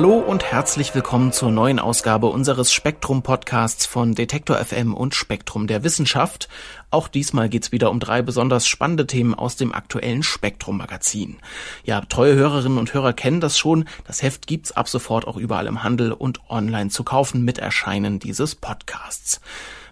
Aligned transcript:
Hallo 0.00 0.16
und 0.16 0.44
herzlich 0.44 0.94
willkommen 0.94 1.30
zur 1.30 1.50
neuen 1.50 1.78
Ausgabe 1.78 2.28
unseres 2.28 2.72
Spektrum 2.72 3.20
Podcasts 3.20 3.84
von 3.84 4.14
Detektor 4.14 4.56
FM 4.56 4.94
und 4.94 5.14
Spektrum 5.14 5.66
der 5.66 5.84
Wissenschaft. 5.84 6.48
Auch 6.90 7.06
diesmal 7.06 7.50
geht's 7.50 7.70
wieder 7.70 7.90
um 7.90 8.00
drei 8.00 8.22
besonders 8.22 8.66
spannende 8.66 9.06
Themen 9.06 9.34
aus 9.34 9.56
dem 9.56 9.74
aktuellen 9.74 10.22
Spektrum 10.22 10.78
Magazin. 10.78 11.36
Ja, 11.84 12.00
treue 12.00 12.34
Hörerinnen 12.34 12.78
und 12.78 12.94
Hörer 12.94 13.12
kennen 13.12 13.42
das 13.42 13.58
schon. 13.58 13.84
Das 14.06 14.22
Heft 14.22 14.46
gibt's 14.46 14.72
ab 14.72 14.88
sofort 14.88 15.26
auch 15.26 15.36
überall 15.36 15.66
im 15.66 15.82
Handel 15.82 16.12
und 16.12 16.40
online 16.48 16.88
zu 16.88 17.04
kaufen 17.04 17.44
mit 17.44 17.58
Erscheinen 17.58 18.20
dieses 18.20 18.54
Podcasts. 18.54 19.42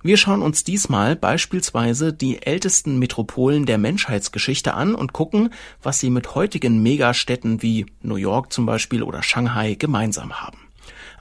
Wir 0.03 0.17
schauen 0.17 0.43
uns 0.43 0.65
diesmal 0.65 1.17
beispielsweise 1.17 2.13
die 2.13 2.43
ältesten 2.43 2.99
Metropolen 2.99 3.67
der 3.67 3.79
Menschheitsgeschichte 3.79 4.75
an 4.75 4.95
und 4.95 5.13
gucken, 5.13 5.51
was 5.83 5.99
sie 5.99 6.11
mit 6.11 6.35
heutigen 6.35 6.83
Megastädten 6.83 7.63
wie 7.63 7.87
New 8.03 8.17
York 8.17 8.53
zum 8.53 8.67
Beispiel 8.67 9.03
oder 9.03 9.23
Shanghai 9.23 9.75
gemeinsam 9.75 10.41
haben. 10.41 10.59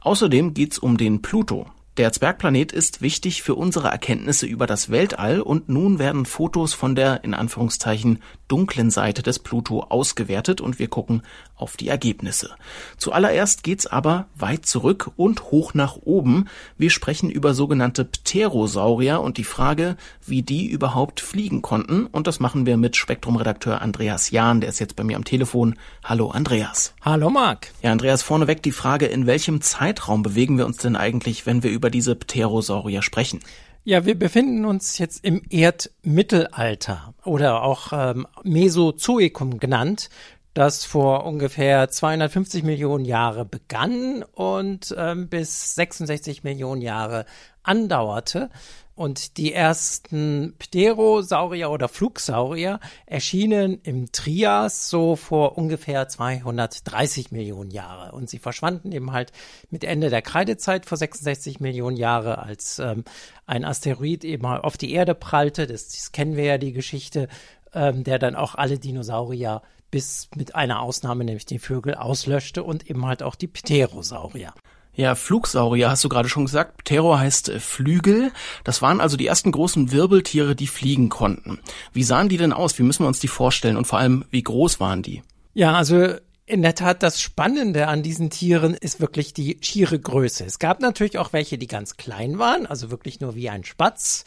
Außerdem 0.02 0.54
geht's 0.54 0.78
um 0.78 0.98
den 0.98 1.22
Pluto, 1.22 1.68
der 1.98 2.12
Zwergplanet 2.14 2.72
ist 2.72 3.02
wichtig 3.02 3.42
für 3.42 3.56
unsere 3.56 3.88
Erkenntnisse 3.88 4.46
über 4.46 4.68
das 4.68 4.92
Weltall 4.92 5.42
und 5.42 5.68
nun 5.68 5.98
werden 5.98 6.26
Fotos 6.26 6.74
von 6.76 6.96
der 6.96 7.24
in 7.24 7.34
Anführungszeichen 7.34 8.20
dunklen 8.48 8.92
Seite 8.92 9.24
des 9.24 9.40
Pluto 9.40 9.82
ausgewertet 9.82 10.62
und 10.62 10.80
wir 10.80 10.88
gucken 10.88 11.24
auf 11.56 11.76
die 11.76 11.88
Ergebnisse. 11.88 12.52
Zuallererst 12.98 13.64
geht's 13.64 13.88
aber 13.88 14.28
weit 14.36 14.66
zurück 14.66 15.12
und 15.18 15.52
hoch 15.52 15.74
nach 15.74 15.98
oben. 15.98 16.46
Wir 16.78 16.92
sprechen 16.92 17.32
über 17.32 17.54
sogenannte 17.54 18.06
Pterosaurier 18.06 19.22
und 19.22 19.38
die 19.38 19.44
Frage, 19.44 19.98
wie 20.26 20.44
die 20.44 20.68
überhaupt 20.68 21.20
fliegen 21.20 21.62
konnten 21.62 22.06
und 22.06 22.28
das 22.28 22.40
machen 22.40 22.66
wir 22.66 22.78
mit 22.78 22.96
Spektrumredakteur 22.96 23.82
Andreas 23.82 24.30
Jahn, 24.30 24.62
der 24.62 24.70
ist 24.70 24.80
jetzt 24.80 24.96
bei 24.96 25.04
mir 25.04 25.18
am 25.18 25.26
Telefon. 25.26 25.76
Hallo 26.04 26.30
Andreas. 26.30 26.94
Hallo 27.02 27.30
Marc. 27.30 27.72
Ja, 27.82 27.92
Andreas, 27.92 28.22
vorneweg 28.22 28.62
die 28.62 28.72
Frage, 28.72 29.08
in 29.08 29.26
welchem 29.26 29.62
Zeitraum 29.62 30.22
bewegen 30.22 30.58
wir 30.58 30.66
uns 30.68 30.78
denn 30.78 30.96
eigentlich, 30.96 31.46
wenn 31.46 31.64
wir 31.64 31.72
über 31.72 31.87
über 31.88 31.92
diese 31.92 32.16
Pterosaurier 32.16 33.02
sprechen? 33.02 33.40
Ja, 33.86 34.06
wir 34.06 34.20
befinden 34.20 34.66
uns 34.66 34.98
jetzt 34.98 35.24
im 35.24 35.42
Erdmittelalter 35.50 37.14
oder 37.24 37.64
auch 37.64 37.94
ähm, 37.94 38.28
Mesozoikum 38.44 39.60
genannt, 39.60 40.10
das 40.58 40.86
vor 40.86 41.24
ungefähr 41.28 41.88
250 41.88 42.64
Millionen 42.64 43.06
Jahre 43.06 43.46
begann 43.46 44.24
und 44.34 44.96
ähm, 44.98 45.30
bis 45.30 45.76
66 45.76 46.44
Millionen 46.44 46.82
Jahre 46.82 47.26
andauerte. 47.62 48.50
Und 48.96 49.38
die 49.38 49.54
ersten 49.54 50.56
Pterosaurier 50.58 51.70
oder 51.70 51.88
Flugsaurier 51.88 52.80
erschienen 53.06 53.80
im 53.84 54.12
Trias 54.12 54.90
so 54.90 55.16
vor 55.16 55.60
ungefähr 55.60 56.08
230 56.08 57.32
Millionen 57.32 57.70
Jahre. 57.70 58.14
Und 58.14 58.28
sie 58.28 58.40
verschwanden 58.40 58.92
eben 58.92 59.12
halt 59.12 59.34
mit 59.70 59.84
Ende 59.84 60.10
der 60.10 60.24
Kreidezeit 60.24 60.88
vor 60.88 60.98
66 60.98 61.60
Millionen 61.60 61.98
Jahre, 61.98 62.40
als 62.40 62.80
ähm, 62.80 63.04
ein 63.46 63.64
Asteroid 63.64 64.24
eben 64.24 64.48
auf 64.48 64.78
die 64.78 64.94
Erde 64.94 65.14
prallte. 65.14 65.68
Das, 65.68 65.90
das 65.90 66.12
kennen 66.12 66.36
wir 66.36 66.46
ja 66.46 66.58
die 66.58 66.74
Geschichte, 66.74 67.28
ähm, 67.74 68.04
der 68.04 68.18
dann 68.18 68.36
auch 68.36 68.56
alle 68.56 68.80
Dinosaurier 68.80 69.62
bis 69.92 70.30
mit 70.36 70.56
einer 70.56 70.82
Ausnahme, 70.82 71.24
nämlich 71.24 71.46
die 71.46 71.60
Vögel, 71.60 71.96
auslöschte 71.96 72.64
und 72.64 72.90
eben 72.90 73.06
halt 73.06 73.24
auch 73.24 73.36
die 73.36 73.48
Pterosaurier. 73.48 74.54
Ja, 74.98 75.14
Flugsaurier 75.14 75.92
hast 75.92 76.04
du 76.04 76.10
gerade 76.10 76.28
schon 76.28 76.46
gesagt. 76.46 76.84
Ptero 76.84 77.20
heißt 77.20 77.50
äh, 77.50 77.60
Flügel. 77.60 78.32
Das 78.64 78.82
waren 78.82 79.00
also 79.00 79.16
die 79.16 79.28
ersten 79.28 79.52
großen 79.52 79.92
Wirbeltiere, 79.92 80.56
die 80.56 80.66
fliegen 80.66 81.10
konnten. 81.10 81.60
Wie 81.94 82.02
sahen 82.02 82.30
die 82.30 82.38
denn 82.38 82.52
aus? 82.52 82.80
Wie 82.80 82.84
müssen 82.84 83.04
wir 83.04 83.08
uns 83.08 83.20
die 83.20 83.28
vorstellen? 83.28 83.78
Und 83.78 83.86
vor 83.86 84.00
allem, 84.00 84.26
wie 84.32 84.42
groß 84.42 84.80
waren 84.80 85.04
die? 85.04 85.22
Ja, 85.54 85.76
also 85.76 86.16
in 86.48 86.62
der 86.64 86.74
Tat, 86.74 87.04
das 87.04 87.22
Spannende 87.22 87.88
an 87.88 88.02
diesen 88.02 88.30
Tieren 88.32 88.74
ist 88.74 89.00
wirklich 89.00 89.34
die 89.34 89.58
schiere 89.62 90.00
Größe. 90.00 90.46
Es 90.46 90.60
gab 90.60 90.80
natürlich 90.80 91.20
auch 91.20 91.34
welche, 91.34 91.58
die 91.58 91.68
ganz 91.68 91.98
klein 91.98 92.40
waren, 92.40 92.66
also 92.66 92.90
wirklich 92.90 93.20
nur 93.20 93.36
wie 93.36 93.50
ein 93.50 93.66
Spatz 93.66 94.24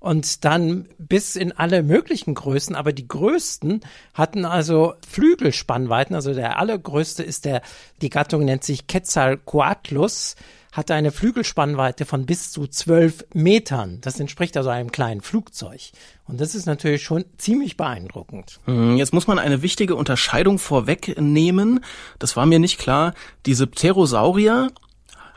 und 0.00 0.44
dann 0.46 0.88
bis 0.98 1.36
in 1.36 1.52
alle 1.52 1.82
möglichen 1.82 2.34
Größen, 2.34 2.74
aber 2.74 2.92
die 2.92 3.06
größten 3.06 3.82
hatten 4.14 4.44
also 4.46 4.94
Flügelspannweiten, 5.06 6.16
also 6.16 6.32
der 6.34 6.58
allergrößte 6.58 7.22
ist 7.22 7.44
der, 7.44 7.60
die 8.00 8.10
Gattung 8.10 8.44
nennt 8.44 8.64
sich 8.64 8.86
Quetzalcoatlus, 8.86 10.36
hatte 10.72 10.94
eine 10.94 11.10
Flügelspannweite 11.10 12.06
von 12.06 12.26
bis 12.26 12.50
zu 12.52 12.66
zwölf 12.66 13.24
Metern. 13.34 13.98
Das 14.00 14.18
entspricht 14.20 14.56
also 14.56 14.70
einem 14.70 14.92
kleinen 14.92 15.20
Flugzeug. 15.20 15.80
Und 16.26 16.40
das 16.40 16.54
ist 16.54 16.66
natürlich 16.66 17.02
schon 17.02 17.24
ziemlich 17.38 17.76
beeindruckend. 17.76 18.60
Hm, 18.66 18.96
jetzt 18.96 19.12
muss 19.12 19.26
man 19.26 19.38
eine 19.38 19.62
wichtige 19.62 19.96
Unterscheidung 19.96 20.58
vorwegnehmen. 20.58 21.84
Das 22.18 22.36
war 22.36 22.46
mir 22.46 22.60
nicht 22.60 22.78
klar. 22.78 23.14
Diese 23.46 23.66
Pterosaurier 23.66 24.70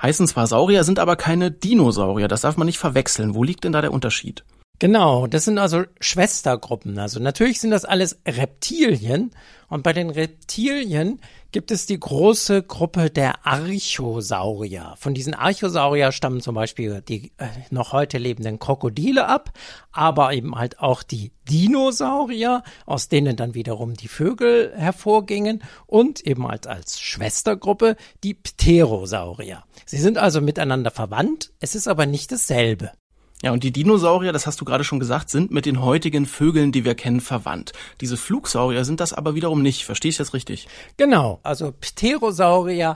heißen 0.01 0.27
zwar 0.27 0.47
Saurier, 0.47 0.83
sind 0.83 0.99
aber 0.99 1.15
keine 1.15 1.49
Dinosaurier. 1.49 2.27
Das 2.27 2.41
darf 2.41 2.55
man 2.55 2.67
nicht 2.67 2.77
verwechseln. 2.77 3.33
Wo 3.33 3.43
liegt 3.43 3.63
denn 3.63 3.71
da 3.71 3.81
der 3.81 3.93
Unterschied? 3.93 4.43
Genau, 4.79 5.27
das 5.27 5.45
sind 5.45 5.59
also 5.59 5.83
Schwestergruppen. 6.01 6.97
Also 6.99 7.19
natürlich 7.19 7.61
sind 7.61 7.71
das 7.71 7.85
alles 7.85 8.19
Reptilien 8.27 9.31
und 9.69 9.83
bei 9.83 9.93
den 9.93 10.09
Reptilien 10.09 11.21
gibt 11.53 11.71
es 11.71 11.85
die 11.85 11.99
große 11.99 12.63
Gruppe 12.63 13.09
der 13.09 13.45
Archosaurier. 13.45 14.95
Von 14.97 15.13
diesen 15.13 15.35
Archosaurier 15.35 16.11
stammen 16.11 16.41
zum 16.41 16.55
Beispiel 16.55 17.01
die 17.07 17.31
äh, 17.37 17.47
noch 17.69 17.93
heute 17.93 18.17
lebenden 18.17 18.59
Krokodile 18.59 19.27
ab, 19.27 19.51
aber 19.91 20.33
eben 20.33 20.55
halt 20.55 20.79
auch 20.79 21.03
die 21.03 21.31
Dinosaurier, 21.49 22.63
aus 22.85 23.07
denen 23.07 23.35
dann 23.35 23.53
wiederum 23.53 23.93
die 23.93 24.07
Vögel 24.07 24.73
hervorgingen 24.75 25.63
und 25.85 26.21
eben 26.21 26.47
halt 26.47 26.67
als 26.67 26.99
Schwestergruppe 26.99 27.95
die 28.23 28.33
Pterosaurier. 28.33 29.63
Sie 29.85 29.97
sind 29.97 30.17
also 30.17 30.41
miteinander 30.41 30.91
verwandt, 30.91 31.51
es 31.59 31.75
ist 31.75 31.87
aber 31.87 32.05
nicht 32.05 32.31
dasselbe. 32.31 32.91
Ja, 33.43 33.51
und 33.51 33.63
die 33.63 33.73
Dinosaurier, 33.73 34.31
das 34.31 34.47
hast 34.47 34.61
du 34.61 34.65
gerade 34.65 34.85
schon 34.85 35.01
gesagt, 35.01 35.29
sind 35.29 35.51
mit 35.51 35.65
den 35.65 35.81
heutigen 35.81 36.25
Vögeln, 36.25 36.71
die 36.71 36.85
wir 36.85 36.95
kennen, 36.95 37.19
verwandt. 37.19 37.73
Diese 37.99 38.15
Flugsaurier 38.15 38.85
sind 38.85 39.01
das 39.01 39.11
aber 39.11 39.35
wiederum 39.35 39.61
nicht. 39.61 39.83
Verstehe 39.83 40.09
ich 40.09 40.17
das 40.17 40.33
richtig? 40.33 40.69
Genau. 40.95 41.41
Also 41.43 41.73
Pterosaurier 41.73 42.95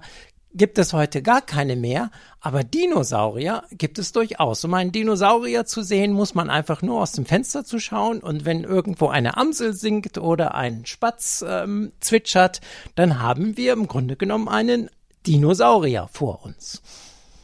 gibt 0.54 0.78
es 0.78 0.94
heute 0.94 1.22
gar 1.22 1.42
keine 1.42 1.76
mehr, 1.76 2.12
aber 2.40 2.64
Dinosaurier 2.64 3.64
gibt 3.72 4.00
es 4.00 4.14
durchaus. 4.14 4.64
Um 4.64 4.74
einen 4.74 4.94
Dinosaurier 4.94 5.66
zu 5.66 5.84
sehen, 5.84 6.14
muss 6.14 6.34
man 6.34 6.50
einfach 6.50 6.82
nur 6.82 7.02
aus 7.02 7.12
dem 7.12 7.26
Fenster 7.26 7.66
zu 7.66 7.78
schauen 7.78 8.20
und 8.22 8.46
wenn 8.46 8.64
irgendwo 8.64 9.10
eine 9.10 9.36
Amsel 9.36 9.74
singt 9.74 10.18
oder 10.18 10.56
ein 10.56 10.86
Spatz 10.86 11.44
ähm, 11.46 11.92
zwitschert, 12.00 12.62
dann 12.96 13.20
haben 13.20 13.58
wir 13.58 13.74
im 13.74 13.88
Grunde 13.88 14.16
genommen 14.16 14.48
einen 14.48 14.90
Dinosaurier 15.26 16.08
vor 16.12 16.46
uns. 16.46 16.82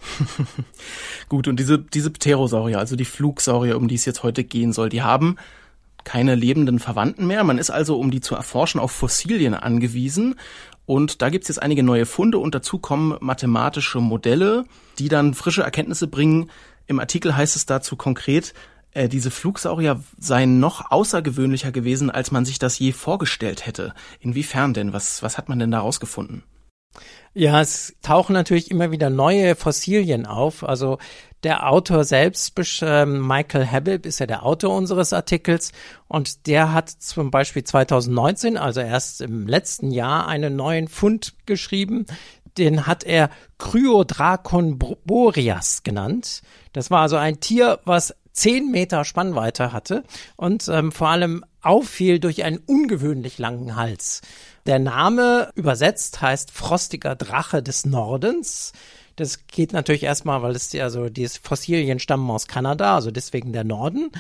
Gut, 1.30 1.48
und 1.48 1.60
diese, 1.60 1.80
diese 1.80 2.12
Pterosaurier, 2.12 2.80
also 2.80 2.96
die 2.96 3.06
Flugsaurier, 3.06 3.78
um 3.78 3.88
die 3.88 3.96
es 3.96 4.06
jetzt 4.06 4.24
heute 4.24 4.44
gehen 4.44 4.74
soll, 4.74 4.90
die 4.90 5.02
haben 5.02 5.38
keine 6.04 6.36
lebenden 6.36 6.80
Verwandten 6.80 7.28
mehr. 7.28 7.44
Man 7.44 7.58
ist 7.58 7.70
also, 7.70 7.98
um 7.98 8.12
die 8.12 8.22
zu 8.22 8.36
erforschen, 8.36 8.80
auf 8.80 8.92
Fossilien 8.92 9.54
angewiesen. 9.54 10.36
Und 10.86 11.22
da 11.22 11.30
gibt's 11.30 11.48
jetzt 11.48 11.62
einige 11.62 11.84
neue 11.84 12.06
Funde 12.06 12.40
und 12.40 12.54
dazu 12.54 12.78
kommen 12.78 13.18
mathematische 13.22 14.00
Modelle, 14.00 14.66
die 15.00 15.08
dann 15.08 15.34
frische 15.34 15.64
Erkenntnisse 15.64 16.08
bringen. 16.08 16.50
Im 16.88 17.00
Artikel 17.00 17.36
heißt 17.36 17.56
es 17.56 17.66
dazu 17.66 17.96
konkret, 17.96 18.54
äh, 18.92 19.08
diese 19.08 19.32
Flugsaurier 19.32 20.04
seien 20.18 20.60
noch 20.60 20.92
außergewöhnlicher 20.92 21.72
gewesen, 21.72 22.10
als 22.10 22.32
man 22.32 22.46
sich 22.46 22.60
das 22.60 22.78
je 22.80 22.92
vorgestellt 22.92 23.66
hätte. 23.66 23.94
Inwiefern 24.20 24.74
denn? 24.74 24.92
Was, 24.92 25.24
was 25.24 25.38
hat 25.38 25.48
man 25.48 25.60
denn 25.60 25.72
da 25.72 25.80
rausgefunden? 25.80 26.44
Ja, 27.34 27.62
es 27.62 27.96
tauchen 28.04 28.34
natürlich 28.34 28.70
immer 28.70 28.92
wieder 28.92 29.10
neue 29.10 29.56
Fossilien 29.56 30.26
auf. 30.28 30.64
Also 30.64 31.00
der 31.44 31.70
Autor 31.70 32.04
selbst, 32.04 32.54
äh, 32.82 33.06
Michael 33.06 33.68
Habib, 33.68 34.06
ist 34.06 34.20
ja 34.20 34.28
der 34.28 34.46
Autor 34.46 34.76
unseres 34.76 35.14
Artikels 35.14 35.72
und 36.08 36.48
der 36.48 36.74
hat 36.74 36.90
zum 36.90 37.32
Beispiel 37.32 37.64
2019, 37.64 38.56
also 38.58 38.82
erst 38.82 39.22
im 39.22 39.48
letzten 39.48 39.92
Jahr, 39.92 40.28
einen 40.28 40.56
neuen 40.56 40.88
Fund 40.88 41.34
geschrieben. 41.46 42.06
Den 42.58 42.86
hat 42.86 43.04
er 43.04 43.30
Kryodracon 43.58 44.78
boreas 44.78 45.82
genannt. 45.84 46.44
Das 46.72 46.92
war 46.92 47.02
also 47.02 47.18
ein 47.18 47.40
Tier, 47.40 47.80
was 47.84 48.14
zehn 48.32 48.72
Meter 48.72 49.06
Spannweite 49.06 49.74
hatte 49.74 50.04
und 50.36 50.68
ähm, 50.68 50.92
vor 50.92 51.10
allem 51.10 51.44
auffiel 51.62 52.20
durch 52.20 52.44
einen 52.44 52.58
ungewöhnlich 52.58 53.38
langen 53.38 53.76
Hals. 53.76 54.22
Der 54.66 54.80
Name 54.80 55.50
übersetzt 55.56 56.22
heißt 56.22 56.52
frostiger 56.52 57.16
Drache 57.16 57.62
des 57.62 57.86
Nordens. 57.86 58.72
Das 59.16 59.46
geht 59.48 59.74
natürlich 59.74 60.04
erstmal, 60.04 60.42
weil 60.42 60.56
es 60.56 60.74
also 60.76 61.10
die 61.10 61.28
Fossilien 61.28 62.00
stammen 62.00 62.30
aus 62.32 62.48
Kanada, 62.48 62.96
also 62.96 63.12
deswegen 63.12 63.54
der 63.54 63.64
Norden. 63.64 64.12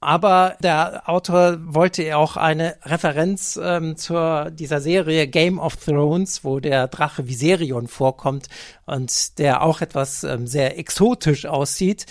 Aber 0.00 0.56
der 0.60 1.08
Autor 1.08 1.58
wollte 1.62 2.16
auch 2.16 2.36
eine 2.36 2.76
Referenz 2.82 3.58
ähm, 3.62 3.96
zur 3.96 4.50
dieser 4.50 4.80
Serie 4.80 5.28
Game 5.28 5.60
of 5.60 5.76
Thrones, 5.76 6.42
wo 6.42 6.58
der 6.58 6.88
Drache 6.88 7.28
Viserion 7.28 7.86
vorkommt 7.86 8.48
und 8.84 9.38
der 9.38 9.62
auch 9.62 9.80
etwas 9.80 10.24
ähm, 10.24 10.48
sehr 10.48 10.76
exotisch 10.76 11.46
aussieht. 11.46 12.06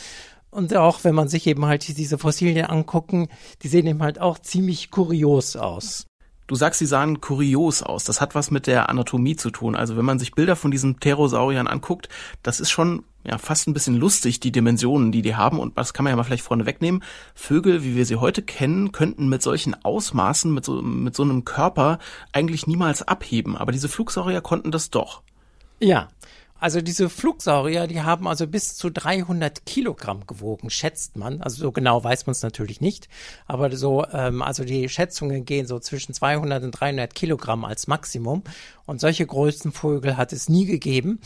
Und 0.51 0.73
auch 0.73 1.03
wenn 1.03 1.15
man 1.15 1.27
sich 1.27 1.47
eben 1.47 1.65
halt 1.65 1.85
diese 1.97 2.17
Fossilien 2.17 2.65
angucken, 2.65 3.27
die 3.61 3.67
sehen 3.67 3.87
eben 3.87 4.03
halt 4.03 4.19
auch 4.19 4.39
ziemlich 4.39 4.89
kurios 4.89 5.57
aus. 5.57 6.05
Du 6.51 6.57
sagst, 6.57 6.79
sie 6.79 6.85
sahen 6.85 7.21
kurios 7.21 7.81
aus. 7.81 8.03
Das 8.03 8.19
hat 8.19 8.35
was 8.35 8.51
mit 8.51 8.67
der 8.67 8.89
Anatomie 8.89 9.37
zu 9.37 9.51
tun. 9.51 9.73
Also 9.73 9.95
wenn 9.95 10.03
man 10.03 10.19
sich 10.19 10.33
Bilder 10.33 10.57
von 10.57 10.69
diesen 10.69 10.95
Pterosauriern 10.95 11.65
anguckt, 11.65 12.09
das 12.43 12.59
ist 12.59 12.69
schon 12.69 13.05
ja 13.23 13.37
fast 13.37 13.69
ein 13.69 13.73
bisschen 13.73 13.95
lustig, 13.95 14.41
die 14.41 14.51
Dimensionen, 14.51 15.13
die 15.13 15.21
die 15.21 15.37
haben. 15.37 15.61
Und 15.61 15.77
das 15.77 15.93
kann 15.93 16.03
man 16.03 16.11
ja 16.11 16.17
mal 16.17 16.25
vielleicht 16.25 16.43
vorne 16.43 16.65
wegnehmen. 16.65 17.03
Vögel, 17.35 17.85
wie 17.85 17.95
wir 17.95 18.05
sie 18.05 18.17
heute 18.17 18.41
kennen, 18.41 18.91
könnten 18.91 19.29
mit 19.29 19.41
solchen 19.41 19.81
Ausmaßen, 19.85 20.53
mit 20.53 20.65
so, 20.65 20.81
mit 20.81 21.15
so 21.15 21.23
einem 21.23 21.45
Körper 21.45 21.99
eigentlich 22.33 22.67
niemals 22.67 23.01
abheben. 23.01 23.55
Aber 23.55 23.71
diese 23.71 23.87
Flugsaurier 23.87 24.41
konnten 24.41 24.71
das 24.71 24.89
doch. 24.89 25.21
Ja, 25.79 26.09
also 26.61 26.79
diese 26.79 27.09
Flugsaurier, 27.09 27.87
die 27.87 28.03
haben 28.03 28.27
also 28.27 28.45
bis 28.45 28.75
zu 28.75 28.91
300 28.91 29.65
Kilogramm 29.65 30.27
gewogen, 30.27 30.69
schätzt 30.69 31.17
man. 31.17 31.41
Also 31.41 31.63
so 31.63 31.71
genau 31.71 32.03
weiß 32.03 32.27
man 32.27 32.33
es 32.33 32.43
natürlich 32.43 32.81
nicht, 32.81 33.09
aber 33.47 33.75
so, 33.75 34.05
ähm, 34.13 34.43
also 34.43 34.63
die 34.63 34.87
Schätzungen 34.87 35.43
gehen 35.43 35.65
so 35.65 35.79
zwischen 35.79 36.13
200 36.13 36.63
und 36.63 36.71
300 36.71 37.15
Kilogramm 37.15 37.65
als 37.65 37.87
Maximum. 37.87 38.43
Und 38.85 39.01
solche 39.01 39.25
größten 39.25 39.71
Vögel 39.71 40.17
hat 40.17 40.33
es 40.33 40.49
nie 40.49 40.65
gegeben. 40.65 41.19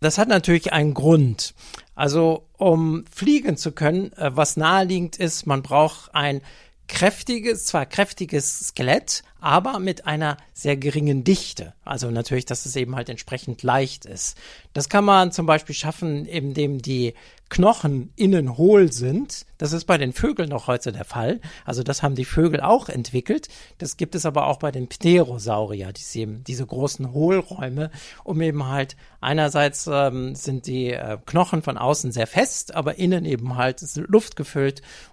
Das 0.00 0.18
hat 0.18 0.26
natürlich 0.26 0.72
einen 0.72 0.94
Grund. 0.94 1.54
Also 1.94 2.48
um 2.58 3.04
fliegen 3.08 3.56
zu 3.56 3.70
können, 3.70 4.12
äh, 4.14 4.32
was 4.34 4.56
naheliegend 4.56 5.16
ist, 5.16 5.46
man 5.46 5.62
braucht 5.62 6.12
ein 6.12 6.40
kräftiges, 6.88 7.66
zwar 7.66 7.86
kräftiges 7.86 8.66
Skelett, 8.66 9.22
aber 9.42 9.80
mit 9.80 10.06
einer 10.06 10.36
sehr 10.54 10.76
geringen 10.76 11.24
Dichte. 11.24 11.74
Also 11.84 12.10
natürlich, 12.10 12.46
dass 12.46 12.64
es 12.64 12.76
eben 12.76 12.94
halt 12.94 13.08
entsprechend 13.08 13.62
leicht 13.62 14.06
ist. 14.06 14.38
Das 14.72 14.88
kann 14.88 15.04
man 15.04 15.32
zum 15.32 15.46
Beispiel 15.46 15.74
schaffen, 15.74 16.26
indem 16.26 16.80
die 16.80 17.14
Knochen 17.48 18.12
innen 18.16 18.56
hohl 18.56 18.92
sind. 18.92 19.44
Das 19.58 19.74
ist 19.74 19.84
bei 19.84 19.98
den 19.98 20.12
Vögeln 20.12 20.48
noch 20.48 20.68
heute 20.68 20.90
der 20.90 21.04
Fall. 21.04 21.40
Also 21.66 21.82
das 21.82 22.02
haben 22.02 22.14
die 22.14 22.24
Vögel 22.24 22.60
auch 22.60 22.88
entwickelt. 22.88 23.48
Das 23.78 23.98
gibt 23.98 24.14
es 24.14 24.24
aber 24.24 24.46
auch 24.46 24.58
bei 24.58 24.70
den 24.70 24.88
Pterosaurier, 24.88 25.92
diese, 25.92 26.26
diese 26.26 26.64
großen 26.64 27.12
Hohlräume, 27.12 27.90
um 28.24 28.40
eben 28.40 28.68
halt 28.68 28.96
einerseits 29.20 29.86
ähm, 29.92 30.34
sind 30.34 30.66
die 30.66 30.92
äh, 30.92 31.18
Knochen 31.26 31.62
von 31.62 31.76
außen 31.76 32.12
sehr 32.12 32.26
fest, 32.26 32.74
aber 32.74 32.96
innen 32.96 33.26
eben 33.26 33.56
halt 33.56 33.82
ist 33.82 33.96
Luft 33.96 34.40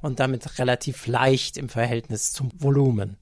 und 0.01 0.19
damit 0.19 0.59
relativ 0.59 1.07
leicht 1.07 1.57
im 1.57 1.67
Verhältnis 1.67 2.31
zum 2.31 2.51
Volumen. 2.57 3.17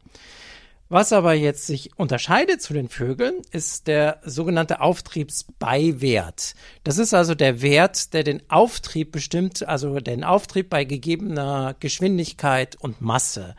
Was 0.89 1.12
aber 1.12 1.34
jetzt 1.34 1.68
sich 1.68 1.98
unterscheidet 1.98 2.62
zu 2.62 2.74
den 2.74 2.88
Vögeln, 2.88 3.42
ist 3.51 3.88
der 3.88 4.22
sogenannte 4.24 4.80
Auftriebsbeiwert. 4.80 6.54
Das 6.86 6.98
ist 6.98 7.13
also 7.13 7.36
der 7.36 7.62
Wert, 7.62 8.13
der 8.13 8.24
den 8.24 8.42
Auftrieb 8.50 9.12
bestimmt, 9.12 9.68
also 9.68 10.00
den 10.00 10.24
Auftrieb 10.24 10.69
bei 10.69 10.86
gegebener 10.86 11.75
Geschwindigkeit 11.81 12.78
und 12.80 13.01
Masse. 13.01 13.56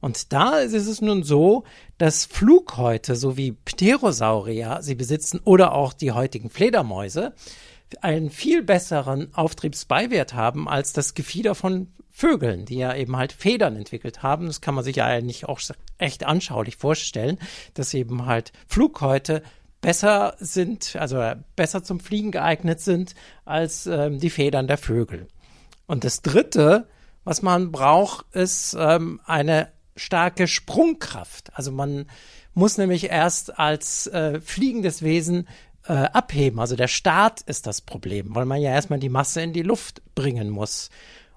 Und 0.00 0.32
da 0.34 0.58
ist 0.58 0.74
es 0.74 1.00
nun 1.00 1.22
so, 1.22 1.64
dass 1.96 2.26
Flughäute 2.26 3.16
sowie 3.16 3.52
Pterosaurier 3.64 4.78
sie 4.82 4.94
besitzen 4.94 5.40
oder 5.44 5.72
auch 5.72 5.94
die 5.94 6.12
heutigen 6.12 6.50
Fledermäuse 6.50 7.32
einen 8.02 8.30
viel 8.30 8.62
besseren 8.62 9.34
Auftriebsbeiwert 9.34 10.34
haben 10.34 10.68
als 10.68 10.92
das 10.92 11.14
Gefieder 11.14 11.54
von 11.54 11.88
Vögeln, 12.10 12.64
die 12.64 12.78
ja 12.78 12.94
eben 12.94 13.16
halt 13.16 13.32
Federn 13.32 13.76
entwickelt 13.76 14.22
haben. 14.22 14.46
Das 14.46 14.60
kann 14.60 14.74
man 14.74 14.84
sich 14.84 14.96
ja 14.96 15.06
eigentlich 15.06 15.48
auch 15.48 15.60
echt 15.98 16.24
anschaulich 16.24 16.76
vorstellen, 16.76 17.38
dass 17.74 17.94
eben 17.94 18.26
halt 18.26 18.52
Flughäute 18.66 19.42
besser 19.80 20.34
sind, 20.40 20.96
also 20.96 21.22
besser 21.54 21.84
zum 21.84 22.00
Fliegen 22.00 22.32
geeignet 22.32 22.80
sind 22.80 23.14
als 23.44 23.86
ähm, 23.86 24.18
die 24.18 24.30
Federn 24.30 24.66
der 24.66 24.78
Vögel. 24.78 25.28
Und 25.86 26.04
das 26.04 26.20
Dritte, 26.22 26.88
was 27.24 27.42
man 27.42 27.70
braucht, 27.70 28.26
ist 28.34 28.76
ähm, 28.78 29.20
eine 29.24 29.68
starke 29.94 30.48
Sprungkraft. 30.48 31.50
Also 31.54 31.72
man 31.72 32.06
muss 32.54 32.78
nämlich 32.78 33.04
erst 33.10 33.58
als 33.58 34.08
äh, 34.08 34.40
fliegendes 34.40 35.02
Wesen 35.02 35.46
äh, 35.88 35.92
abheben. 35.92 36.60
Also 36.60 36.76
der 36.76 36.88
Start 36.88 37.40
ist 37.42 37.66
das 37.66 37.80
Problem, 37.80 38.34
weil 38.34 38.44
man 38.44 38.60
ja 38.60 38.70
erstmal 38.70 38.98
die 38.98 39.08
Masse 39.08 39.40
in 39.40 39.52
die 39.52 39.62
Luft 39.62 40.02
bringen 40.14 40.50
muss. 40.50 40.90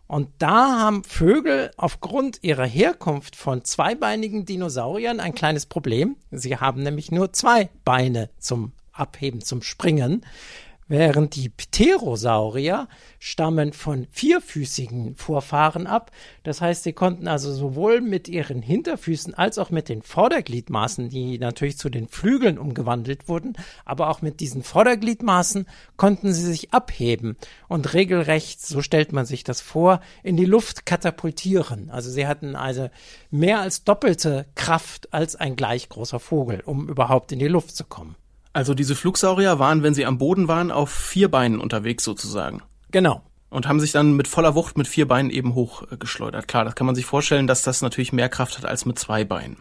Und 0.07 0.27
da 0.39 0.77
haben 0.77 1.05
Vögel 1.05 1.71
aufgrund 1.77 2.43
ihrer 2.43 2.65
Herkunft 2.65 3.37
von 3.37 3.63
zweibeinigen 3.63 4.45
Dinosauriern 4.45 5.21
ein 5.21 5.33
kleines 5.33 5.65
Problem. 5.65 6.17
Sie 6.31 6.57
haben 6.57 6.83
nämlich 6.83 7.11
nur 7.11 7.31
zwei 7.31 7.69
Beine 7.85 8.29
zum 8.37 8.73
Abheben, 8.91 9.39
zum 9.41 9.61
Springen 9.61 10.25
während 10.91 11.35
die 11.35 11.47
Pterosaurier 11.47 12.89
stammen 13.17 13.71
von 13.71 14.07
vierfüßigen 14.11 15.15
Vorfahren 15.15 15.87
ab. 15.87 16.11
Das 16.43 16.59
heißt, 16.59 16.83
sie 16.83 16.91
konnten 16.91 17.29
also 17.29 17.53
sowohl 17.53 18.01
mit 18.01 18.27
ihren 18.27 18.61
Hinterfüßen 18.61 19.33
als 19.33 19.57
auch 19.57 19.69
mit 19.69 19.87
den 19.87 20.01
Vordergliedmaßen, 20.01 21.07
die 21.07 21.39
natürlich 21.39 21.77
zu 21.77 21.89
den 21.89 22.09
Flügeln 22.09 22.57
umgewandelt 22.57 23.29
wurden, 23.29 23.53
aber 23.85 24.09
auch 24.09 24.21
mit 24.21 24.41
diesen 24.41 24.63
Vordergliedmaßen 24.63 25.65
konnten 25.95 26.33
sie 26.33 26.45
sich 26.45 26.73
abheben 26.73 27.37
und 27.69 27.93
regelrecht, 27.93 28.61
so 28.61 28.81
stellt 28.81 29.13
man 29.13 29.25
sich 29.25 29.45
das 29.45 29.61
vor, 29.61 30.01
in 30.23 30.35
die 30.35 30.45
Luft 30.45 30.85
katapultieren. 30.85 31.89
Also 31.89 32.09
sie 32.09 32.27
hatten 32.27 32.57
also 32.57 32.89
mehr 33.29 33.61
als 33.61 33.85
doppelte 33.85 34.45
Kraft 34.55 35.13
als 35.13 35.37
ein 35.37 35.55
gleich 35.55 35.87
großer 35.87 36.19
Vogel, 36.19 36.59
um 36.65 36.89
überhaupt 36.89 37.31
in 37.31 37.39
die 37.39 37.47
Luft 37.47 37.77
zu 37.77 37.85
kommen. 37.85 38.17
Also 38.53 38.73
diese 38.73 38.95
Flugsaurier 38.95 39.59
waren, 39.59 39.83
wenn 39.83 39.93
sie 39.93 40.05
am 40.05 40.17
Boden 40.17 40.47
waren, 40.47 40.71
auf 40.71 40.91
vier 40.91 41.29
Beinen 41.29 41.59
unterwegs 41.59 42.03
sozusagen. 42.03 42.61
Genau. 42.91 43.23
Und 43.49 43.67
haben 43.67 43.79
sich 43.79 43.91
dann 43.91 44.13
mit 44.13 44.27
voller 44.27 44.55
Wucht 44.55 44.77
mit 44.77 44.87
vier 44.87 45.07
Beinen 45.07 45.29
eben 45.29 45.55
hochgeschleudert. 45.55 46.47
Klar, 46.47 46.65
das 46.65 46.75
kann 46.75 46.85
man 46.85 46.95
sich 46.95 47.05
vorstellen, 47.05 47.47
dass 47.47 47.63
das 47.63 47.81
natürlich 47.81 48.13
mehr 48.13 48.29
Kraft 48.29 48.57
hat 48.57 48.65
als 48.65 48.85
mit 48.85 48.97
zwei 48.97 49.23
Beinen. 49.23 49.57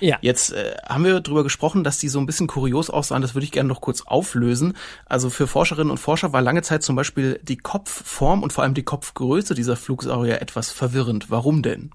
Ja. 0.00 0.18
Jetzt 0.20 0.52
äh, 0.52 0.76
haben 0.88 1.04
wir 1.04 1.20
darüber 1.20 1.42
gesprochen, 1.42 1.84
dass 1.84 1.98
die 1.98 2.08
so 2.08 2.18
ein 2.20 2.26
bisschen 2.26 2.46
kurios 2.46 2.90
aussahen. 2.90 3.22
Das 3.22 3.34
würde 3.34 3.44
ich 3.44 3.52
gerne 3.52 3.68
noch 3.68 3.80
kurz 3.80 4.02
auflösen. 4.02 4.74
Also 5.06 5.30
für 5.30 5.46
Forscherinnen 5.46 5.90
und 5.90 5.98
Forscher 5.98 6.32
war 6.32 6.42
lange 6.42 6.62
Zeit 6.62 6.82
zum 6.82 6.96
Beispiel 6.96 7.40
die 7.42 7.56
Kopfform 7.56 8.42
und 8.42 8.52
vor 8.52 8.64
allem 8.64 8.74
die 8.74 8.84
Kopfgröße 8.84 9.54
dieser 9.54 9.76
Flugsaurier 9.76 10.40
etwas 10.40 10.70
verwirrend. 10.70 11.30
Warum 11.30 11.62
denn? 11.62 11.90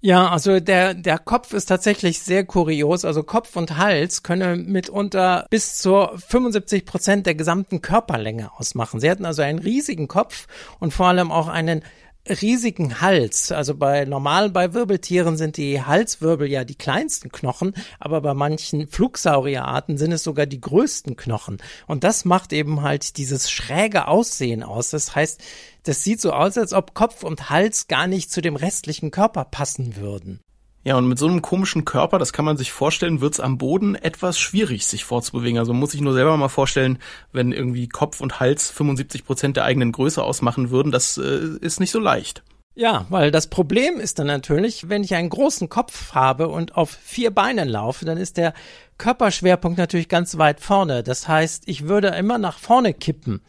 Ja, 0.00 0.28
also 0.28 0.60
der, 0.60 0.94
der 0.94 1.18
Kopf 1.18 1.52
ist 1.52 1.66
tatsächlich 1.66 2.20
sehr 2.20 2.44
kurios. 2.44 3.04
Also 3.04 3.24
Kopf 3.24 3.56
und 3.56 3.76
Hals 3.78 4.22
können 4.22 4.70
mitunter 4.70 5.46
bis 5.50 5.78
zu 5.78 6.08
75 6.16 6.84
Prozent 6.84 7.26
der 7.26 7.34
gesamten 7.34 7.80
Körperlänge 7.80 8.52
ausmachen. 8.56 9.00
Sie 9.00 9.10
hatten 9.10 9.26
also 9.26 9.42
einen 9.42 9.58
riesigen 9.58 10.06
Kopf 10.06 10.46
und 10.78 10.94
vor 10.94 11.08
allem 11.08 11.32
auch 11.32 11.48
einen 11.48 11.82
riesigen 12.28 13.00
Hals. 13.00 13.52
Also 13.52 13.74
bei 13.74 14.04
normalen, 14.04 14.52
bei 14.52 14.74
Wirbeltieren 14.74 15.36
sind 15.36 15.56
die 15.56 15.82
Halswirbel 15.82 16.48
ja 16.48 16.64
die 16.64 16.74
kleinsten 16.74 17.30
Knochen, 17.30 17.74
aber 17.98 18.20
bei 18.20 18.34
manchen 18.34 18.88
Flugsaurierarten 18.88 19.98
sind 19.98 20.12
es 20.12 20.22
sogar 20.22 20.46
die 20.46 20.60
größten 20.60 21.16
Knochen. 21.16 21.58
Und 21.86 22.04
das 22.04 22.24
macht 22.24 22.52
eben 22.52 22.82
halt 22.82 23.16
dieses 23.16 23.50
schräge 23.50 24.08
Aussehen 24.08 24.62
aus. 24.62 24.90
Das 24.90 25.14
heißt, 25.14 25.40
das 25.84 26.04
sieht 26.04 26.20
so 26.20 26.32
aus, 26.32 26.58
als 26.58 26.72
ob 26.72 26.94
Kopf 26.94 27.22
und 27.22 27.50
Hals 27.50 27.88
gar 27.88 28.06
nicht 28.06 28.30
zu 28.30 28.40
dem 28.40 28.56
restlichen 28.56 29.10
Körper 29.10 29.44
passen 29.44 29.96
würden. 29.96 30.40
Ja, 30.84 30.96
und 30.96 31.08
mit 31.08 31.18
so 31.18 31.26
einem 31.26 31.42
komischen 31.42 31.84
Körper, 31.84 32.18
das 32.18 32.32
kann 32.32 32.44
man 32.44 32.56
sich 32.56 32.72
vorstellen, 32.72 33.20
wird's 33.20 33.40
am 33.40 33.58
Boden 33.58 33.94
etwas 33.94 34.38
schwierig, 34.38 34.86
sich 34.86 35.04
vorzubewegen. 35.04 35.58
Also 35.58 35.74
muss 35.74 35.94
ich 35.94 36.00
nur 36.00 36.14
selber 36.14 36.36
mal 36.36 36.48
vorstellen, 36.48 36.98
wenn 37.32 37.52
irgendwie 37.52 37.88
Kopf 37.88 38.20
und 38.20 38.40
Hals 38.40 38.70
75 38.70 39.24
Prozent 39.24 39.56
der 39.56 39.64
eigenen 39.64 39.92
Größe 39.92 40.22
ausmachen 40.22 40.70
würden, 40.70 40.92
das 40.92 41.18
äh, 41.18 41.58
ist 41.60 41.80
nicht 41.80 41.90
so 41.90 41.98
leicht. 41.98 42.42
Ja, 42.78 43.06
weil 43.08 43.32
das 43.32 43.48
Problem 43.48 43.98
ist 43.98 44.20
dann 44.20 44.28
natürlich, 44.28 44.88
wenn 44.88 45.02
ich 45.02 45.16
einen 45.16 45.30
großen 45.30 45.68
Kopf 45.68 46.14
habe 46.14 46.46
und 46.46 46.76
auf 46.76 46.90
vier 46.90 47.32
Beinen 47.32 47.68
laufe, 47.68 48.04
dann 48.04 48.16
ist 48.16 48.36
der 48.36 48.54
Körperschwerpunkt 48.98 49.78
natürlich 49.78 50.08
ganz 50.08 50.38
weit 50.38 50.60
vorne. 50.60 51.02
Das 51.02 51.26
heißt, 51.26 51.64
ich 51.66 51.88
würde 51.88 52.08
immer 52.08 52.38
nach 52.38 52.56
vorne 52.56 52.94
kippen. 52.94 53.40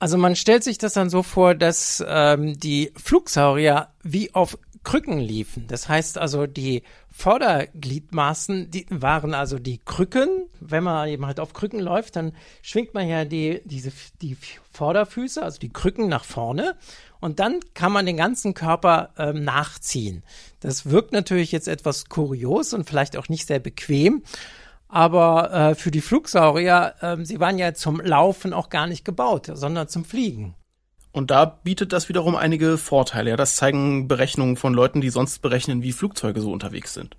Also 0.00 0.18
man 0.18 0.36
stellt 0.36 0.64
sich 0.64 0.76
das 0.76 0.92
dann 0.92 1.08
so 1.08 1.22
vor, 1.22 1.54
dass 1.54 2.04
ähm, 2.06 2.58
die 2.58 2.92
Flugsaurier 3.02 3.88
wie 4.02 4.34
auf 4.34 4.58
Krücken 4.88 5.18
liefen. 5.18 5.66
Das 5.66 5.86
heißt 5.86 6.16
also, 6.16 6.46
die 6.46 6.82
Vordergliedmaßen, 7.10 8.70
die 8.70 8.86
waren 8.88 9.34
also 9.34 9.58
die 9.58 9.76
Krücken. 9.84 10.46
Wenn 10.60 10.82
man 10.82 11.10
eben 11.10 11.26
halt 11.26 11.40
auf 11.40 11.52
Krücken 11.52 11.78
läuft, 11.78 12.16
dann 12.16 12.32
schwingt 12.62 12.94
man 12.94 13.06
ja 13.06 13.26
die, 13.26 13.60
diese, 13.66 13.92
die 14.22 14.38
Vorderfüße, 14.72 15.42
also 15.42 15.58
die 15.58 15.68
Krücken 15.68 16.08
nach 16.08 16.24
vorne. 16.24 16.74
Und 17.20 17.38
dann 17.38 17.60
kann 17.74 17.92
man 17.92 18.06
den 18.06 18.16
ganzen 18.16 18.54
Körper 18.54 19.10
ähm, 19.18 19.44
nachziehen. 19.44 20.22
Das 20.60 20.88
wirkt 20.88 21.12
natürlich 21.12 21.52
jetzt 21.52 21.68
etwas 21.68 22.06
kurios 22.06 22.72
und 22.72 22.88
vielleicht 22.88 23.18
auch 23.18 23.28
nicht 23.28 23.46
sehr 23.46 23.60
bequem. 23.60 24.22
Aber 24.88 25.52
äh, 25.52 25.74
für 25.74 25.90
die 25.90 26.00
Flugsaurier, 26.00 26.94
äh, 27.02 27.22
sie 27.26 27.40
waren 27.40 27.58
ja 27.58 27.74
zum 27.74 28.00
Laufen 28.00 28.54
auch 28.54 28.70
gar 28.70 28.86
nicht 28.86 29.04
gebaut, 29.04 29.50
sondern 29.52 29.88
zum 29.88 30.06
Fliegen. 30.06 30.54
Und 31.12 31.30
da 31.30 31.44
bietet 31.44 31.92
das 31.92 32.08
wiederum 32.08 32.36
einige 32.36 32.78
Vorteile. 32.78 33.30
Ja, 33.30 33.36
das 33.36 33.56
zeigen 33.56 34.08
Berechnungen 34.08 34.56
von 34.56 34.74
Leuten, 34.74 35.00
die 35.00 35.10
sonst 35.10 35.40
berechnen, 35.40 35.82
wie 35.82 35.92
Flugzeuge 35.92 36.40
so 36.40 36.52
unterwegs 36.52 36.94
sind. 36.94 37.16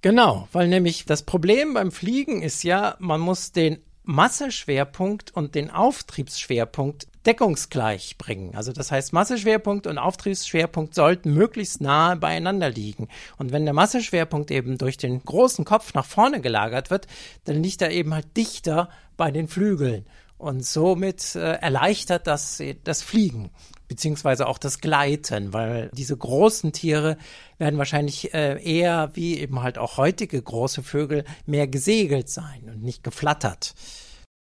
Genau, 0.00 0.48
weil 0.52 0.68
nämlich 0.68 1.06
das 1.06 1.24
Problem 1.24 1.74
beim 1.74 1.90
Fliegen 1.90 2.42
ist 2.42 2.62
ja, 2.62 2.96
man 3.00 3.20
muss 3.20 3.52
den 3.52 3.78
Masseschwerpunkt 4.04 5.34
und 5.36 5.54
den 5.54 5.70
Auftriebsschwerpunkt 5.70 7.08
deckungsgleich 7.26 8.16
bringen. 8.16 8.54
Also 8.54 8.72
das 8.72 8.90
heißt, 8.90 9.12
Masseschwerpunkt 9.12 9.86
und 9.86 9.98
Auftriebsschwerpunkt 9.98 10.94
sollten 10.94 11.34
möglichst 11.34 11.82
nahe 11.82 12.16
beieinander 12.16 12.70
liegen. 12.70 13.08
Und 13.36 13.52
wenn 13.52 13.66
der 13.66 13.74
Masseschwerpunkt 13.74 14.50
eben 14.50 14.78
durch 14.78 14.96
den 14.96 15.22
großen 15.22 15.66
Kopf 15.66 15.92
nach 15.92 16.06
vorne 16.06 16.40
gelagert 16.40 16.90
wird, 16.90 17.06
dann 17.44 17.62
liegt 17.62 17.82
er 17.82 17.90
eben 17.90 18.14
halt 18.14 18.34
dichter 18.34 18.88
bei 19.18 19.30
den 19.30 19.46
Flügeln. 19.46 20.06
Und 20.38 20.64
somit 20.64 21.34
äh, 21.34 21.54
erleichtert 21.54 22.26
das 22.26 22.62
das 22.84 23.02
Fliegen 23.02 23.50
beziehungsweise 23.88 24.46
auch 24.46 24.58
das 24.58 24.80
Gleiten, 24.80 25.52
weil 25.52 25.90
diese 25.92 26.16
großen 26.16 26.72
Tiere 26.72 27.16
werden 27.56 27.78
wahrscheinlich 27.78 28.34
äh, 28.34 28.62
eher 28.62 29.10
wie 29.14 29.38
eben 29.38 29.62
halt 29.62 29.78
auch 29.78 29.96
heutige 29.96 30.40
große 30.40 30.82
Vögel 30.82 31.24
mehr 31.46 31.66
gesegelt 31.66 32.28
sein 32.28 32.68
und 32.68 32.82
nicht 32.82 33.02
geflattert. 33.02 33.74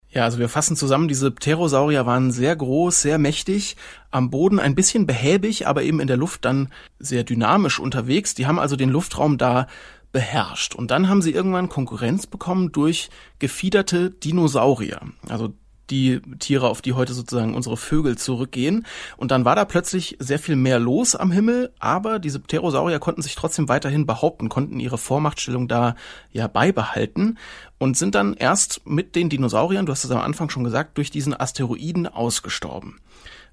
Ja, 0.09 0.23
also 0.25 0.37
wir 0.37 0.47
fassen 0.47 0.75
zusammen, 0.75 1.07
diese 1.07 1.31
Pterosaurier 1.31 2.05
waren 2.05 2.31
sehr 2.31 2.55
groß, 2.55 3.01
sehr 3.01 3.17
mächtig, 3.17 3.75
am 4.11 4.29
Boden 4.29 4.59
ein 4.59 4.75
bisschen 4.75 5.07
behäbig, 5.07 5.67
aber 5.67 5.81
eben 5.81 5.99
in 5.99 6.07
der 6.07 6.17
Luft 6.17 6.45
dann 6.45 6.71
sehr 6.99 7.23
dynamisch 7.23 7.79
unterwegs. 7.79 8.35
Die 8.35 8.45
haben 8.45 8.59
also 8.59 8.75
den 8.75 8.89
Luftraum 8.89 9.39
da 9.39 9.67
beherrscht. 10.11 10.75
Und 10.75 10.91
dann 10.91 11.09
haben 11.09 11.23
sie 11.23 11.31
irgendwann 11.31 11.67
Konkurrenz 11.67 12.27
bekommen 12.27 12.71
durch 12.71 13.09
gefiederte 13.39 14.11
Dinosaurier. 14.11 15.01
Also 15.27 15.55
die 15.89 16.21
Tiere, 16.39 16.69
auf 16.69 16.81
die 16.81 16.93
heute 16.93 17.13
sozusagen 17.13 17.55
unsere 17.55 17.77
Vögel 17.77 18.17
zurückgehen. 18.17 18.85
Und 19.17 19.31
dann 19.31 19.45
war 19.45 19.55
da 19.55 19.65
plötzlich 19.65 20.17
sehr 20.19 20.39
viel 20.39 20.55
mehr 20.55 20.79
los 20.79 21.15
am 21.15 21.31
Himmel, 21.31 21.73
aber 21.79 22.19
diese 22.19 22.39
Pterosaurier 22.39 22.99
konnten 22.99 23.21
sich 23.21 23.35
trotzdem 23.35 23.69
weiterhin 23.69 24.05
behaupten, 24.05 24.49
konnten 24.49 24.79
ihre 24.79 24.97
Vormachtstellung 24.97 25.67
da 25.67 25.95
ja 26.31 26.47
beibehalten 26.47 27.37
und 27.77 27.97
sind 27.97 28.15
dann 28.15 28.33
erst 28.33 28.85
mit 28.85 29.15
den 29.15 29.29
Dinosauriern, 29.29 29.85
du 29.85 29.91
hast 29.91 30.03
es 30.03 30.11
am 30.11 30.21
Anfang 30.21 30.49
schon 30.49 30.63
gesagt, 30.63 30.97
durch 30.97 31.11
diesen 31.11 31.39
Asteroiden 31.39 32.07
ausgestorben. 32.07 32.99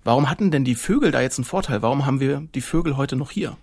Warum 0.02 0.30
hatten 0.30 0.50
denn 0.50 0.64
die 0.64 0.76
Vögel 0.76 1.10
da 1.10 1.20
jetzt 1.20 1.38
einen 1.38 1.44
Vorteil? 1.44 1.82
Warum 1.82 2.06
haben 2.06 2.20
wir 2.20 2.46
die 2.54 2.62
Vögel 2.62 2.96
heute 2.96 3.16
noch 3.16 3.30
hier? 3.30 3.56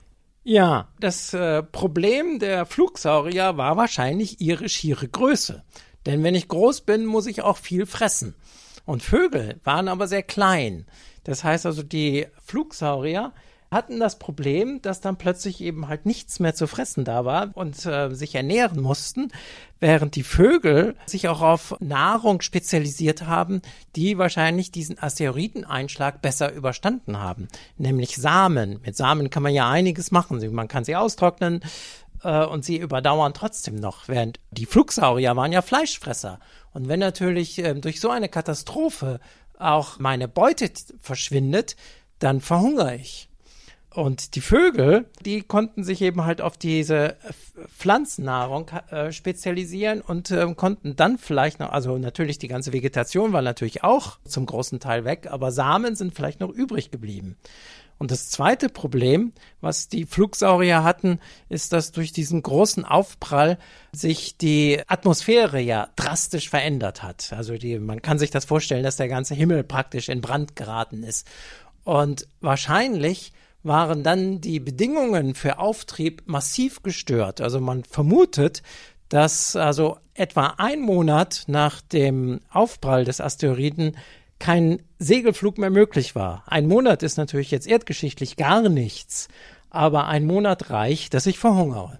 Ja, 0.43 0.87
das 0.99 1.33
äh, 1.33 1.61
Problem 1.61 2.39
der 2.39 2.65
Flugsaurier 2.65 3.57
war 3.57 3.75
wahrscheinlich 3.75 4.39
ihre 4.39 4.69
schiere 4.69 5.07
Größe. 5.07 5.63
Denn 6.07 6.23
wenn 6.23 6.35
ich 6.35 6.47
groß 6.47 6.81
bin, 6.81 7.05
muss 7.05 7.27
ich 7.27 7.41
auch 7.41 7.57
viel 7.57 7.85
fressen. 7.85 8.33
Und 8.85 9.03
Vögel 9.03 9.59
waren 9.65 9.89
aber 9.89 10.07
sehr 10.07 10.23
klein. 10.23 10.85
Das 11.25 11.43
heißt 11.43 11.65
also, 11.65 11.83
die 11.83 12.27
Flugsaurier 12.45 13.33
hatten 13.69 13.99
das 13.99 14.17
Problem, 14.17 14.81
dass 14.81 15.01
dann 15.01 15.17
plötzlich 15.17 15.59
eben 15.59 15.89
halt 15.89 16.05
nichts 16.05 16.39
mehr 16.39 16.55
zu 16.55 16.67
fressen 16.67 17.03
da 17.03 17.25
war 17.25 17.51
und 17.55 17.85
äh, 17.85 18.13
sich 18.15 18.33
ernähren 18.35 18.81
mussten, 18.81 19.29
während 19.81 20.15
die 20.15 20.23
Vögel 20.23 20.95
sich 21.05 21.27
auch 21.27 21.41
auf 21.41 21.75
Nahrung 21.81 22.39
spezialisiert 22.39 23.25
haben, 23.25 23.61
die 23.97 24.17
wahrscheinlich 24.17 24.71
diesen 24.71 24.97
Asteroideneinschlag 24.97 26.21
besser 26.21 26.53
überstanden 26.53 27.19
haben, 27.19 27.49
nämlich 27.77 28.15
Samen. 28.15 28.79
Mit 28.85 28.95
Samen 28.95 29.29
kann 29.29 29.43
man 29.43 29.53
ja 29.53 29.69
einiges 29.69 30.11
machen. 30.11 30.39
Man 30.53 30.69
kann 30.69 30.85
sie 30.85 30.95
austrocknen, 30.95 31.59
äh, 32.23 32.45
und 32.45 32.65
sie 32.65 32.77
überdauern 32.77 33.33
trotzdem 33.33 33.75
noch, 33.75 34.07
während 34.07 34.39
die 34.51 34.65
Flugsaurier 34.65 35.35
waren 35.35 35.51
ja 35.51 35.61
Fleischfresser. 35.61 36.39
Und 36.73 36.87
wenn 36.87 36.99
natürlich 36.99 37.59
äh, 37.59 37.73
durch 37.75 37.99
so 37.99 38.09
eine 38.09 38.29
Katastrophe 38.29 39.19
auch 39.57 39.99
meine 39.99 40.27
Beute 40.27 40.71
verschwindet, 41.01 41.75
dann 42.19 42.41
verhungere 42.41 42.95
ich. 42.95 43.29
Und 43.97 44.35
die 44.35 44.41
Vögel, 44.41 45.05
die 45.25 45.41
konnten 45.41 45.83
sich 45.83 46.03
eben 46.03 46.23
halt 46.23 46.39
auf 46.39 46.55
diese 46.55 47.15
Pflanzennahrung 47.75 48.69
äh, 48.91 49.11
spezialisieren 49.11 50.01
und 50.01 50.29
äh, 50.29 50.53
konnten 50.53 50.95
dann 50.95 51.17
vielleicht 51.17 51.59
noch, 51.59 51.71
also 51.71 51.97
natürlich 51.97 52.37
die 52.37 52.47
ganze 52.47 52.73
Vegetation 52.73 53.33
war 53.33 53.41
natürlich 53.41 53.83
auch 53.83 54.19
zum 54.23 54.45
großen 54.45 54.79
Teil 54.79 55.03
weg, 55.03 55.27
aber 55.31 55.51
Samen 55.51 55.95
sind 55.95 56.13
vielleicht 56.13 56.41
noch 56.41 56.51
übrig 56.51 56.91
geblieben. 56.91 57.37
Und 57.97 58.11
das 58.11 58.29
zweite 58.29 58.69
Problem, 58.69 59.33
was 59.59 59.87
die 59.87 60.05
Flugsaurier 60.05 60.83
hatten, 60.83 61.19
ist, 61.49 61.73
dass 61.73 61.91
durch 61.91 62.11
diesen 62.11 62.43
großen 62.43 62.85
Aufprall 62.85 63.57
sich 63.91 64.37
die 64.37 64.81
Atmosphäre 64.87 65.59
ja 65.59 65.89
drastisch 65.95 66.49
verändert 66.49 67.01
hat. 67.01 67.33
Also 67.33 67.57
die, 67.57 67.79
man 67.79 68.01
kann 68.01 68.19
sich 68.19 68.29
das 68.29 68.45
vorstellen, 68.45 68.83
dass 68.83 68.97
der 68.97 69.07
ganze 69.07 69.33
Himmel 69.33 69.63
praktisch 69.63 70.09
in 70.09 70.21
Brand 70.21 70.55
geraten 70.55 71.03
ist. 71.03 71.27
Und 71.83 72.27
wahrscheinlich 72.41 73.33
waren 73.63 74.03
dann 74.03 74.41
die 74.41 74.59
Bedingungen 74.59 75.33
für 75.35 75.59
Auftrieb 75.59 76.23
massiv 76.25 76.83
gestört. 76.83 77.41
Also 77.41 77.59
man 77.59 77.83
vermutet, 77.83 78.61
dass 79.09 79.55
also 79.55 79.97
etwa 80.13 80.55
ein 80.57 80.81
Monat 80.81 81.43
nach 81.47 81.81
dem 81.81 82.41
Aufprall 82.51 83.05
des 83.05 83.21
Asteroiden 83.21 83.97
kein 84.39 84.81
Segelflug 84.99 85.57
mehr 85.57 85.69
möglich 85.69 86.15
war. 86.15 86.43
Ein 86.47 86.67
Monat 86.67 87.03
ist 87.03 87.17
natürlich 87.17 87.51
jetzt 87.51 87.67
erdgeschichtlich 87.67 88.35
gar 88.35 88.67
nichts, 88.69 89.27
aber 89.69 90.07
ein 90.07 90.25
Monat 90.25 90.69
reicht, 90.69 91.13
dass 91.13 91.25
ich 91.25 91.39
verhungere. 91.39 91.99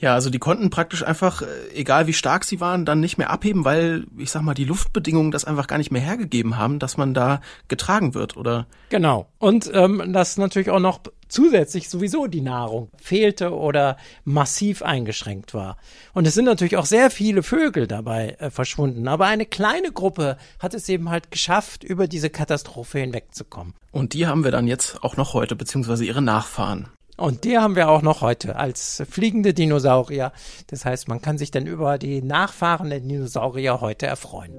Ja, 0.00 0.14
also 0.14 0.30
die 0.30 0.38
konnten 0.38 0.70
praktisch 0.70 1.02
einfach, 1.02 1.42
äh, 1.42 1.46
egal 1.74 2.06
wie 2.06 2.12
stark 2.12 2.44
sie 2.44 2.60
waren, 2.60 2.84
dann 2.84 3.00
nicht 3.00 3.18
mehr 3.18 3.30
abheben, 3.30 3.64
weil, 3.64 4.06
ich 4.16 4.30
sag 4.30 4.42
mal, 4.42 4.54
die 4.54 4.64
Luftbedingungen 4.64 5.32
das 5.32 5.44
einfach 5.44 5.66
gar 5.66 5.78
nicht 5.78 5.90
mehr 5.90 6.02
hergegeben 6.02 6.56
haben, 6.56 6.78
dass 6.78 6.96
man 6.96 7.14
da 7.14 7.40
getragen 7.66 8.14
wird, 8.14 8.36
oder? 8.36 8.66
Genau. 8.90 9.26
Und 9.38 9.70
ähm, 9.74 10.12
dass 10.12 10.36
natürlich 10.36 10.70
auch 10.70 10.78
noch 10.78 11.00
zusätzlich 11.28 11.88
sowieso 11.88 12.26
die 12.26 12.40
Nahrung 12.40 12.90
fehlte 12.96 13.52
oder 13.52 13.96
massiv 14.24 14.82
eingeschränkt 14.82 15.52
war. 15.52 15.76
Und 16.14 16.26
es 16.26 16.34
sind 16.34 16.44
natürlich 16.44 16.76
auch 16.76 16.86
sehr 16.86 17.10
viele 17.10 17.42
Vögel 17.42 17.86
dabei 17.86 18.36
äh, 18.38 18.50
verschwunden, 18.50 19.08
aber 19.08 19.26
eine 19.26 19.46
kleine 19.46 19.92
Gruppe 19.92 20.38
hat 20.60 20.74
es 20.74 20.88
eben 20.88 21.10
halt 21.10 21.30
geschafft, 21.30 21.82
über 21.82 22.06
diese 22.06 22.30
Katastrophe 22.30 23.00
hinwegzukommen. 23.00 23.74
Und 23.90 24.14
die 24.14 24.26
haben 24.26 24.44
wir 24.44 24.52
dann 24.52 24.68
jetzt 24.68 25.02
auch 25.02 25.16
noch 25.16 25.34
heute, 25.34 25.56
beziehungsweise 25.56 26.04
ihre 26.04 26.22
Nachfahren. 26.22 26.88
Und 27.18 27.42
die 27.42 27.58
haben 27.58 27.74
wir 27.74 27.88
auch 27.88 28.00
noch 28.00 28.20
heute 28.20 28.54
als 28.56 29.02
fliegende 29.10 29.52
Dinosaurier. 29.52 30.32
Das 30.68 30.84
heißt, 30.84 31.08
man 31.08 31.20
kann 31.20 31.36
sich 31.36 31.50
dann 31.50 31.66
über 31.66 31.98
die 31.98 32.22
Nachfahren 32.22 32.90
der 32.90 33.00
Dinosaurier 33.00 33.80
heute 33.80 34.06
erfreuen. 34.06 34.52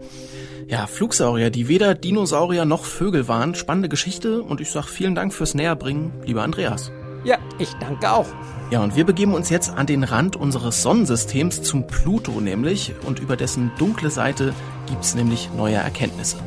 Ja, 0.68 0.86
Flugsaurier, 0.86 1.52
die 1.52 1.70
weder 1.70 1.96
Dinosaurier 1.96 2.66
noch 2.66 2.84
Vögel 2.84 3.30
waren. 3.30 3.56
Spannende 3.56 3.88
Geschichte 3.88 4.44
und 4.44 4.60
ich 4.60 4.72
sag 4.72 4.88
vielen 4.88 5.16
Dank 5.16 5.34
fürs 5.34 5.54
Näherbringen, 5.56 6.12
lieber 6.26 6.44
Andreas. 6.44 6.92
Ja, 7.24 7.38
ich 7.60 7.74
danke 7.76 8.12
auch. 8.12 8.28
Ja, 8.72 8.84
und 8.84 8.96
wir 8.98 9.06
begeben 9.06 9.34
uns 9.34 9.50
jetzt 9.50 9.72
an 9.72 9.88
den 9.88 10.04
Rand 10.04 10.36
unseres 10.36 10.84
Sonnensystems 10.84 11.62
zum 11.62 11.88
Pluto 11.88 12.42
nämlich 12.42 12.94
und 13.08 13.20
über 13.20 13.38
dessen 13.38 13.72
dunkle 13.78 14.10
Seite 14.10 14.54
gibt's 14.86 15.16
nämlich 15.16 15.50
neue 15.56 15.76
Erkenntnisse. 15.76 16.38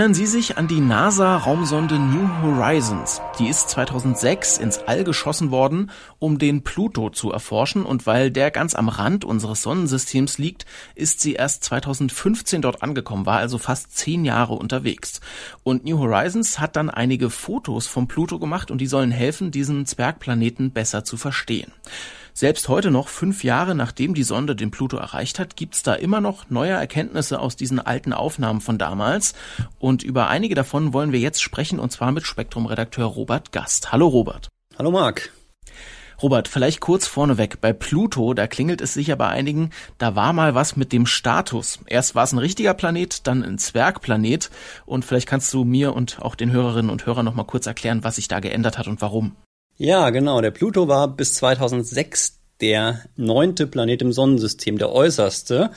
Erinnern 0.00 0.14
Sie 0.14 0.24
sich 0.24 0.56
an 0.56 0.66
die 0.66 0.80
NASA-Raumsonde 0.80 1.98
New 1.98 2.26
Horizons? 2.40 3.20
Die 3.38 3.48
ist 3.48 3.68
2006 3.68 4.56
ins 4.56 4.78
All 4.78 5.04
geschossen 5.04 5.50
worden, 5.50 5.90
um 6.18 6.38
den 6.38 6.64
Pluto 6.64 7.10
zu 7.10 7.30
erforschen 7.30 7.84
und 7.84 8.06
weil 8.06 8.30
der 8.30 8.50
ganz 8.50 8.74
am 8.74 8.88
Rand 8.88 9.26
unseres 9.26 9.60
Sonnensystems 9.60 10.38
liegt, 10.38 10.64
ist 10.94 11.20
sie 11.20 11.34
erst 11.34 11.64
2015 11.64 12.62
dort 12.62 12.82
angekommen, 12.82 13.26
war 13.26 13.40
also 13.40 13.58
fast 13.58 13.94
zehn 13.94 14.24
Jahre 14.24 14.54
unterwegs. 14.54 15.20
Und 15.64 15.84
New 15.84 15.98
Horizons 15.98 16.58
hat 16.58 16.76
dann 16.76 16.88
einige 16.88 17.28
Fotos 17.28 17.86
vom 17.86 18.08
Pluto 18.08 18.38
gemacht 18.38 18.70
und 18.70 18.80
die 18.80 18.86
sollen 18.86 19.10
helfen, 19.10 19.50
diesen 19.50 19.84
Zwergplaneten 19.84 20.70
besser 20.70 21.04
zu 21.04 21.18
verstehen. 21.18 21.72
Selbst 22.32 22.68
heute 22.68 22.90
noch, 22.90 23.08
fünf 23.08 23.44
Jahre 23.44 23.74
nachdem 23.74 24.14
die 24.14 24.22
Sonde 24.22 24.54
den 24.54 24.70
Pluto 24.70 24.96
erreicht 24.96 25.38
hat, 25.38 25.56
gibt's 25.56 25.82
da 25.82 25.94
immer 25.94 26.20
noch 26.20 26.48
neue 26.48 26.72
Erkenntnisse 26.72 27.40
aus 27.40 27.56
diesen 27.56 27.80
alten 27.80 28.12
Aufnahmen 28.12 28.60
von 28.60 28.78
damals. 28.78 29.34
Und 29.78 30.02
über 30.02 30.28
einige 30.28 30.54
davon 30.54 30.92
wollen 30.92 31.12
wir 31.12 31.20
jetzt 31.20 31.42
sprechen, 31.42 31.78
und 31.78 31.90
zwar 31.90 32.12
mit 32.12 32.26
Spektrum-Redakteur 32.26 33.06
Robert 33.06 33.52
Gast. 33.52 33.92
Hallo 33.92 34.06
Robert. 34.08 34.48
Hallo 34.78 34.90
Marc. 34.90 35.30
Robert, 36.22 36.48
vielleicht 36.48 36.80
kurz 36.80 37.06
vorneweg. 37.06 37.62
Bei 37.62 37.72
Pluto, 37.72 38.34
da 38.34 38.46
klingelt 38.46 38.82
es 38.82 38.92
sicher 38.92 39.16
bei 39.16 39.28
einigen, 39.28 39.70
da 39.96 40.14
war 40.16 40.34
mal 40.34 40.54
was 40.54 40.76
mit 40.76 40.92
dem 40.92 41.06
Status. 41.06 41.78
Erst 41.86 42.14
war 42.14 42.24
es 42.24 42.32
ein 42.32 42.38
richtiger 42.38 42.74
Planet, 42.74 43.26
dann 43.26 43.42
ein 43.42 43.56
Zwergplanet. 43.56 44.50
Und 44.84 45.04
vielleicht 45.04 45.26
kannst 45.26 45.52
du 45.54 45.64
mir 45.64 45.94
und 45.94 46.20
auch 46.20 46.34
den 46.34 46.52
Hörerinnen 46.52 46.90
und 46.90 47.06
Hörern 47.06 47.24
noch 47.24 47.34
mal 47.34 47.44
kurz 47.44 47.66
erklären, 47.66 48.04
was 48.04 48.16
sich 48.16 48.28
da 48.28 48.40
geändert 48.40 48.76
hat 48.76 48.86
und 48.86 49.00
warum. 49.00 49.34
Ja, 49.82 50.10
genau. 50.10 50.42
Der 50.42 50.50
Pluto 50.50 50.88
war 50.88 51.08
bis 51.08 51.32
2006 51.36 52.38
der 52.60 53.00
neunte 53.16 53.66
Planet 53.66 54.02
im 54.02 54.12
Sonnensystem, 54.12 54.76
der 54.76 54.92
äußerste. 54.92 55.70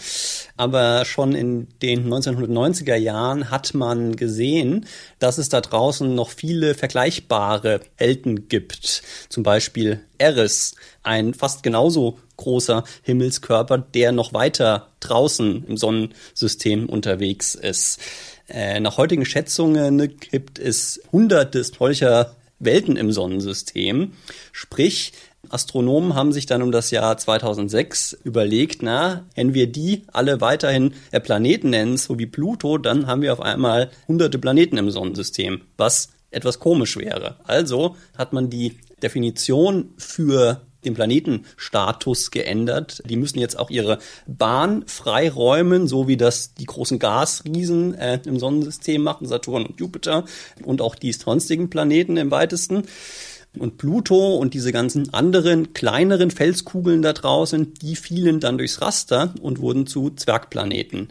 Aber 0.58 1.06
schon 1.06 1.34
in 1.34 1.70
den 1.82 2.14
1990er 2.14 2.98
Jahren 2.98 3.50
hat 3.50 3.74
man 3.74 4.18
gesehen, 4.18 4.88
dass 5.20 5.38
es 5.38 5.48
da 5.48 5.62
draußen 5.62 6.14
noch 6.14 6.32
viele 6.32 6.76
vergleichbare 6.76 7.80
Helden 7.96 8.50
gibt. 8.50 9.04
Zum 9.30 9.44
Beispiel 9.44 10.02
Eris, 10.18 10.76
ein 11.04 11.34
fast 11.34 11.64
genauso 11.64 12.20
großer 12.36 12.84
Himmelskörper, 13.04 13.78
der 13.78 14.12
noch 14.12 14.34
weiter 14.34 14.90
draußen 15.00 15.64
im 15.66 15.78
Sonnensystem 15.78 16.90
unterwegs 16.90 17.56
ist. 17.56 18.02
Äh, 18.50 18.82
nach 18.82 18.98
heutigen 18.98 19.24
Schätzungen 19.24 20.18
gibt 20.20 20.60
es 20.60 21.02
hunderte 21.14 21.64
solcher 21.64 22.36
Welten 22.60 22.96
im 22.96 23.12
Sonnensystem. 23.12 24.14
Sprich, 24.52 25.14
Astronomen 25.50 26.16
haben 26.16 26.32
sich 26.32 26.46
dann 26.46 26.62
um 26.62 26.72
das 26.72 26.92
Jahr 26.92 27.18
2006 27.18 28.18
überlegt, 28.24 28.82
na, 28.82 29.26
wenn 29.36 29.54
wir 29.54 29.68
die 29.68 30.04
alle 30.12 30.42
weiterhin 30.42 30.94
Planeten 31.12 31.70
nennen, 31.70 31.98
so 31.98 32.18
wie 32.18 32.26
Pluto, 32.26 32.78
dann 32.78 33.08
haben 33.08 33.22
wir 33.22 33.34
auf 33.34 33.42
einmal 33.42 33.92
hunderte 34.08 34.40
Planeten 34.40 34.78
im 34.78 34.90
Sonnensystem, 34.90 35.62
was 35.78 36.10
etwas 36.32 36.60
komisch 36.60 36.98
wäre. 36.98 37.36
Also 37.44 37.96
hat 38.18 38.34
man 38.34 38.50
die 38.50 38.78
Definition 39.02 39.94
für 39.98 40.62
den 40.86 40.94
Planetenstatus 40.94 42.32
geändert. 42.32 43.02
Die 43.06 43.16
müssen 43.16 43.40
jetzt 43.40 43.58
auch 43.58 43.70
ihre 43.70 44.00
Bahn 44.28 44.84
freiräumen, 44.88 45.88
so 45.88 46.08
wie 46.08 46.18
das 46.18 46.54
die 46.54 46.66
großen 46.66 47.00
Gasriesen 47.00 47.96
äh, 47.96 48.20
im 48.26 48.40
Sonnensystem 48.40 49.02
machen, 49.02 49.28
Saturn 49.28 49.66
und 49.66 49.80
Jupiter 49.80 50.26
und 50.64 50.82
auch 50.82 50.96
die 50.96 51.14
sonstigen 51.14 51.70
Planeten 51.70 52.18
im 52.18 52.32
weitesten. 52.32 52.84
Und 53.58 53.78
Pluto 53.78 54.36
und 54.36 54.56
diese 54.56 54.72
ganzen 54.72 55.14
anderen 55.14 55.74
kleineren 55.74 56.32
Felskugeln 56.32 57.04
da 57.04 57.14
draußen, 57.14 57.76
die 57.76 57.96
fielen 57.96 58.40
dann 58.40 58.58
durchs 58.58 58.82
Raster 58.82 59.34
und 59.42 59.60
wurden 59.60 59.86
zu 59.86 60.10
Zwergplaneten. 60.10 61.10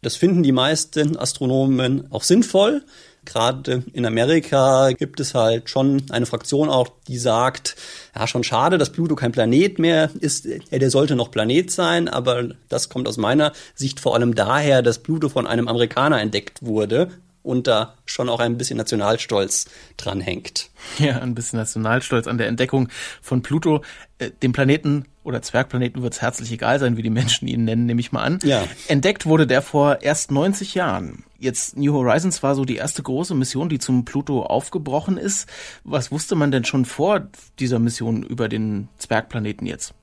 Das 0.00 0.16
finden 0.16 0.42
die 0.42 0.52
meisten 0.52 1.16
Astronomen 1.16 2.10
auch 2.10 2.22
sinnvoll. 2.22 2.84
Gerade 3.24 3.84
in 3.92 4.04
Amerika 4.04 4.90
gibt 4.92 5.20
es 5.20 5.34
halt 5.34 5.70
schon 5.70 6.02
eine 6.10 6.26
Fraktion 6.26 6.68
auch, 6.68 6.88
die 7.06 7.18
sagt, 7.18 7.76
ja, 8.16 8.26
schon 8.26 8.42
schade, 8.42 8.78
dass 8.78 8.90
Pluto 8.90 9.14
kein 9.14 9.30
Planet 9.32 9.78
mehr 9.78 10.10
ist. 10.18 10.46
Der 10.70 10.90
sollte 10.90 11.14
noch 11.14 11.30
Planet 11.30 11.70
sein, 11.70 12.08
aber 12.08 12.48
das 12.68 12.88
kommt 12.88 13.06
aus 13.06 13.18
meiner 13.18 13.52
Sicht 13.74 14.00
vor 14.00 14.14
allem 14.14 14.34
daher, 14.34 14.82
dass 14.82 14.98
Pluto 14.98 15.28
von 15.28 15.46
einem 15.46 15.68
Amerikaner 15.68 16.20
entdeckt 16.20 16.62
wurde 16.62 17.10
und 17.42 17.66
da 17.66 17.94
schon 18.06 18.28
auch 18.28 18.40
ein 18.40 18.56
bisschen 18.58 18.76
Nationalstolz 18.76 19.66
dran 19.96 20.20
hängt. 20.20 20.70
Ja, 20.98 21.18
ein 21.20 21.34
bisschen 21.34 21.58
Nationalstolz 21.58 22.26
an 22.26 22.38
der 22.38 22.48
Entdeckung 22.48 22.88
von 23.20 23.42
Pluto. 23.42 23.82
Äh, 24.18 24.30
dem 24.42 24.52
Planeten 24.52 25.06
oder 25.24 25.42
Zwergplaneten 25.42 26.02
wird 26.02 26.14
es 26.14 26.22
herzlich 26.22 26.50
egal 26.52 26.78
sein, 26.78 26.96
wie 26.96 27.02
die 27.02 27.10
Menschen 27.10 27.48
ihn 27.48 27.64
nennen, 27.64 27.86
nehme 27.86 28.00
ich 28.00 28.12
mal 28.12 28.22
an. 28.22 28.38
Ja. 28.44 28.64
Entdeckt 28.88 29.26
wurde 29.26 29.46
der 29.46 29.62
vor 29.62 30.02
erst 30.02 30.30
90 30.30 30.74
Jahren. 30.74 31.24
Jetzt 31.38 31.76
New 31.76 31.92
Horizons 31.92 32.42
war 32.42 32.54
so 32.54 32.64
die 32.64 32.76
erste 32.76 33.02
große 33.02 33.34
Mission, 33.34 33.68
die 33.68 33.78
zum 33.78 34.04
Pluto 34.04 34.42
aufgebrochen 34.42 35.16
ist. 35.16 35.48
Was 35.84 36.12
wusste 36.12 36.34
man 36.34 36.50
denn 36.50 36.64
schon 36.64 36.84
vor 36.84 37.28
dieser 37.58 37.78
Mission 37.78 38.22
über 38.22 38.48
den 38.48 38.88
Zwergplaneten 38.98 39.66
jetzt? 39.66 39.94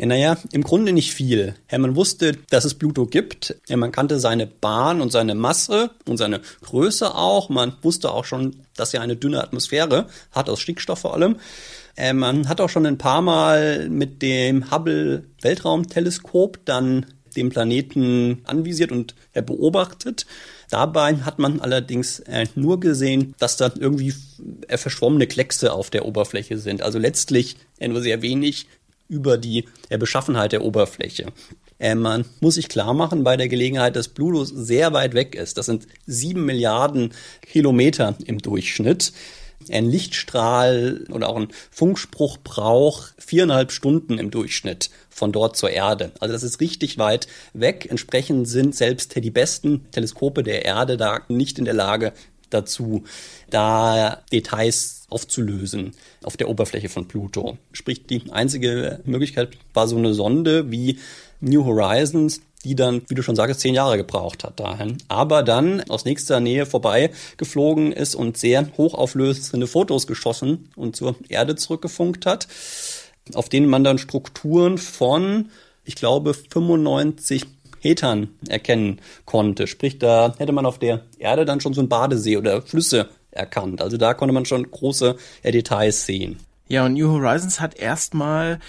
Ja, 0.00 0.06
naja, 0.06 0.38
im 0.52 0.62
Grunde 0.62 0.94
nicht 0.94 1.12
viel. 1.12 1.54
Ja, 1.70 1.78
man 1.78 1.94
wusste, 1.94 2.32
dass 2.48 2.64
es 2.64 2.72
Pluto 2.74 3.04
gibt. 3.04 3.56
Ja, 3.68 3.76
man 3.76 3.92
kannte 3.92 4.18
seine 4.18 4.46
Bahn 4.46 5.02
und 5.02 5.12
seine 5.12 5.34
Masse 5.34 5.90
und 6.08 6.16
seine 6.16 6.40
Größe 6.62 7.14
auch. 7.14 7.50
Man 7.50 7.74
wusste 7.82 8.10
auch 8.10 8.24
schon, 8.24 8.62
dass 8.74 8.94
er 8.94 9.02
eine 9.02 9.16
dünne 9.16 9.42
Atmosphäre 9.42 10.06
hat, 10.32 10.48
aus 10.48 10.60
Stickstoff 10.60 11.00
vor 11.00 11.12
allem. 11.12 11.36
Äh, 12.00 12.14
man 12.14 12.48
hat 12.48 12.62
auch 12.62 12.70
schon 12.70 12.86
ein 12.86 12.96
paar 12.96 13.20
Mal 13.20 13.90
mit 13.90 14.22
dem 14.22 14.70
Hubble 14.70 15.24
Weltraumteleskop 15.42 16.58
dann 16.64 17.04
den 17.36 17.50
Planeten 17.50 18.40
anvisiert 18.44 18.90
und 18.90 19.14
äh, 19.34 19.42
beobachtet. 19.42 20.24
Dabei 20.70 21.16
hat 21.16 21.38
man 21.38 21.60
allerdings 21.60 22.20
äh, 22.20 22.46
nur 22.54 22.80
gesehen, 22.80 23.34
dass 23.38 23.58
da 23.58 23.70
irgendwie 23.78 24.14
äh, 24.68 24.78
verschwommene 24.78 25.26
Kleckse 25.26 25.74
auf 25.74 25.90
der 25.90 26.06
Oberfläche 26.06 26.56
sind. 26.56 26.80
Also 26.80 26.98
letztlich 26.98 27.56
äh, 27.78 27.88
nur 27.88 28.00
sehr 28.00 28.22
wenig 28.22 28.66
über 29.08 29.36
die 29.36 29.64
Beschaffenheit 29.88 30.52
der 30.52 30.62
Oberfläche. 30.62 31.32
Man 31.80 32.26
muss 32.38 32.54
sich 32.54 32.68
klar 32.68 32.94
machen 32.94 33.24
bei 33.24 33.36
der 33.36 33.48
Gelegenheit, 33.48 33.96
dass 33.96 34.06
Pluto 34.06 34.44
sehr 34.44 34.92
weit 34.92 35.14
weg 35.14 35.34
ist. 35.34 35.58
Das 35.58 35.66
sind 35.66 35.88
sieben 36.06 36.44
Milliarden 36.44 37.12
Kilometer 37.42 38.14
im 38.24 38.38
Durchschnitt. 38.38 39.12
Ein 39.68 39.90
Lichtstrahl 39.90 41.04
oder 41.10 41.28
auch 41.28 41.36
ein 41.36 41.48
Funkspruch 41.70 42.38
braucht 42.38 43.14
viereinhalb 43.18 43.72
Stunden 43.72 44.18
im 44.18 44.30
Durchschnitt 44.30 44.90
von 45.10 45.32
dort 45.32 45.56
zur 45.56 45.70
Erde. 45.70 46.12
Also 46.18 46.32
das 46.32 46.42
ist 46.42 46.60
richtig 46.60 46.98
weit 46.98 47.26
weg. 47.52 47.86
Entsprechend 47.90 48.48
sind 48.48 48.74
selbst 48.74 49.14
die 49.14 49.30
besten 49.30 49.90
Teleskope 49.90 50.42
der 50.42 50.64
Erde 50.64 50.96
da 50.96 51.20
nicht 51.28 51.58
in 51.58 51.66
der 51.66 51.74
Lage 51.74 52.12
dazu, 52.48 53.04
da 53.48 54.22
Details 54.32 55.06
aufzulösen 55.08 55.92
auf 56.22 56.36
der 56.36 56.48
Oberfläche 56.48 56.88
von 56.88 57.08
Pluto. 57.08 57.58
Sprich, 57.72 58.06
die 58.06 58.30
einzige 58.30 59.00
Möglichkeit 59.04 59.56
war 59.74 59.88
so 59.88 59.96
eine 59.96 60.14
Sonde 60.14 60.70
wie 60.70 60.98
New 61.40 61.64
Horizons, 61.64 62.42
die 62.64 62.74
dann, 62.74 63.02
wie 63.08 63.14
du 63.14 63.22
schon 63.22 63.36
sagst, 63.36 63.60
zehn 63.60 63.74
Jahre 63.74 63.96
gebraucht 63.96 64.44
hat 64.44 64.60
dahin. 64.60 64.98
Aber 65.08 65.42
dann 65.42 65.82
aus 65.88 66.04
nächster 66.04 66.40
Nähe 66.40 66.66
vorbei 66.66 67.10
geflogen 67.36 67.92
ist 67.92 68.14
und 68.14 68.36
sehr 68.36 68.66
hochauflösende 68.76 69.66
Fotos 69.66 70.06
geschossen 70.06 70.68
und 70.76 70.96
zur 70.96 71.16
Erde 71.28 71.56
zurückgefunkt 71.56 72.26
hat, 72.26 72.48
auf 73.34 73.48
denen 73.48 73.68
man 73.68 73.84
dann 73.84 73.98
Strukturen 73.98 74.78
von, 74.78 75.50
ich 75.84 75.94
glaube, 75.94 76.34
95 76.34 77.46
Metern 77.82 78.28
erkennen 78.48 79.00
konnte. 79.24 79.66
Sprich, 79.66 79.98
da 79.98 80.34
hätte 80.36 80.52
man 80.52 80.66
auf 80.66 80.78
der 80.78 81.02
Erde 81.18 81.46
dann 81.46 81.60
schon 81.60 81.72
so 81.72 81.80
ein 81.80 81.88
Badesee 81.88 82.36
oder 82.36 82.60
Flüsse 82.60 83.08
erkannt. 83.30 83.80
Also 83.80 83.96
da 83.96 84.12
konnte 84.12 84.34
man 84.34 84.44
schon 84.44 84.70
große 84.70 85.16
Details 85.44 86.04
sehen. 86.04 86.38
Ja, 86.68 86.84
und 86.84 86.94
New 86.94 87.10
Horizons 87.10 87.60
hat 87.60 87.78
erstmal 87.78 88.60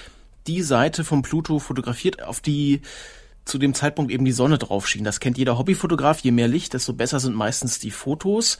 die 0.48 0.62
Seite 0.62 1.04
vom 1.04 1.22
Pluto 1.22 1.60
fotografiert, 1.60 2.24
auf 2.24 2.40
die 2.40 2.82
zu 3.52 3.58
dem 3.58 3.74
Zeitpunkt 3.74 4.12
eben 4.12 4.26
die 4.26 4.32
Sonne 4.32 4.58
drauf 4.58 4.88
schien. 4.88 5.04
Das 5.04 5.20
kennt 5.20 5.38
jeder 5.38 5.58
Hobbyfotograf. 5.58 6.20
Je 6.22 6.32
mehr 6.32 6.48
Licht, 6.48 6.74
desto 6.74 6.94
besser 6.94 7.20
sind 7.20 7.36
meistens 7.36 7.78
die 7.80 7.92
Fotos. 7.92 8.58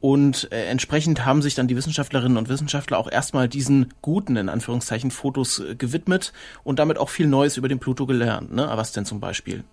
Und 0.00 0.52
äh, 0.52 0.66
entsprechend 0.66 1.24
haben 1.24 1.40
sich 1.40 1.54
dann 1.54 1.66
die 1.66 1.76
Wissenschaftlerinnen 1.76 2.36
und 2.36 2.50
Wissenschaftler 2.50 2.98
auch 2.98 3.10
erstmal 3.10 3.48
diesen 3.48 3.94
guten, 4.02 4.36
in 4.36 4.50
Anführungszeichen, 4.50 5.10
Fotos 5.10 5.60
äh, 5.60 5.74
gewidmet 5.74 6.34
und 6.62 6.78
damit 6.78 6.98
auch 6.98 7.08
viel 7.08 7.26
Neues 7.26 7.56
über 7.56 7.68
den 7.68 7.78
Pluto 7.78 8.04
gelernt. 8.04 8.52
Ne? 8.52 8.70
Was 8.74 8.92
denn 8.92 9.06
zum 9.06 9.18
Beispiel? 9.18 9.64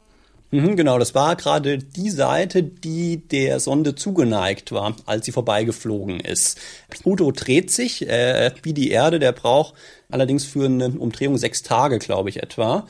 Mhm, 0.51 0.75
genau, 0.75 0.99
das 0.99 1.15
war 1.15 1.36
gerade 1.38 1.77
die 1.77 2.10
Seite, 2.10 2.62
die 2.63 3.25
der 3.27 3.62
Sonde 3.62 3.95
zugeneigt 3.95 4.71
war, 4.73 4.95
als 5.05 5.25
sie 5.25 5.31
vorbeigeflogen 5.31 6.19
ist. 6.19 6.60
Pluto 6.89 7.31
dreht 7.31 7.71
sich 7.71 8.07
äh, 8.07 8.51
wie 8.63 8.73
die 8.73 8.91
Erde, 8.91 9.19
der 9.19 9.31
braucht 9.31 9.73
allerdings 10.10 10.43
für 10.43 10.65
eine 10.65 10.89
Umdrehung 10.89 11.38
sechs 11.38 11.63
Tage, 11.63 11.99
glaube 11.99 12.29
ich, 12.29 12.43
etwa. 12.43 12.86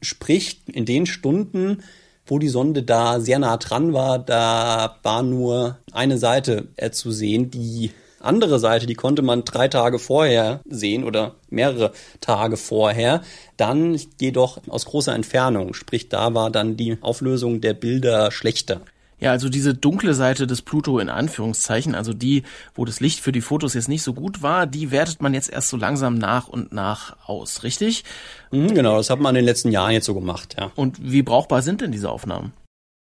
Sprich, 0.00 0.62
in 0.72 0.86
den 0.86 1.06
Stunden, 1.06 1.82
wo 2.26 2.38
die 2.38 2.48
Sonde 2.48 2.82
da 2.82 3.20
sehr 3.20 3.38
nah 3.38 3.56
dran 3.56 3.92
war, 3.92 4.18
da 4.18 4.98
war 5.02 5.22
nur 5.22 5.78
eine 5.92 6.18
Seite 6.18 6.68
äh, 6.76 6.90
zu 6.90 7.10
sehen, 7.10 7.50
die 7.50 7.90
andere 8.20 8.58
Seite, 8.58 8.86
die 8.86 8.94
konnte 8.94 9.22
man 9.22 9.44
drei 9.44 9.68
Tage 9.68 9.98
vorher 9.98 10.60
sehen 10.68 11.04
oder 11.04 11.36
mehrere 11.48 11.92
Tage 12.20 12.56
vorher, 12.56 13.22
dann 13.56 13.98
jedoch 14.20 14.58
aus 14.68 14.84
großer 14.84 15.14
Entfernung. 15.14 15.74
Sprich, 15.74 16.08
da 16.08 16.34
war 16.34 16.50
dann 16.50 16.76
die 16.76 16.98
Auflösung 17.00 17.60
der 17.60 17.74
Bilder 17.74 18.30
schlechter. 18.30 18.82
Ja, 19.20 19.30
also 19.30 19.48
diese 19.48 19.74
dunkle 19.74 20.14
Seite 20.14 20.46
des 20.46 20.62
Pluto 20.62 20.98
in 20.98 21.10
Anführungszeichen, 21.10 21.94
also 21.94 22.14
die, 22.14 22.42
wo 22.74 22.84
das 22.84 23.00
Licht 23.00 23.20
für 23.20 23.32
die 23.32 23.42
Fotos 23.42 23.74
jetzt 23.74 23.88
nicht 23.88 24.02
so 24.02 24.14
gut 24.14 24.42
war, 24.42 24.66
die 24.66 24.90
wertet 24.90 25.20
man 25.20 25.34
jetzt 25.34 25.50
erst 25.50 25.68
so 25.68 25.76
langsam 25.76 26.14
nach 26.14 26.48
und 26.48 26.72
nach 26.72 27.16
aus, 27.26 27.62
richtig? 27.62 28.04
Mhm, 28.50 28.74
genau, 28.74 28.96
das 28.96 29.10
hat 29.10 29.20
man 29.20 29.36
in 29.36 29.40
den 29.40 29.44
letzten 29.44 29.70
Jahren 29.70 29.92
jetzt 29.92 30.06
so 30.06 30.14
gemacht, 30.14 30.56
ja. 30.58 30.72
Und 30.74 30.96
wie 31.00 31.22
brauchbar 31.22 31.60
sind 31.62 31.82
denn 31.82 31.92
diese 31.92 32.10
Aufnahmen? 32.10 32.52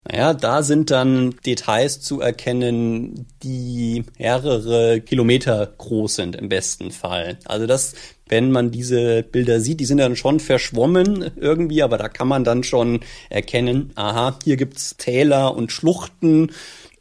Naja, 0.05 0.33
da 0.33 0.63
sind 0.63 0.89
dann 0.89 1.36
Details 1.45 1.99
zu 1.99 2.21
erkennen, 2.21 3.25
die 3.43 4.05
mehrere 4.17 5.01
Kilometer 5.01 5.73
groß 5.77 6.15
sind 6.15 6.36
im 6.36 6.47
besten 6.47 6.91
Fall. 6.91 7.38
Also 7.43 7.67
das, 7.67 7.93
wenn 8.29 8.51
man 8.51 8.71
diese 8.71 9.23
Bilder 9.23 9.60
sieht, 9.60 9.81
die 9.81 9.86
sind 9.86 9.97
dann 9.97 10.15
schon 10.15 10.39
verschwommen 10.39 11.31
irgendwie, 11.36 11.83
aber 11.83 11.97
da 11.97 12.07
kann 12.07 12.29
man 12.29 12.45
dann 12.45 12.63
schon 12.63 13.01
erkennen, 13.29 13.91
aha, 13.95 14.39
hier 14.45 14.55
gibt's 14.55 14.95
Täler 14.95 15.55
und 15.55 15.73
Schluchten 15.73 16.51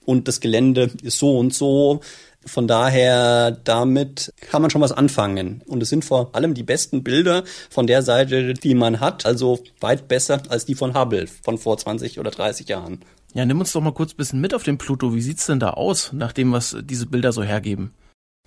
und 0.05 0.27
das 0.27 0.41
Gelände 0.41 0.91
ist 1.03 1.19
so 1.19 1.39
und 1.39 1.55
so. 1.55 2.01
Von 2.47 2.69
daher, 2.69 3.51
damit 3.51 4.33
kann 4.41 4.63
man 4.63 4.71
schon 4.71 4.81
was 4.81 4.93
anfangen. 4.93 5.63
Und 5.67 5.83
es 5.83 5.89
sind 5.89 6.05
vor 6.05 6.35
allem 6.35 6.55
die 6.55 6.63
besten 6.63 7.03
Bilder 7.03 7.45
von 7.71 7.87
der 7.87 8.03
Seite, 8.03 8.55
die 8.55 8.75
man 8.75 9.01
hat. 9.01 9.27
Also 9.27 9.59
weit 9.81 10.09
besser 10.09 10.43
als 10.49 10.65
die 10.65 10.77
von 10.77 10.99
Hubble 10.99 11.27
von 11.27 11.59
vor 11.59 11.77
20 11.77 12.21
oder 12.21 12.31
30 12.31 12.69
Jahren. 12.69 13.01
Ja, 13.35 13.45
nimm 13.45 13.59
uns 13.59 13.73
doch 13.73 13.83
mal 13.83 13.93
kurz 13.93 14.13
ein 14.13 14.17
bisschen 14.17 14.41
mit 14.41 14.55
auf 14.55 14.63
den 14.63 14.79
Pluto. 14.79 15.15
Wie 15.15 15.21
sieht's 15.21 15.47
denn 15.47 15.61
da 15.61 15.71
aus, 15.71 16.13
nach 16.13 16.33
dem, 16.33 16.53
was 16.53 16.77
diese 16.83 17.07
Bilder 17.07 17.33
so 17.33 17.43
hergeben? 17.43 17.93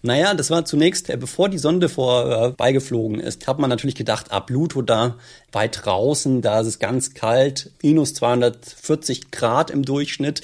Naja, 0.01 0.33
das 0.33 0.49
war 0.49 0.63
zunächst, 0.63 1.09
äh, 1.09 1.17
bevor 1.17 1.49
die 1.49 1.57
Sonde 1.57 1.89
vorbeigeflogen 1.89 3.19
ist, 3.19 3.47
hat 3.47 3.59
man 3.59 3.69
natürlich 3.69 3.95
gedacht, 3.95 4.27
ah, 4.29 4.39
Pluto 4.39 4.81
da 4.81 5.17
weit 5.51 5.81
draußen, 5.83 6.41
da 6.41 6.61
ist 6.61 6.67
es 6.67 6.79
ganz 6.79 7.13
kalt, 7.13 7.71
minus 7.83 8.13
240 8.13 9.29
Grad 9.29 9.71
im 9.71 9.83
Durchschnitt. 9.83 10.41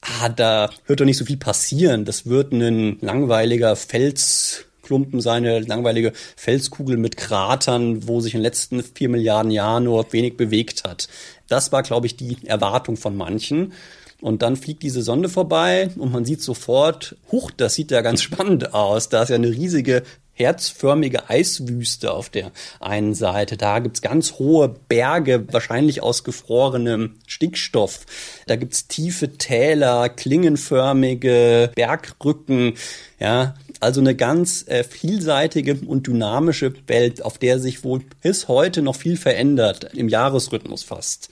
Ah, 0.00 0.28
da 0.28 0.70
wird 0.86 1.00
doch 1.00 1.04
nicht 1.04 1.16
so 1.16 1.24
viel 1.24 1.36
passieren. 1.36 2.04
Das 2.04 2.26
wird 2.26 2.52
ein 2.52 2.98
langweiliger 3.00 3.74
Felsklumpen 3.76 5.20
sein, 5.20 5.44
eine 5.44 5.60
langweilige 5.60 6.12
Felskugel 6.36 6.96
mit 6.96 7.16
Kratern, 7.16 8.06
wo 8.06 8.20
sich 8.20 8.34
in 8.34 8.38
den 8.38 8.44
letzten 8.44 8.82
vier 8.82 9.08
Milliarden 9.08 9.50
Jahren 9.50 9.84
nur 9.84 10.12
wenig 10.12 10.36
bewegt 10.36 10.84
hat. 10.84 11.08
Das 11.48 11.72
war, 11.72 11.82
glaube 11.82 12.06
ich, 12.06 12.16
die 12.16 12.36
Erwartung 12.46 12.96
von 12.96 13.16
manchen. 13.16 13.72
Und 14.20 14.42
dann 14.42 14.56
fliegt 14.56 14.82
diese 14.82 15.02
Sonde 15.02 15.28
vorbei 15.28 15.90
und 15.96 16.12
man 16.12 16.24
sieht 16.24 16.42
sofort, 16.42 17.16
huch, 17.30 17.52
das 17.56 17.74
sieht 17.74 17.90
ja 17.90 18.00
ganz 18.00 18.22
spannend 18.28 18.74
aus. 18.74 19.08
Da 19.08 19.22
ist 19.22 19.28
ja 19.28 19.36
eine 19.36 19.50
riesige 19.50 20.02
herzförmige 20.38 21.28
Eiswüste 21.28 22.12
auf 22.12 22.30
der 22.30 22.52
einen 22.80 23.14
Seite. 23.14 23.56
Da 23.56 23.80
gibt's 23.80 24.02
ganz 24.02 24.34
hohe 24.38 24.68
Berge, 24.88 25.44
wahrscheinlich 25.52 26.02
aus 26.02 26.24
gefrorenem 26.24 27.16
Stickstoff. 27.26 28.06
Da 28.46 28.56
gibt's 28.56 28.86
tiefe 28.86 29.36
Täler, 29.36 30.08
klingenförmige 30.08 31.72
Bergrücken. 31.74 32.74
Ja, 33.18 33.54
also 33.80 34.00
eine 34.00 34.14
ganz 34.14 34.66
äh, 34.68 34.84
vielseitige 34.84 35.78
und 35.86 36.06
dynamische 36.06 36.72
Welt, 36.86 37.22
auf 37.22 37.38
der 37.38 37.58
sich 37.58 37.84
wohl 37.84 38.02
bis 38.22 38.48
heute 38.48 38.82
noch 38.82 38.96
viel 38.96 39.16
verändert, 39.16 39.92
im 39.94 40.08
Jahresrhythmus 40.08 40.82
fast. 40.82 41.28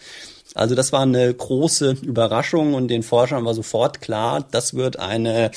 Also 0.55 0.75
das 0.75 0.93
war 0.93 1.03
eine 1.03 1.33
große 1.33 1.99
Überraschung 2.03 2.75
und 2.75 2.89
den 2.89 3.03
Forschern 3.03 3.45
war 3.45 3.53
sofort 3.53 4.01
klar, 4.01 4.47
das 4.51 4.75
wird 4.75 4.99
eine 4.99 5.51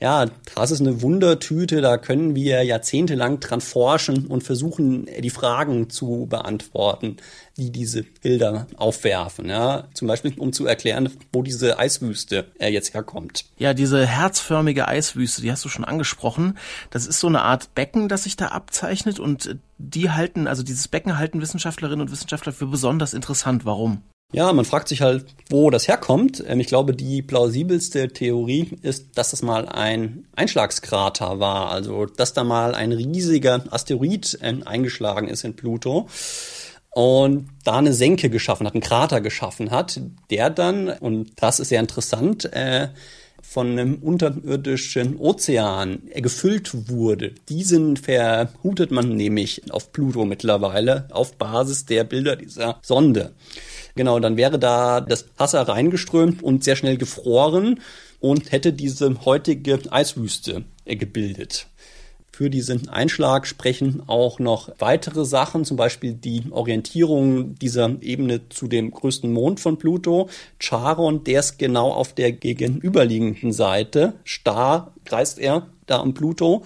ja, 0.00 0.26
das 0.54 0.70
ist 0.70 0.80
eine 0.80 1.02
Wundertüte, 1.02 1.82
da 1.82 1.98
können 1.98 2.34
wir 2.34 2.62
jahrzehntelang 2.62 3.38
dran 3.40 3.60
forschen 3.60 4.26
und 4.26 4.42
versuchen, 4.42 5.06
die 5.20 5.28
Fragen 5.28 5.90
zu 5.90 6.26
beantworten, 6.28 7.18
die 7.58 7.70
diese 7.70 8.04
Bilder 8.04 8.66
aufwerfen. 8.76 9.50
Ja, 9.50 9.88
zum 9.92 10.08
Beispiel, 10.08 10.32
um 10.38 10.54
zu 10.54 10.66
erklären, 10.66 11.10
wo 11.32 11.42
diese 11.42 11.78
Eiswüste 11.78 12.46
äh, 12.58 12.68
jetzt 12.68 12.94
herkommt. 12.94 13.44
Ja, 13.58 13.74
diese 13.74 14.06
herzförmige 14.06 14.88
Eiswüste, 14.88 15.42
die 15.42 15.52
hast 15.52 15.66
du 15.66 15.68
schon 15.68 15.84
angesprochen. 15.84 16.56
Das 16.90 17.06
ist 17.06 17.20
so 17.20 17.26
eine 17.26 17.42
Art 17.42 17.74
Becken, 17.74 18.08
das 18.08 18.24
sich 18.24 18.36
da 18.36 18.48
abzeichnet 18.48 19.20
und 19.20 19.56
die 19.76 20.10
halten, 20.10 20.46
also 20.46 20.62
dieses 20.62 20.88
Becken 20.88 21.18
halten 21.18 21.42
Wissenschaftlerinnen 21.42 22.06
und 22.06 22.10
Wissenschaftler 22.10 22.52
für 22.52 22.66
besonders 22.66 23.12
interessant. 23.12 23.66
Warum? 23.66 24.02
Ja, 24.32 24.52
man 24.52 24.64
fragt 24.64 24.88
sich 24.88 25.00
halt, 25.02 25.26
wo 25.48 25.70
das 25.70 25.88
herkommt. 25.88 26.42
Ähm, 26.46 26.60
ich 26.60 26.68
glaube, 26.68 26.94
die 26.94 27.20
plausibelste 27.22 28.08
Theorie 28.08 28.78
ist, 28.82 29.18
dass 29.18 29.30
das 29.30 29.42
mal 29.42 29.68
ein 29.68 30.24
Einschlagskrater 30.36 31.40
war. 31.40 31.70
Also, 31.70 32.06
dass 32.06 32.32
da 32.32 32.44
mal 32.44 32.74
ein 32.74 32.92
riesiger 32.92 33.64
Asteroid 33.70 34.38
ähm, 34.40 34.62
eingeschlagen 34.64 35.28
ist 35.28 35.44
in 35.44 35.56
Pluto 35.56 36.08
und 36.90 37.48
da 37.64 37.76
eine 37.76 37.92
Senke 37.92 38.30
geschaffen 38.30 38.66
hat, 38.66 38.74
einen 38.74 38.82
Krater 38.82 39.20
geschaffen 39.20 39.70
hat, 39.70 40.00
der 40.30 40.50
dann, 40.50 40.88
und 40.88 41.32
das 41.36 41.60
ist 41.60 41.68
sehr 41.68 41.80
interessant, 41.80 42.52
äh, 42.52 42.88
von 43.42 43.70
einem 43.70 43.96
unterirdischen 43.96 45.16
Ozean 45.16 46.02
gefüllt 46.14 46.88
wurde. 46.88 47.34
Diesen 47.48 47.96
verhutet 47.96 48.90
man 48.90 49.16
nämlich 49.16 49.62
auf 49.72 49.92
Pluto 49.92 50.24
mittlerweile 50.24 51.08
auf 51.10 51.36
Basis 51.36 51.86
der 51.86 52.04
Bilder 52.04 52.36
dieser 52.36 52.78
Sonde. 52.82 53.32
Genau, 53.94 54.18
dann 54.20 54.36
wäre 54.36 54.58
da 54.58 55.00
das 55.00 55.26
Wasser 55.36 55.62
reingeströmt 55.62 56.42
und 56.42 56.64
sehr 56.64 56.76
schnell 56.76 56.96
gefroren 56.96 57.80
und 58.20 58.52
hätte 58.52 58.72
diese 58.72 59.24
heutige 59.24 59.80
Eiswüste 59.90 60.64
gebildet. 60.84 61.66
Für 62.40 62.48
diesen 62.48 62.88
Einschlag 62.88 63.46
sprechen 63.46 64.02
auch 64.06 64.38
noch 64.38 64.70
weitere 64.78 65.26
Sachen, 65.26 65.66
zum 65.66 65.76
Beispiel 65.76 66.14
die 66.14 66.44
Orientierung 66.50 67.54
dieser 67.56 67.98
Ebene 68.00 68.48
zu 68.48 68.66
dem 68.66 68.92
größten 68.92 69.30
Mond 69.30 69.60
von 69.60 69.76
Pluto, 69.76 70.30
Charon, 70.58 71.22
der 71.22 71.40
ist 71.40 71.58
genau 71.58 71.90
auf 71.92 72.14
der 72.14 72.32
gegenüberliegenden 72.32 73.52
Seite. 73.52 74.14
Star 74.26 74.94
kreist 75.04 75.38
er 75.38 75.66
da 75.84 76.00
am 76.00 76.14
Pluto. 76.14 76.64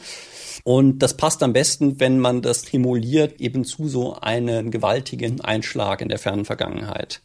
Und 0.62 1.00
das 1.00 1.16
passt 1.16 1.42
am 1.42 1.52
besten, 1.52 1.98
wenn 1.98 2.20
man 2.20 2.40
das 2.40 2.62
simuliert, 2.62 3.40
eben 3.40 3.64
zu 3.64 3.88
so 3.88 4.14
einem 4.14 4.70
gewaltigen 4.70 5.40
Einschlag 5.40 6.00
in 6.00 6.08
der 6.08 6.20
fernen 6.20 6.44
Vergangenheit. 6.44 7.20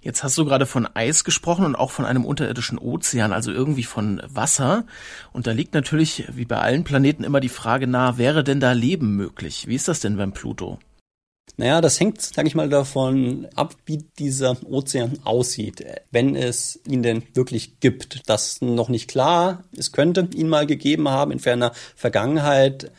Jetzt 0.00 0.22
hast 0.22 0.36
du 0.38 0.44
gerade 0.44 0.66
von 0.66 0.88
Eis 0.94 1.24
gesprochen 1.24 1.64
und 1.64 1.76
auch 1.76 1.90
von 1.90 2.04
einem 2.04 2.24
unterirdischen 2.24 2.78
Ozean, 2.78 3.32
also 3.32 3.52
irgendwie 3.52 3.84
von 3.84 4.22
Wasser. 4.26 4.84
Und 5.32 5.46
da 5.46 5.52
liegt 5.52 5.74
natürlich, 5.74 6.24
wie 6.32 6.44
bei 6.44 6.58
allen 6.58 6.84
Planeten, 6.84 7.24
immer 7.24 7.40
die 7.40 7.48
Frage 7.48 7.86
nahe, 7.86 8.18
wäre 8.18 8.44
denn 8.44 8.60
da 8.60 8.72
Leben 8.72 9.16
möglich? 9.16 9.66
Wie 9.66 9.74
ist 9.74 9.88
das 9.88 10.00
denn 10.00 10.16
beim 10.16 10.32
Pluto? 10.32 10.78
Naja, 11.56 11.80
das 11.80 12.00
hängt, 12.00 12.22
sage 12.22 12.48
ich 12.48 12.54
mal, 12.54 12.68
davon 12.68 13.46
ab, 13.54 13.74
wie 13.84 13.98
dieser 14.18 14.56
Ozean 14.64 15.18
aussieht. 15.24 15.84
Wenn 16.10 16.36
es 16.36 16.80
ihn 16.86 17.02
denn 17.02 17.22
wirklich 17.34 17.80
gibt, 17.80 18.28
das 18.28 18.60
noch 18.62 18.88
nicht 18.88 19.10
klar. 19.10 19.64
Es 19.76 19.92
könnte 19.92 20.28
ihn 20.34 20.48
mal 20.48 20.66
gegeben 20.66 21.08
haben 21.08 21.32
in 21.32 21.38
ferner 21.38 21.72
Vergangenheit. 21.96 22.90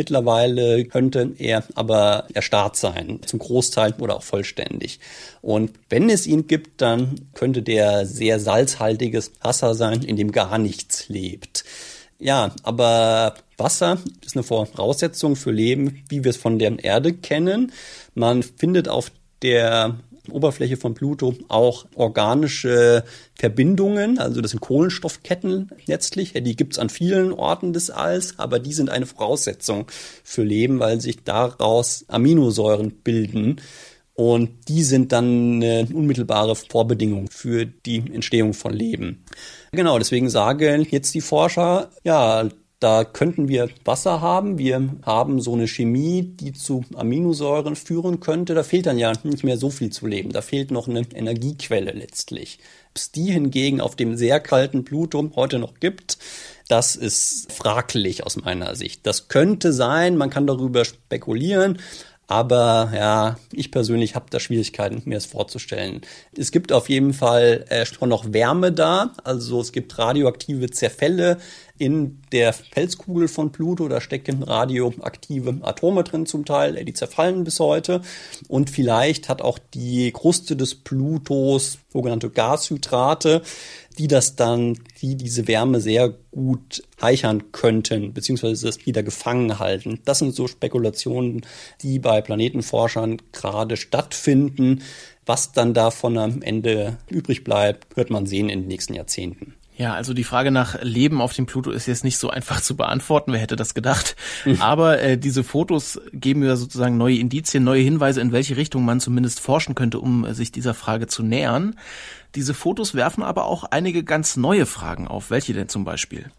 Mittlerweile 0.00 0.86
könnte 0.86 1.34
er 1.36 1.62
aber 1.74 2.24
erstarrt 2.32 2.74
sein, 2.74 3.20
zum 3.26 3.38
Großteil 3.38 3.92
oder 3.98 4.16
auch 4.16 4.22
vollständig. 4.22 4.98
Und 5.42 5.72
wenn 5.90 6.08
es 6.08 6.26
ihn 6.26 6.46
gibt, 6.46 6.80
dann 6.80 7.28
könnte 7.34 7.60
der 7.60 8.06
sehr 8.06 8.40
salzhaltiges 8.40 9.30
Wasser 9.42 9.74
sein, 9.74 10.02
in 10.02 10.16
dem 10.16 10.32
gar 10.32 10.56
nichts 10.56 11.10
lebt. 11.10 11.66
Ja, 12.18 12.54
aber 12.62 13.34
Wasser 13.58 13.98
ist 14.24 14.36
eine 14.36 14.42
Voraussetzung 14.42 15.36
für 15.36 15.50
Leben, 15.50 16.02
wie 16.08 16.24
wir 16.24 16.30
es 16.30 16.38
von 16.38 16.58
der 16.58 16.82
Erde 16.82 17.12
kennen. 17.12 17.70
Man 18.14 18.42
findet 18.42 18.88
auf 18.88 19.12
der 19.42 19.98
Oberfläche 20.30 20.76
von 20.76 20.94
Pluto 20.94 21.34
auch 21.48 21.86
organische 21.94 23.04
Verbindungen, 23.34 24.18
also 24.18 24.40
das 24.40 24.50
sind 24.52 24.60
Kohlenstoffketten 24.60 25.70
letztlich. 25.86 26.32
Die 26.34 26.56
gibt's 26.56 26.78
an 26.78 26.90
vielen 26.90 27.32
Orten 27.32 27.72
des 27.72 27.90
Alls, 27.90 28.34
aber 28.38 28.58
die 28.58 28.72
sind 28.72 28.90
eine 28.90 29.06
Voraussetzung 29.06 29.86
für 30.22 30.42
Leben, 30.42 30.78
weil 30.78 31.00
sich 31.00 31.24
daraus 31.24 32.04
Aminosäuren 32.08 32.90
bilden. 33.02 33.60
Und 34.14 34.68
die 34.68 34.82
sind 34.82 35.12
dann 35.12 35.62
eine 35.62 35.88
unmittelbare 35.94 36.54
Vorbedingung 36.54 37.30
für 37.30 37.64
die 37.64 37.96
Entstehung 38.12 38.52
von 38.52 38.74
Leben. 38.74 39.24
Genau, 39.72 39.98
deswegen 39.98 40.28
sagen 40.28 40.86
jetzt 40.90 41.14
die 41.14 41.22
Forscher, 41.22 41.90
ja, 42.04 42.46
da 42.80 43.04
könnten 43.04 43.48
wir 43.48 43.68
Wasser 43.84 44.22
haben. 44.22 44.56
Wir 44.56 44.94
haben 45.02 45.40
so 45.42 45.52
eine 45.52 45.68
Chemie, 45.68 46.22
die 46.22 46.54
zu 46.54 46.82
Aminosäuren 46.94 47.76
führen 47.76 48.20
könnte. 48.20 48.54
Da 48.54 48.62
fehlt 48.62 48.86
dann 48.86 48.98
ja 48.98 49.12
nicht 49.22 49.44
mehr 49.44 49.58
so 49.58 49.68
viel 49.68 49.90
zu 49.90 50.06
leben. 50.06 50.32
Da 50.32 50.40
fehlt 50.40 50.70
noch 50.70 50.88
eine 50.88 51.02
Energiequelle 51.14 51.92
letztlich. 51.92 52.58
Ob 52.88 52.96
es 52.96 53.12
die 53.12 53.32
hingegen 53.32 53.82
auf 53.82 53.96
dem 53.96 54.16
sehr 54.16 54.40
kalten 54.40 54.84
Pluto 54.84 55.30
heute 55.36 55.58
noch 55.58 55.74
gibt, 55.78 56.16
das 56.68 56.96
ist 56.96 57.52
fraglich 57.52 58.24
aus 58.24 58.36
meiner 58.36 58.74
Sicht. 58.74 59.06
Das 59.06 59.28
könnte 59.28 59.74
sein, 59.74 60.16
man 60.16 60.30
kann 60.30 60.46
darüber 60.46 60.86
spekulieren, 60.86 61.78
aber 62.30 62.92
ja, 62.94 63.36
ich 63.50 63.72
persönlich 63.72 64.14
habe 64.14 64.26
da 64.30 64.38
Schwierigkeiten, 64.38 65.02
mir 65.04 65.16
das 65.16 65.26
vorzustellen. 65.26 66.02
Es 66.38 66.52
gibt 66.52 66.70
auf 66.70 66.88
jeden 66.88 67.12
Fall 67.12 67.64
äh, 67.70 67.84
schon 67.84 68.08
noch 68.08 68.32
Wärme 68.32 68.70
da. 68.70 69.10
Also 69.24 69.60
es 69.60 69.72
gibt 69.72 69.98
radioaktive 69.98 70.70
Zerfälle 70.70 71.38
in 71.76 72.22
der 72.30 72.52
Felskugel 72.52 73.26
von 73.26 73.50
Pluto. 73.50 73.88
Da 73.88 74.00
stecken 74.00 74.44
radioaktive 74.44 75.58
Atome 75.62 76.04
drin 76.04 76.24
zum 76.24 76.44
Teil. 76.44 76.84
Die 76.84 76.92
zerfallen 76.92 77.42
bis 77.42 77.58
heute. 77.58 78.00
Und 78.46 78.70
vielleicht 78.70 79.28
hat 79.28 79.42
auch 79.42 79.58
die 79.58 80.12
Kruste 80.12 80.54
des 80.54 80.76
Plutos 80.76 81.78
sogenannte 81.92 82.30
Gashydrate 82.30 83.42
die 84.00 84.08
das 84.08 84.34
dann, 84.34 84.78
die 85.02 85.14
diese 85.14 85.46
Wärme 85.46 85.78
sehr 85.82 86.14
gut 86.30 86.82
reichern 87.00 87.52
könnten, 87.52 88.14
beziehungsweise 88.14 88.64
das 88.64 88.86
wieder 88.86 89.02
gefangen 89.02 89.58
halten. 89.58 90.00
Das 90.06 90.20
sind 90.20 90.34
so 90.34 90.48
Spekulationen, 90.48 91.42
die 91.82 91.98
bei 91.98 92.22
Planetenforschern 92.22 93.20
gerade 93.32 93.76
stattfinden. 93.76 94.80
Was 95.26 95.52
dann 95.52 95.74
davon 95.74 96.16
am 96.16 96.40
Ende 96.40 96.96
übrig 97.10 97.44
bleibt, 97.44 97.94
wird 97.94 98.08
man 98.08 98.24
sehen 98.24 98.48
in 98.48 98.60
den 98.60 98.68
nächsten 98.68 98.94
Jahrzehnten. 98.94 99.54
Ja, 99.80 99.94
also 99.94 100.12
die 100.12 100.24
Frage 100.24 100.50
nach 100.50 100.82
Leben 100.82 101.22
auf 101.22 101.32
dem 101.32 101.46
Pluto 101.46 101.70
ist 101.70 101.86
jetzt 101.86 102.04
nicht 102.04 102.18
so 102.18 102.28
einfach 102.28 102.60
zu 102.60 102.76
beantworten. 102.76 103.32
Wer 103.32 103.40
hätte 103.40 103.56
das 103.56 103.72
gedacht? 103.72 104.14
Mhm. 104.44 104.60
Aber 104.60 105.00
äh, 105.00 105.16
diese 105.16 105.42
Fotos 105.42 105.98
geben 106.12 106.42
ja 106.42 106.56
sozusagen 106.56 106.98
neue 106.98 107.16
Indizien, 107.16 107.64
neue 107.64 107.80
Hinweise, 107.80 108.20
in 108.20 108.30
welche 108.30 108.58
Richtung 108.58 108.84
man 108.84 109.00
zumindest 109.00 109.40
forschen 109.40 109.74
könnte, 109.74 109.98
um 109.98 110.26
äh, 110.26 110.34
sich 110.34 110.52
dieser 110.52 110.74
Frage 110.74 111.06
zu 111.06 111.22
nähern. 111.22 111.76
Diese 112.34 112.52
Fotos 112.52 112.94
werfen 112.94 113.22
aber 113.22 113.46
auch 113.46 113.64
einige 113.64 114.04
ganz 114.04 114.36
neue 114.36 114.66
Fragen 114.66 115.08
auf. 115.08 115.30
Welche 115.30 115.54
denn 115.54 115.70
zum 115.70 115.86
Beispiel? 115.86 116.30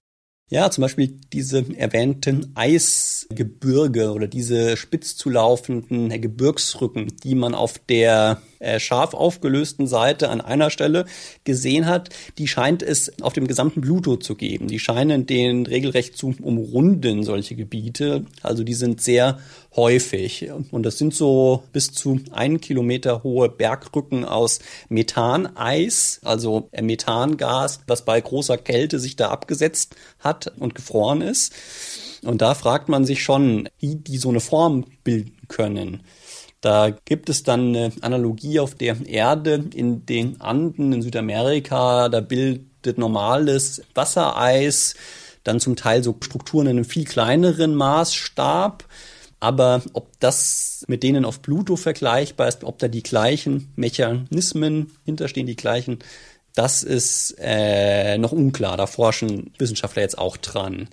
Ja, 0.51 0.69
zum 0.69 0.83
Beispiel 0.83 1.17
diese 1.33 1.65
erwähnten 1.75 2.51
Eisgebirge 2.53 4.11
oder 4.11 4.27
diese 4.27 4.77
spitz 4.77 5.15
zulaufenden 5.15 6.09
Gebirgsrücken, 6.09 7.07
die 7.23 7.33
man 7.33 7.55
auf 7.55 7.79
der 7.79 8.39
äh, 8.61 8.79
scharf 8.79 9.13
aufgelösten 9.13 9.87
Seite 9.87 10.29
an 10.29 10.41
einer 10.41 10.69
Stelle 10.69 11.05
gesehen 11.43 11.85
hat, 11.85 12.09
die 12.37 12.47
scheint 12.47 12.83
es 12.83 13.21
auf 13.21 13.33
dem 13.33 13.47
gesamten 13.47 13.81
Pluto 13.81 14.17
zu 14.17 14.35
geben. 14.35 14.67
Die 14.67 14.79
scheinen 14.79 15.25
den 15.25 15.65
regelrecht 15.65 16.17
zu 16.17 16.33
umrunden, 16.41 17.23
solche 17.23 17.55
Gebiete. 17.55 18.25
Also 18.41 18.63
die 18.63 18.73
sind 18.73 19.01
sehr 19.01 19.39
häufig. 19.75 20.49
Und 20.71 20.83
das 20.83 20.97
sind 20.97 21.13
so 21.13 21.63
bis 21.73 21.91
zu 21.91 22.19
einen 22.31 22.61
Kilometer 22.61 23.23
hohe 23.23 23.49
Bergrücken 23.49 24.25
aus 24.25 24.59
Methaneis, 24.89 26.19
also 26.23 26.69
Methangas, 26.79 27.81
was 27.87 28.05
bei 28.05 28.19
großer 28.19 28.57
Kälte 28.57 28.99
sich 28.99 29.15
da 29.15 29.29
abgesetzt 29.29 29.95
hat 30.19 30.53
und 30.59 30.75
gefroren 30.75 31.21
ist. 31.21 31.53
Und 32.23 32.41
da 32.41 32.53
fragt 32.53 32.87
man 32.89 33.05
sich 33.05 33.23
schon, 33.23 33.69
wie 33.79 33.95
die 33.95 34.17
so 34.17 34.29
eine 34.29 34.39
Form 34.39 34.85
bilden 35.03 35.37
können. 35.47 36.03
Da 36.61 36.91
gibt 37.05 37.29
es 37.29 37.43
dann 37.43 37.75
eine 37.75 37.91
Analogie 38.01 38.59
auf 38.59 38.75
der 38.75 38.95
Erde 39.07 39.65
in 39.73 40.05
den 40.05 40.39
Anden 40.41 40.93
in 40.93 41.01
Südamerika. 41.01 42.07
Da 42.09 42.21
bildet 42.21 42.97
normales 42.97 43.81
Wassereis 43.95 44.95
dann 45.43 45.59
zum 45.59 45.75
Teil 45.75 46.03
so 46.03 46.15
Strukturen 46.21 46.67
in 46.67 46.77
einem 46.77 46.85
viel 46.85 47.05
kleineren 47.05 47.73
Maßstab. 47.73 48.85
Aber 49.39 49.81
ob 49.93 50.19
das 50.19 50.85
mit 50.87 51.01
denen 51.01 51.25
auf 51.25 51.41
Pluto 51.41 51.75
vergleichbar 51.75 52.47
ist, 52.47 52.63
ob 52.63 52.77
da 52.77 52.87
die 52.87 53.01
gleichen 53.01 53.73
Mechanismen 53.75 54.91
hinterstehen, 55.03 55.47
die 55.47 55.55
gleichen, 55.55 55.97
das 56.53 56.83
ist 56.83 57.35
äh, 57.39 58.19
noch 58.19 58.33
unklar. 58.33 58.77
Da 58.77 58.85
forschen 58.85 59.51
Wissenschaftler 59.57 60.03
jetzt 60.03 60.19
auch 60.19 60.37
dran. 60.37 60.89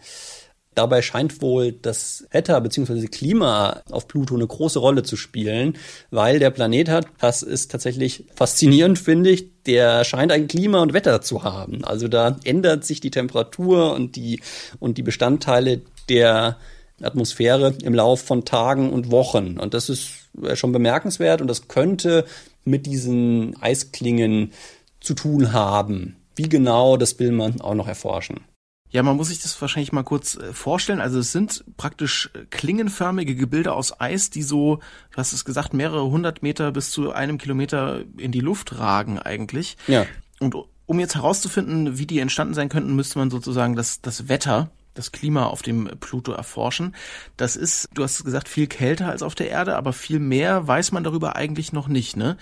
Dabei 0.78 1.02
scheint 1.02 1.42
wohl 1.42 1.72
das 1.72 2.24
Wetter 2.30 2.60
bzw. 2.60 3.08
Klima 3.08 3.82
auf 3.90 4.06
Pluto 4.06 4.36
eine 4.36 4.46
große 4.46 4.78
Rolle 4.78 5.02
zu 5.02 5.16
spielen, 5.16 5.76
weil 6.12 6.38
der 6.38 6.52
Planet 6.52 6.88
hat, 6.88 7.08
das 7.18 7.42
ist 7.42 7.72
tatsächlich 7.72 8.26
faszinierend, 8.36 8.96
finde 8.96 9.30
ich, 9.30 9.48
der 9.64 10.04
scheint 10.04 10.30
ein 10.30 10.46
Klima 10.46 10.80
und 10.80 10.92
Wetter 10.92 11.20
zu 11.20 11.42
haben. 11.42 11.84
Also 11.84 12.06
da 12.06 12.36
ändert 12.44 12.84
sich 12.84 13.00
die 13.00 13.10
Temperatur 13.10 13.92
und 13.92 14.14
die, 14.14 14.40
und 14.78 14.98
die 14.98 15.02
Bestandteile 15.02 15.82
der 16.08 16.58
Atmosphäre 17.02 17.74
im 17.82 17.94
Lauf 17.94 18.22
von 18.22 18.44
Tagen 18.44 18.92
und 18.92 19.10
Wochen. 19.10 19.58
Und 19.58 19.74
das 19.74 19.88
ist 19.88 20.10
schon 20.54 20.70
bemerkenswert 20.70 21.40
und 21.40 21.48
das 21.48 21.66
könnte 21.66 22.24
mit 22.64 22.86
diesen 22.86 23.60
Eisklingen 23.60 24.52
zu 25.00 25.14
tun 25.14 25.52
haben. 25.52 26.14
Wie 26.36 26.48
genau, 26.48 26.96
das 26.96 27.18
will 27.18 27.32
man 27.32 27.60
auch 27.60 27.74
noch 27.74 27.88
erforschen. 27.88 28.42
Ja, 28.90 29.02
man 29.02 29.16
muss 29.16 29.28
sich 29.28 29.40
das 29.40 29.60
wahrscheinlich 29.60 29.92
mal 29.92 30.02
kurz 30.02 30.36
äh, 30.36 30.52
vorstellen. 30.52 31.00
Also 31.00 31.18
es 31.18 31.32
sind 31.32 31.64
praktisch 31.76 32.30
äh, 32.34 32.44
klingenförmige 32.50 33.36
Gebilde 33.36 33.72
aus 33.74 34.00
Eis, 34.00 34.30
die 34.30 34.42
so, 34.42 34.76
du 35.10 35.16
hast 35.16 35.32
es 35.32 35.44
gesagt, 35.44 35.74
mehrere 35.74 36.10
hundert 36.10 36.42
Meter 36.42 36.72
bis 36.72 36.90
zu 36.90 37.12
einem 37.12 37.38
Kilometer 37.38 38.02
in 38.16 38.32
die 38.32 38.40
Luft 38.40 38.78
ragen 38.78 39.18
eigentlich. 39.18 39.76
Ja. 39.86 40.06
Und 40.40 40.56
um 40.86 41.00
jetzt 41.00 41.16
herauszufinden, 41.16 41.98
wie 41.98 42.06
die 42.06 42.18
entstanden 42.18 42.54
sein 42.54 42.70
könnten, 42.70 42.96
müsste 42.96 43.18
man 43.18 43.30
sozusagen 43.30 43.76
das, 43.76 44.00
das 44.00 44.28
Wetter, 44.28 44.70
das 44.94 45.12
Klima 45.12 45.44
auf 45.44 45.60
dem 45.60 45.90
Pluto 46.00 46.32
erforschen. 46.32 46.94
Das 47.36 47.56
ist, 47.56 47.88
du 47.92 48.02
hast 48.02 48.24
gesagt, 48.24 48.48
viel 48.48 48.66
kälter 48.66 49.08
als 49.08 49.22
auf 49.22 49.34
der 49.34 49.50
Erde, 49.50 49.76
aber 49.76 49.92
viel 49.92 50.18
mehr 50.18 50.66
weiß 50.66 50.92
man 50.92 51.04
darüber 51.04 51.36
eigentlich 51.36 51.72
noch 51.74 51.88
nicht, 51.88 52.16
ne? 52.16 52.38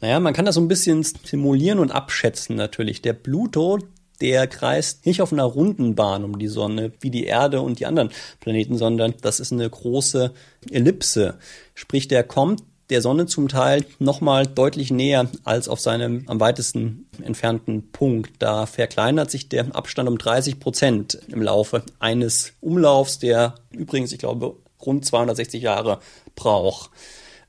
Naja, 0.00 0.20
man 0.20 0.34
kann 0.34 0.44
das 0.44 0.56
so 0.56 0.60
ein 0.60 0.68
bisschen 0.68 1.02
simulieren 1.04 1.78
und 1.78 1.90
abschätzen 1.90 2.56
natürlich. 2.56 3.00
Der 3.00 3.14
Pluto, 3.14 3.78
der 4.20 4.46
kreist 4.46 5.06
nicht 5.06 5.22
auf 5.22 5.32
einer 5.32 5.44
runden 5.44 5.94
Bahn 5.94 6.24
um 6.24 6.38
die 6.38 6.48
Sonne 6.48 6.92
wie 7.00 7.10
die 7.10 7.24
Erde 7.24 7.60
und 7.60 7.80
die 7.80 7.86
anderen 7.86 8.10
Planeten, 8.40 8.78
sondern 8.78 9.14
das 9.22 9.40
ist 9.40 9.52
eine 9.52 9.68
große 9.68 10.32
Ellipse. 10.70 11.38
Sprich, 11.74 12.08
der 12.08 12.24
kommt 12.24 12.62
der 12.90 13.02
Sonne 13.02 13.26
zum 13.26 13.48
Teil 13.48 13.84
nochmal 13.98 14.46
deutlich 14.46 14.90
näher 14.90 15.28
als 15.44 15.68
auf 15.68 15.80
seinem 15.80 16.22
am 16.26 16.38
weitesten 16.38 17.08
entfernten 17.22 17.90
Punkt. 17.90 18.34
Da 18.38 18.66
verkleinert 18.66 19.30
sich 19.30 19.48
der 19.48 19.74
Abstand 19.74 20.08
um 20.08 20.18
30 20.18 20.60
Prozent 20.60 21.18
im 21.28 21.42
Laufe 21.42 21.82
eines 21.98 22.52
Umlaufs, 22.60 23.18
der 23.18 23.56
übrigens, 23.70 24.12
ich 24.12 24.18
glaube, 24.18 24.56
rund 24.84 25.04
260 25.04 25.62
Jahre 25.62 25.98
braucht. 26.36 26.90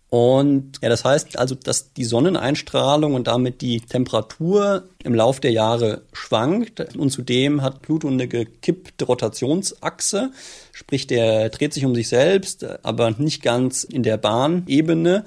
Und 0.09 0.79
ja, 0.81 0.87
das 0.87 1.03
heißt 1.03 1.37
also, 1.37 1.55
dass 1.55 1.91
die 1.93 2.05
Sonneneinstrahlung 2.05 3.13
und 3.13 3.27
damit 3.27 3.61
die 3.61 3.81
Temperatur 3.81 4.87
im 5.03 5.13
Lauf 5.13 5.41
der 5.41 5.51
Jahre 5.51 6.03
schwankt. 6.13 6.95
Und 6.95 7.09
zudem 7.09 7.61
hat 7.61 7.81
Pluto 7.81 8.07
eine 8.07 8.27
gekippte 8.27 9.05
Rotationsachse, 9.05 10.31
sprich, 10.71 11.07
der 11.07 11.49
dreht 11.49 11.73
sich 11.73 11.85
um 11.85 11.93
sich 11.93 12.07
selbst, 12.07 12.65
aber 12.83 13.11
nicht 13.11 13.43
ganz 13.43 13.83
in 13.83 14.03
der 14.03 14.17
Bahnebene. 14.17 15.25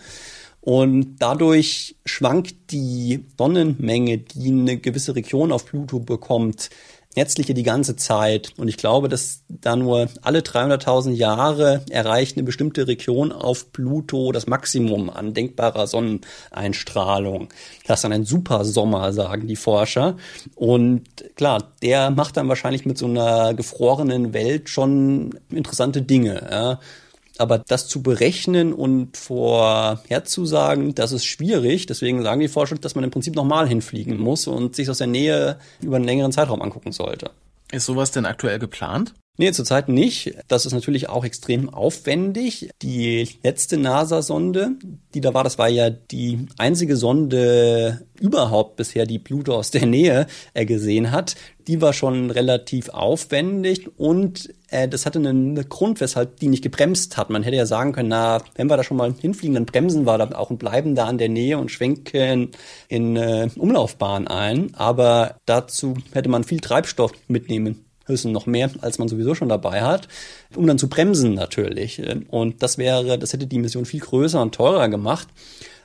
Und 0.63 1.17
dadurch 1.19 1.97
schwankt 2.05 2.55
die 2.71 3.25
Sonnenmenge, 3.39 4.19
die 4.19 4.49
eine 4.49 4.77
gewisse 4.79 5.15
Region 5.15 5.53
auf 5.53 5.67
Pluto 5.67 6.01
bekommt, 6.01 6.71
letztlich 7.17 7.47
die 7.47 7.63
ganze 7.63 7.97
Zeit. 7.97 8.53
Und 8.57 8.69
ich 8.69 8.77
glaube, 8.77 9.09
dass 9.09 9.43
da 9.49 9.75
nur 9.75 10.09
alle 10.23 10.41
300.000 10.41 11.13
Jahre 11.13 11.85
erreicht 11.91 12.37
eine 12.37 12.45
bestimmte 12.45 12.87
Region 12.87 13.33
auf 13.33 13.73
Pluto 13.73 14.31
das 14.33 14.47
Maximum 14.47 15.11
an 15.11 15.35
denkbarer 15.35 15.87
Sonneneinstrahlung. 15.87 17.49
Das 17.87 17.99
ist 17.99 18.05
dann 18.05 18.13
ein 18.13 18.25
Supersommer, 18.25 19.13
sagen 19.13 19.49
die 19.49 19.57
Forscher. 19.57 20.17
Und 20.55 21.03
klar, 21.35 21.73
der 21.83 22.11
macht 22.11 22.37
dann 22.37 22.49
wahrscheinlich 22.49 22.87
mit 22.87 22.97
so 22.97 23.07
einer 23.07 23.55
gefrorenen 23.55 24.33
Welt 24.33 24.69
schon 24.69 25.39
interessante 25.51 26.03
Dinge. 26.03 26.49
Ja. 26.51 26.81
Aber 27.41 27.57
das 27.57 27.89
zu 27.89 28.03
berechnen 28.03 28.75
und 28.75 29.17
vorherzusagen, 29.17 30.95
das 30.95 31.13
ist 31.13 31.25
schwierig. 31.25 31.87
Deswegen 31.87 32.23
sagen 32.23 32.43
die 32.43 32.49
Forscher, 32.49 32.77
dass 32.77 32.95
man 32.95 33.03
im 33.03 33.11
Prinzip 33.11 33.35
nochmal 33.35 33.67
hinfliegen 33.67 34.19
muss 34.19 34.47
und 34.47 34.77
sich 34.77 34.91
aus 34.91 34.99
der 34.99 35.07
Nähe 35.07 35.59
über 35.81 35.97
einen 35.97 36.05
längeren 36.05 36.33
Zeitraum 36.33 36.61
angucken 36.61 36.93
sollte. 36.93 37.31
Ist 37.73 37.87
sowas 37.87 38.11
denn 38.11 38.27
aktuell 38.27 38.59
geplant? 38.59 39.15
Nee, 39.41 39.53
zurzeit 39.53 39.89
nicht. 39.89 40.35
Das 40.49 40.67
ist 40.67 40.75
natürlich 40.75 41.09
auch 41.09 41.25
extrem 41.25 41.71
aufwendig. 41.71 42.69
Die 42.83 43.27
letzte 43.43 43.79
NASA-Sonde, 43.79 44.73
die 45.15 45.23
da 45.23 45.33
war, 45.33 45.45
das 45.45 45.57
war 45.57 45.71
ja 45.71 45.89
die 45.89 46.47
einzige 46.59 46.95
Sonde 46.99 48.07
überhaupt 48.21 48.77
bisher, 48.77 49.07
die 49.07 49.19
Pluto 49.19 49.55
aus 49.55 49.71
der 49.71 49.87
Nähe 49.87 50.27
äh, 50.53 50.67
gesehen 50.67 51.11
hat. 51.11 51.37
Die 51.69 51.81
war 51.81 51.95
schon 51.95 52.31
relativ 52.31 52.91
aufwendig 52.91 53.89
und 53.97 54.53
äh, 54.69 54.87
das 54.89 55.07
hatte 55.07 55.21
einen 55.21 55.55
Grund, 55.71 56.03
weshalb 56.03 56.39
die 56.39 56.49
nicht 56.49 56.63
gebremst 56.63 57.17
hat. 57.17 57.31
Man 57.31 57.43
hätte 57.43 57.57
ja 57.57 57.65
sagen 57.65 57.93
können, 57.93 58.11
na, 58.11 58.43
wenn 58.57 58.69
wir 58.69 58.77
da 58.77 58.85
schon 58.85 58.99
mal 58.99 59.15
hinfliegen, 59.19 59.55
dann 59.55 59.65
bremsen 59.65 60.07
wir 60.07 60.19
da 60.19 60.37
auch 60.37 60.51
und 60.51 60.59
bleiben 60.59 60.95
da 60.95 61.07
an 61.07 61.17
der 61.17 61.31
Nähe 61.31 61.57
und 61.57 61.71
schwenken 61.71 62.51
in 62.89 63.17
äh, 63.17 63.49
Umlaufbahn 63.57 64.29
ein. 64.29 64.75
Aber 64.75 65.37
dazu 65.47 65.95
hätte 66.13 66.29
man 66.29 66.45
viel 66.45 66.61
Treibstoff 66.61 67.13
mitnehmen 67.27 67.87
müssen, 68.11 68.33
noch 68.33 68.47
mehr, 68.47 68.71
als 68.81 68.99
man 68.99 69.09
sowieso 69.09 69.35
schon 69.35 69.49
dabei 69.49 69.83
hat, 69.83 70.09
um 70.57 70.67
dann 70.67 70.79
zu 70.79 70.89
bremsen 70.89 71.35
natürlich. 71.35 72.03
Und 72.29 72.63
das 72.63 72.77
wäre, 72.77 73.19
das 73.19 73.33
hätte 73.33 73.47
die 73.47 73.59
Mission 73.59 73.85
viel 73.85 74.01
größer 74.01 74.43
und 74.43 74.55
teurer 74.55 74.89
gemacht. 74.89 75.29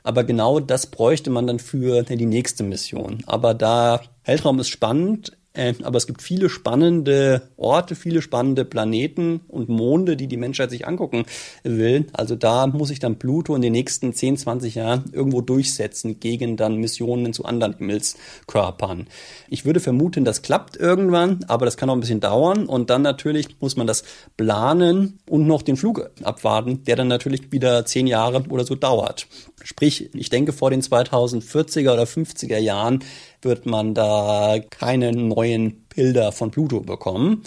Aber 0.03 0.23
genau 0.23 0.59
das 0.59 0.87
bräuchte 0.87 1.29
man 1.29 1.47
dann 1.47 1.59
für 1.59 2.03
die 2.03 2.25
nächste 2.25 2.63
Mission. 2.63 3.23
Aber 3.25 3.53
da 3.53 4.01
Weltraum 4.23 4.59
ist 4.59 4.69
spannend, 4.69 5.37
aber 5.83 5.97
es 5.97 6.07
gibt 6.07 6.21
viele 6.21 6.49
spannende 6.49 7.49
Orte, 7.57 7.95
viele 7.95 8.21
spannende 8.21 8.65
Planeten 8.65 9.41
und 9.47 9.69
Monde, 9.69 10.17
die 10.17 10.27
die 10.27 10.37
Menschheit 10.37 10.69
sich 10.69 10.87
angucken 10.87 11.25
will. 11.63 12.07
Also 12.13 12.35
da 12.35 12.67
muss 12.67 12.89
sich 12.89 12.99
dann 12.99 13.17
Pluto 13.17 13.55
in 13.55 13.61
den 13.61 13.71
nächsten 13.71 14.13
10, 14.13 14.37
20 14.37 14.75
Jahren 14.75 15.05
irgendwo 15.13 15.41
durchsetzen 15.41 16.19
gegen 16.19 16.57
dann 16.57 16.77
Missionen 16.77 17.33
zu 17.33 17.45
anderen 17.45 17.77
Himmelskörpern. 17.77 19.07
Ich 19.49 19.65
würde 19.65 19.79
vermuten, 19.79 20.25
das 20.25 20.41
klappt 20.41 20.77
irgendwann, 20.77 21.45
aber 21.47 21.65
das 21.65 21.77
kann 21.77 21.89
auch 21.89 21.95
ein 21.95 22.01
bisschen 22.01 22.19
dauern. 22.19 22.65
Und 22.65 22.89
dann 22.89 23.01
natürlich 23.01 23.55
muss 23.59 23.75
man 23.75 23.87
das 23.87 24.03
planen 24.37 25.19
und 25.29 25.47
noch 25.47 25.61
den 25.61 25.77
Flug 25.77 26.09
abwarten, 26.23 26.83
der 26.83 26.95
dann 26.95 27.07
natürlich 27.07 27.51
wieder 27.51 27.85
10 27.85 28.07
Jahre 28.07 28.43
oder 28.49 28.65
so 28.65 28.75
dauert. 28.75 29.27
Sprich, 29.63 30.09
ich 30.13 30.29
denke, 30.29 30.53
vor 30.53 30.69
den 30.69 30.81
2040er 30.81 31.93
oder 31.93 32.03
50er 32.03 32.57
Jahren 32.57 32.99
wird 33.45 33.65
man 33.65 33.93
da 33.93 34.57
keine 34.69 35.11
neuen 35.11 35.85
Bilder 35.95 36.31
von 36.31 36.51
Pluto 36.51 36.81
bekommen. 36.81 37.43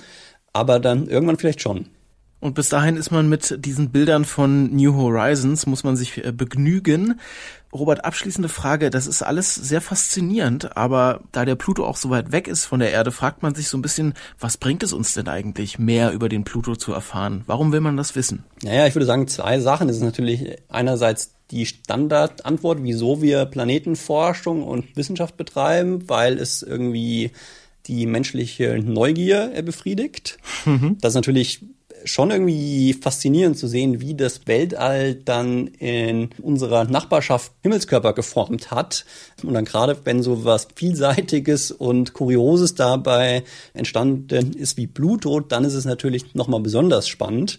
Aber 0.52 0.80
dann 0.80 1.08
irgendwann 1.08 1.36
vielleicht 1.36 1.60
schon. 1.60 1.86
Und 2.40 2.54
bis 2.54 2.68
dahin 2.68 2.96
ist 2.96 3.10
man 3.10 3.28
mit 3.28 3.64
diesen 3.64 3.90
Bildern 3.90 4.24
von 4.24 4.74
New 4.74 4.94
Horizons, 4.94 5.66
muss 5.66 5.82
man 5.82 5.96
sich 5.96 6.24
äh, 6.24 6.30
begnügen. 6.30 7.18
Robert, 7.72 8.04
abschließende 8.04 8.48
Frage. 8.48 8.90
Das 8.90 9.08
ist 9.08 9.22
alles 9.22 9.54
sehr 9.56 9.80
faszinierend, 9.80 10.76
aber 10.76 11.20
da 11.32 11.44
der 11.44 11.56
Pluto 11.56 11.84
auch 11.84 11.96
so 11.96 12.10
weit 12.10 12.30
weg 12.30 12.46
ist 12.46 12.64
von 12.64 12.78
der 12.78 12.92
Erde, 12.92 13.10
fragt 13.10 13.42
man 13.42 13.54
sich 13.54 13.68
so 13.68 13.76
ein 13.76 13.82
bisschen, 13.82 14.14
was 14.38 14.56
bringt 14.56 14.84
es 14.84 14.92
uns 14.92 15.14
denn 15.14 15.28
eigentlich, 15.28 15.78
mehr 15.80 16.12
über 16.12 16.28
den 16.28 16.44
Pluto 16.44 16.76
zu 16.76 16.92
erfahren? 16.92 17.42
Warum 17.46 17.72
will 17.72 17.80
man 17.80 17.96
das 17.96 18.14
wissen? 18.14 18.44
Naja, 18.62 18.86
ich 18.86 18.94
würde 18.94 19.06
sagen, 19.06 19.26
zwei 19.26 19.58
Sachen. 19.58 19.88
Es 19.88 19.96
ist 19.96 20.02
natürlich 20.02 20.56
einerseits 20.68 21.34
die 21.50 21.66
Standardantwort, 21.66 22.80
wieso 22.82 23.22
wir 23.22 23.46
Planetenforschung 23.46 24.62
und 24.62 24.96
Wissenschaft 24.96 25.36
betreiben, 25.36 26.08
weil 26.08 26.38
es 26.38 26.62
irgendwie 26.62 27.30
die 27.86 28.06
menschliche 28.06 28.78
Neugier 28.78 29.50
befriedigt. 29.64 30.38
Mhm. 30.66 30.98
Das 31.00 31.12
ist 31.12 31.16
natürlich 31.16 31.60
schon 32.04 32.30
irgendwie 32.30 32.92
faszinierend 32.92 33.58
zu 33.58 33.66
sehen, 33.66 34.00
wie 34.00 34.14
das 34.14 34.46
Weltall 34.46 35.14
dann 35.14 35.66
in 35.66 36.30
unserer 36.40 36.84
Nachbarschaft 36.84 37.52
Himmelskörper 37.62 38.12
geformt 38.12 38.70
hat. 38.70 39.04
Und 39.42 39.54
dann 39.54 39.64
gerade, 39.64 39.96
wenn 40.04 40.22
so 40.22 40.44
was 40.44 40.68
Vielseitiges 40.74 41.70
und 41.70 42.12
Kurioses 42.12 42.74
dabei 42.74 43.42
entstanden 43.74 44.52
ist 44.52 44.76
wie 44.76 44.86
Pluto, 44.86 45.40
dann 45.40 45.64
ist 45.64 45.74
es 45.74 45.84
natürlich 45.84 46.34
nochmal 46.34 46.60
besonders 46.60 47.08
spannend. 47.08 47.56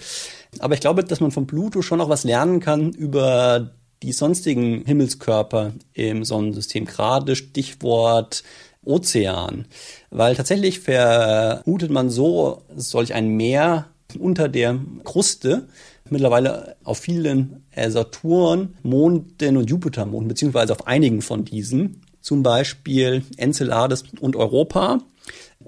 Aber 0.59 0.73
ich 0.73 0.79
glaube, 0.79 1.03
dass 1.03 1.19
man 1.19 1.31
von 1.31 1.47
Pluto 1.47 1.81
schon 1.81 1.99
noch 1.99 2.09
was 2.09 2.23
lernen 2.23 2.59
kann 2.59 2.91
über 2.91 3.71
die 4.03 4.11
sonstigen 4.11 4.85
Himmelskörper 4.85 5.73
im 5.93 6.23
Sonnensystem. 6.23 6.85
Gerade 6.85 7.35
Stichwort 7.35 8.43
Ozean. 8.83 9.65
Weil 10.09 10.35
tatsächlich 10.35 10.79
vermutet 10.79 11.91
man 11.91 12.09
so 12.09 12.63
solch 12.75 13.13
ein 13.13 13.29
Meer 13.29 13.87
unter 14.17 14.47
der 14.47 14.79
Kruste 15.03 15.67
mittlerweile 16.09 16.75
auf 16.83 16.97
vielen 16.97 17.63
Saturn, 17.87 18.75
Monden 18.83 19.57
und 19.57 19.69
Jupitermonden, 19.69 20.27
beziehungsweise 20.27 20.73
auf 20.73 20.87
einigen 20.87 21.21
von 21.21 21.45
diesen, 21.45 22.01
zum 22.21 22.43
Beispiel 22.43 23.23
Enceladus 23.37 24.03
und 24.19 24.35
Europa. 24.35 24.99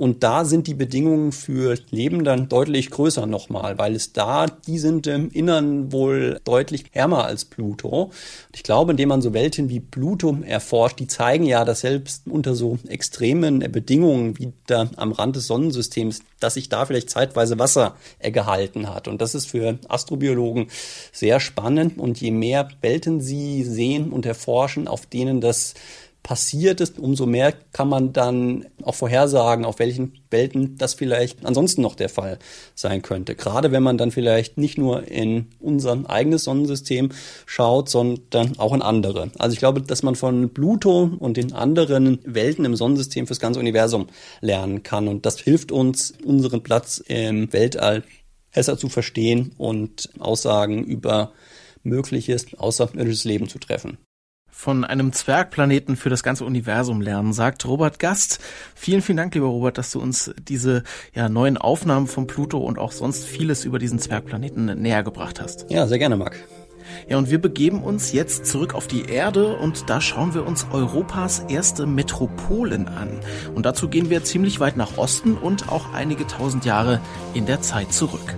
Und 0.02 0.24
da 0.24 0.46
sind 0.46 0.66
die 0.66 0.74
Bedingungen 0.74 1.32
für 1.32 1.78
Leben 1.92 2.24
dann 2.24 2.50
deutlich 2.50 2.90
größer 2.90 3.28
nochmal, 3.28 3.78
weil 3.78 3.94
es 3.96 4.14
da, 4.14 4.48
die 4.48 4.80
sind 4.80 5.06
im 5.06 5.30
Innern 5.30 5.92
wohl 5.92 6.42
deutlich 6.44 6.86
ärmer 6.94 7.26
als 7.26 7.46
Pluto. 7.46 8.06
Und 8.06 8.56
ich 8.56 8.64
glaube, 8.64 8.94
indem 8.94 9.10
man 9.10 9.22
so 9.22 9.36
Welten 9.36 9.70
wie 9.70 9.80
Pluto 9.80 10.40
erforscht, 10.44 11.00
die 11.00 11.06
zeigen 11.06 11.46
ja, 11.46 11.66
dass 11.66 11.82
selbst 11.82 12.24
unter 12.28 12.56
so 12.56 12.80
extremen 12.88 13.60
Bedingungen 13.60 14.40
wie 14.40 14.54
da 14.66 14.90
am 14.96 15.12
Rand 15.12 15.36
des 15.36 15.46
Sonnensystems, 15.46 16.24
dass 16.40 16.56
sich 16.56 16.68
da 16.68 16.88
vielleicht 16.88 17.12
zeitweise 17.12 17.60
Wasser 17.60 17.96
gehalten 18.24 18.90
hat. 18.90 19.08
Und 19.08 19.22
das 19.22 19.36
ist 19.36 19.46
für 19.46 19.78
Astrobiologen 19.88 20.70
sehr 21.12 21.40
spannend. 21.40 22.00
Und 22.00 22.20
je 22.20 22.32
mehr 22.32 22.70
Welten 22.82 23.22
sie 23.22 23.64
sehen 23.64 24.12
und 24.12 24.26
erforschen, 24.26 24.88
auf 24.88 25.06
denen 25.06 25.42
das 25.42 25.76
passiert 26.24 26.82
ist, 26.82 27.00
umso 27.00 27.26
mehr 27.26 27.52
kann 27.74 27.90
man 27.90 28.14
dann 28.14 28.66
auch 28.84 28.96
vorhersagen, 28.96 29.66
auf 29.66 29.80
welchen 29.80 30.20
Welten 30.30 30.78
das 30.78 30.94
vielleicht 30.94 31.46
ansonsten 31.46 31.82
noch 31.82 31.96
der 31.96 32.10
Fall 32.10 32.38
sein 32.76 33.02
könnte. 33.02 33.36
Gerade 33.36 33.72
wenn 33.72 33.82
man 33.82 33.98
dann 33.98 34.12
vielleicht 34.12 34.58
nicht 34.58 34.78
nur 34.78 35.08
in 35.08 35.48
unser 35.60 36.10
eigenes 36.10 36.44
Sonnensystem 36.44 37.10
schaut, 37.46 37.90
sondern 37.90 38.58
auch 38.60 38.74
in 38.74 38.82
andere. 38.82 39.32
Also 39.40 39.54
ich 39.54 39.60
glaube, 39.60 39.82
dass 39.82 40.04
man 40.04 40.16
von 40.16 40.54
Pluto 40.54 41.10
und 41.20 41.38
den 41.38 41.54
anderen 41.54 42.20
Welten 42.24 42.66
im 42.66 42.76
Sonnensystem 42.76 43.26
fürs 43.26 43.40
ganze 43.40 43.60
Universum 43.60 44.08
lernen 44.42 44.84
kann. 44.84 45.08
Und 45.08 45.26
das 45.26 45.40
hilft 45.40 45.72
uns, 45.72 46.14
unseren 46.24 46.62
Platz 46.62 47.04
im 47.08 47.52
Weltall 47.52 48.04
besser 48.54 48.78
zu 48.78 48.90
verstehen 48.90 49.54
und 49.58 50.10
Aussagen 50.20 50.84
über 50.84 51.32
mögliches 51.84 52.54
außerirdisches 52.54 53.24
Leben 53.24 53.50
zu 53.50 53.58
treffen 53.58 53.98
von 54.62 54.84
einem 54.84 55.12
Zwergplaneten 55.12 55.96
für 55.96 56.12
das 56.12 56.22
ganze 56.22 56.46
Universum 56.46 57.02
lernen, 57.02 57.34
sagt 57.34 57.66
Robert 57.66 57.98
Gast. 57.98 58.40
Vielen, 58.76 59.02
vielen 59.02 59.18
Dank, 59.18 59.34
lieber 59.34 59.48
Robert, 59.48 59.80
dass 59.80 59.90
du 59.90 60.00
uns 60.00 60.32
diese 60.38 60.84
ja, 61.16 61.30
neuen 61.30 61.58
Aufnahmen 61.58 62.06
von 62.06 62.28
Pluto 62.28 62.60
und 62.60 62.78
auch 62.78 62.92
sonst 62.92 63.26
vieles 63.26 63.66
über 63.66 63.80
diesen 63.80 63.98
Zwergplaneten 63.98 64.80
näher 64.80 65.02
gebracht 65.02 65.42
hast. 65.42 65.66
Ja, 65.72 65.88
sehr 65.88 65.98
gerne, 65.98 66.16
Marc. 66.16 66.36
Ja, 67.10 67.18
und 67.18 67.32
wir 67.32 67.42
begeben 67.42 67.82
uns 67.82 68.12
jetzt 68.12 68.46
zurück 68.46 68.76
auf 68.76 68.86
die 68.86 69.06
Erde 69.06 69.58
und 69.58 69.90
da 69.90 70.00
schauen 70.00 70.36
wir 70.36 70.46
uns 70.46 70.68
Europas 70.72 71.40
erste 71.50 71.88
Metropolen 71.88 72.88
an. 72.88 73.20
Und 73.56 73.66
dazu 73.66 73.88
gehen 73.88 74.12
wir 74.12 74.24
ziemlich 74.24 74.60
weit 74.60 74.78
nach 74.78 74.96
Osten 74.96 75.38
und 75.38 75.70
auch 75.70 75.92
einige 75.92 76.28
tausend 76.28 76.66
Jahre 76.66 77.02
in 77.34 77.48
der 77.48 77.62
Zeit 77.62 77.94
zurück. 77.94 78.36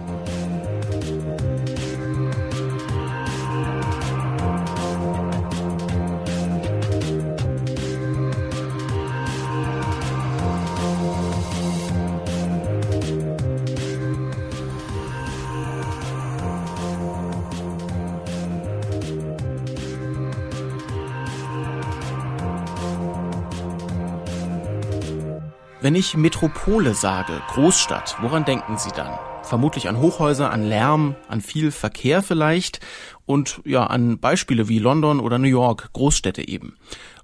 Wenn 25.84 25.96
ich 25.96 26.16
Metropole 26.16 26.94
sage, 26.94 27.42
Großstadt, 27.50 28.16
woran 28.22 28.46
denken 28.46 28.78
Sie 28.78 28.92
dann? 28.96 29.20
Vermutlich 29.42 29.90
an 29.90 30.00
Hochhäuser, 30.00 30.50
an 30.50 30.64
Lärm, 30.64 31.18
an 31.28 31.42
viel 31.42 31.72
Verkehr 31.72 32.24
vielleicht 32.24 32.80
und 33.26 33.60
ja, 33.66 33.86
an 33.88 34.18
Beispiele 34.18 34.70
wie 34.70 34.80
London 34.80 35.20
oder 35.20 35.40
New 35.40 35.50
York, 35.50 35.90
Großstädte 35.92 36.48
eben. 36.48 36.78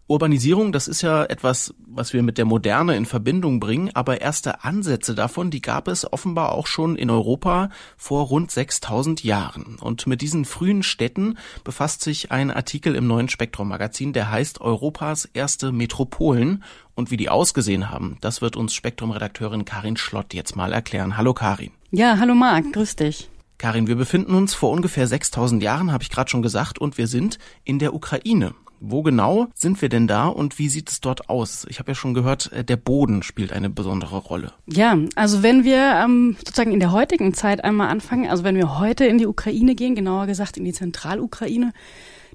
Urbanisierung, 0.10 0.72
das 0.72 0.88
ist 0.88 1.04
ja 1.04 1.24
etwas, 1.24 1.72
was 1.86 2.14
wir 2.14 2.24
mit 2.24 2.40
der 2.40 2.46
Moderne 2.46 2.98
in 2.98 3.06
Verbindung 3.06 3.60
bringen, 3.60 3.92
aber 3.94 4.22
erste 4.22 4.64
Ansätze 4.64 5.14
davon, 5.14 5.52
die 5.52 5.62
gab 5.62 5.88
es 5.88 6.12
offenbar 6.12 6.54
auch 6.54 6.66
schon 6.66 6.96
in 6.96 7.12
Europa 7.12 7.70
vor 7.96 8.26
rund 8.26 8.50
6000 8.50 9.24
Jahren. 9.24 9.78
Und 9.80 10.08
mit 10.08 10.22
diesen 10.22 10.46
frühen 10.46 10.82
Städten 10.82 11.38
befasst 11.64 12.02
sich 12.02 12.32
ein 12.32 12.50
Artikel 12.50 12.96
im 12.96 13.06
neuen 13.06 13.30
Spektrum 13.30 13.68
Magazin, 13.68 14.12
der 14.12 14.32
heißt 14.32 14.62
Europas 14.62 15.26
erste 15.26 15.72
Metropolen. 15.72 16.64
Und 16.96 17.12
wie 17.12 17.18
die 17.18 17.30
ausgesehen 17.30 17.92
haben, 17.92 18.18
das 18.20 18.42
wird 18.42 18.56
uns 18.56 18.74
Spektrum-Redakteurin 18.74 19.64
Karin 19.64 19.96
Schlott 19.96 20.34
jetzt 20.34 20.56
mal 20.56 20.74
erklären. 20.74 21.18
Hallo 21.18 21.36
Karin. 21.36 21.70
Ja, 21.92 22.18
hallo 22.18 22.34
Marc, 22.34 22.74
grüß 22.74 22.96
dich. 22.96 23.30
Karin, 23.60 23.86
wir 23.86 23.96
befinden 23.96 24.34
uns 24.34 24.56
vor 24.56 24.72
ungefähr 24.72 25.06
6000 25.06 25.62
Jahren, 25.62 25.92
habe 25.92 26.02
ich 26.02 26.10
gerade 26.10 26.32
schon 26.32 26.42
gesagt, 26.42 26.80
und 26.80 26.98
wir 26.98 27.06
sind 27.06 27.38
in 27.64 27.78
der 27.78 27.94
Ukraine. 27.94 28.56
Wo 28.80 29.04
genau 29.04 29.48
sind 29.56 29.82
wir 29.82 29.90
denn 29.90 30.08
da 30.08 30.28
und 30.28 30.58
wie 30.58 30.70
sieht 30.70 30.90
es 30.90 31.02
dort 31.02 31.30
aus? 31.30 31.66
Ich 31.70 31.80
habe 31.80 31.92
ja 31.92 31.96
schon 31.96 32.14
gehört, 32.14 32.52
äh, 32.52 32.64
der 32.64 32.78
Boden 32.78 33.24
spielt 33.24 33.52
eine 33.52 33.70
besondere 33.70 34.18
Rolle. 34.18 34.54
Ja, 34.68 34.98
also 35.16 35.44
wenn 35.44 35.64
wir 35.64 36.02
ähm, 36.04 36.38
sozusagen 36.40 36.72
in 36.72 36.80
der 36.80 36.92
heutigen 36.92 37.34
Zeit 37.34 37.64
einmal 37.64 37.90
anfangen, 37.90 38.30
also 38.30 38.44
wenn 38.44 38.56
wir 38.56 38.80
heute 38.80 39.06
in 39.06 39.18
die 39.18 39.28
Ukraine 39.28 39.76
gehen, 39.76 39.96
genauer 39.96 40.28
gesagt 40.28 40.58
in 40.58 40.66
die 40.66 40.74
Zentralukraine, 40.74 41.74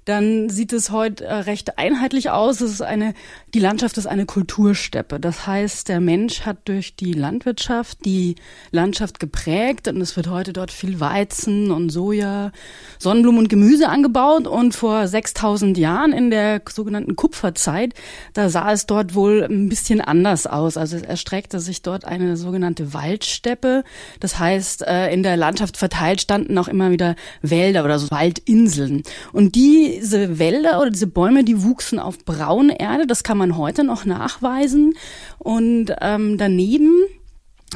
dann 0.05 0.51
sieht 0.51 0.73
es 0.73 0.91
heute 0.91 1.25
äh, 1.25 1.35
recht 1.35 1.79
einheitlich 1.79 2.31
aus. 2.31 2.61
Es 2.61 2.73
ist 2.73 2.83
eine, 2.83 3.15
die 3.55 3.59
Landschaft 3.59 3.97
ist 3.97 4.07
eine 4.07 4.27
Kultursteppe. 4.27 5.19
Das 5.19 5.47
heißt, 5.47 5.89
der 5.89 6.01
Mensch 6.01 6.43
hat 6.43 6.69
durch 6.69 6.97
die 6.97 7.13
Landwirtschaft 7.13 8.05
die 8.05 8.37
Landschaft 8.71 9.19
geprägt 9.19 9.89
und 9.89 10.01
es 10.01 10.17
wird 10.17 10.29
heute 10.29 10.53
dort 10.53 10.71
viel 10.71 11.01
Weizen 11.01 11.71
und 11.71 11.91
Soja, 11.91 12.53
Sonnenblumen 12.99 13.41
und 13.41 13.49
Gemüse 13.49 13.89
angebaut. 13.89 14.47
Und 14.47 14.75
vor 14.75 15.07
6000 15.09 15.79
Jahren 15.79 16.13
in 16.13 16.31
der 16.31 16.63
sogenannten 16.69 17.17
Kupferzeit, 17.17 17.95
da 18.35 18.51
sah 18.51 18.73
es 18.73 18.87
dort 18.87 19.15
wohl 19.15 19.43
ein 19.45 19.69
bisschen 19.69 20.01
anders 20.01 20.47
aus. 20.47 20.77
Also 20.77 20.97
es 20.97 21.03
erstreckte 21.03 21.61
sich 21.61 21.83
dort 21.83 22.05
eine 22.05 22.37
sogenannte 22.37 22.93
Waldsteppe. 22.93 23.85
Das 24.21 24.39
heißt, 24.39 24.83
äh, 24.83 25.13
in 25.13 25.23
der 25.23 25.37
Landschaft 25.37 25.77
verteilt 25.77 26.21
standen 26.21 26.59
auch 26.59 26.69
immer 26.69 26.91
wieder 26.91 27.17
Wälder 27.41 27.85
oder 27.85 27.99
so 27.99 28.11
Waldinseln. 28.11 29.03
Und 29.33 29.55
die 29.55 29.94
diese 30.01 30.39
Wälder 30.39 30.81
oder 30.81 30.91
diese 30.91 31.07
Bäume, 31.07 31.45
die 31.45 31.63
wuchsen 31.63 31.99
auf 31.99 32.25
braune 32.25 32.79
Erde. 32.81 33.07
Das 33.07 33.23
kann 33.23 33.39
man 33.39 33.57
heute 33.57 33.85
noch 33.85 34.05
nachweisen. 34.05 34.95
Und 35.39 35.95
ähm, 36.01 36.39
daneben 36.39 36.93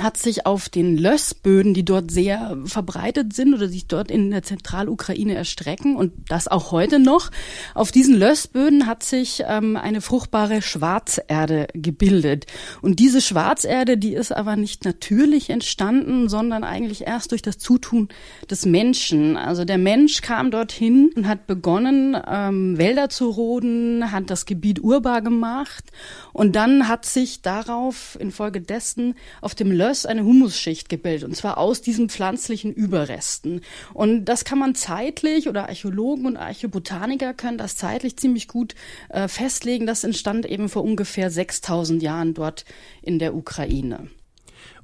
hat 0.03 0.17
sich 0.17 0.47
auf 0.47 0.69
den 0.69 0.97
Lössböden, 0.97 1.75
die 1.75 1.85
dort 1.85 2.11
sehr 2.11 2.57
verbreitet 2.65 3.33
sind 3.33 3.55
oder 3.55 3.69
sich 3.69 3.87
dort 3.87 4.11
in 4.11 4.31
der 4.31 4.43
Zentralukraine 4.43 5.35
erstrecken 5.35 5.97
und 5.97 6.13
das 6.29 6.49
auch 6.49 6.73
heute 6.73 6.99
noch, 6.99 7.31
auf 7.75 7.93
diesen 7.93 8.15
Lössböden 8.17 8.87
hat 8.87 9.03
sich 9.03 9.43
ähm, 9.47 9.77
eine 9.77 10.01
fruchtbare 10.01 10.63
Schwarzerde 10.63 11.69
gebildet. 11.75 12.47
Und 12.83 12.99
diese 12.99 13.21
Schwarzerde, 13.21 13.99
die 13.99 14.15
ist 14.15 14.33
aber 14.33 14.57
nicht 14.57 14.85
natürlich 14.85 15.51
entstanden, 15.51 16.29
sondern 16.29 16.65
eigentlich 16.65 17.07
erst 17.07 17.33
durch 17.33 17.43
das 17.43 17.59
Zutun 17.59 18.09
des 18.51 18.67
Menschen. 18.67 19.37
Also 19.37 19.65
der 19.65 19.79
Mensch 19.79 20.21
kam 20.21 20.51
dorthin 20.51 21.11
und 21.15 21.27
hat 21.29 21.47
begonnen, 21.47 22.17
ähm, 22.27 22.79
Wälder 22.79 23.09
zu 23.09 23.31
roden, 23.31 24.11
hat 24.11 24.31
das 24.31 24.47
Gebiet 24.47 24.81
urbar 24.81 25.23
gemacht 25.23 25.85
und 26.33 26.57
dann 26.57 26.89
hat 26.89 27.05
sich 27.05 27.43
darauf 27.43 28.17
infolgedessen 28.21 29.15
auf 29.41 29.55
dem 29.55 29.71
Löss 29.71 29.88
Löss 29.89 30.05
eine 30.05 30.23
Humusschicht 30.23 30.91
gebildet, 30.91 31.27
und 31.27 31.35
zwar 31.35 31.57
aus 31.57 31.81
diesen 31.81 32.11
pflanzlichen 32.11 32.75
Überresten. 32.75 33.63
Und 33.95 34.27
das 34.27 34.45
kann 34.45 34.59
man 34.59 34.75
zeitlich, 34.75 35.49
oder 35.49 35.69
Archäologen 35.69 36.27
und 36.27 36.37
Archäobotaniker 36.37 37.33
können 37.33 37.57
das 37.57 37.77
zeitlich 37.77 38.19
ziemlich 38.19 38.49
gut 38.49 38.75
äh, 39.09 39.29
festlegen. 39.29 39.87
Das 39.87 40.05
entstand 40.05 40.45
eben 40.45 40.69
vor 40.69 40.85
ungefähr 40.85 41.31
6000 41.31 42.03
Jahren 42.03 42.35
dort 42.35 42.67
in 43.01 43.19
der 43.19 43.35
Ukraine. 43.35 44.09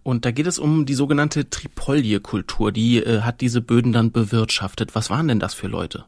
Und 0.03 0.25
da 0.25 0.31
geht 0.31 0.47
es 0.47 0.59
um 0.59 0.87
die 0.87 0.95
sogenannte 0.95 1.51
Tripolje-Kultur. 1.51 2.73
Die 2.73 2.97
äh, 2.97 3.21
hat 3.21 3.43
diese 3.43 3.61
Böden 3.61 3.93
dann 3.93 4.11
bewirtschaftet. 4.11 4.95
Was 4.95 5.11
waren 5.11 5.29
denn 5.29 5.41
das 5.41 5.53
für 5.53 5.67
Leute? 5.67 6.07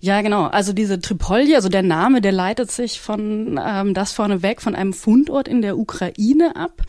Ja, 0.00 0.20
genau. 0.22 0.44
Also 0.44 0.72
diese 0.72 1.00
Tripolje, 1.00 1.56
also 1.56 1.68
der 1.68 1.82
Name, 1.82 2.20
der 2.20 2.32
leitet 2.32 2.70
sich 2.70 3.00
von 3.00 3.60
ähm, 3.64 3.94
das 3.94 4.12
vorneweg 4.12 4.62
von 4.62 4.74
einem 4.74 4.92
Fundort 4.92 5.48
in 5.48 5.62
der 5.62 5.78
Ukraine 5.78 6.56
ab. 6.56 6.82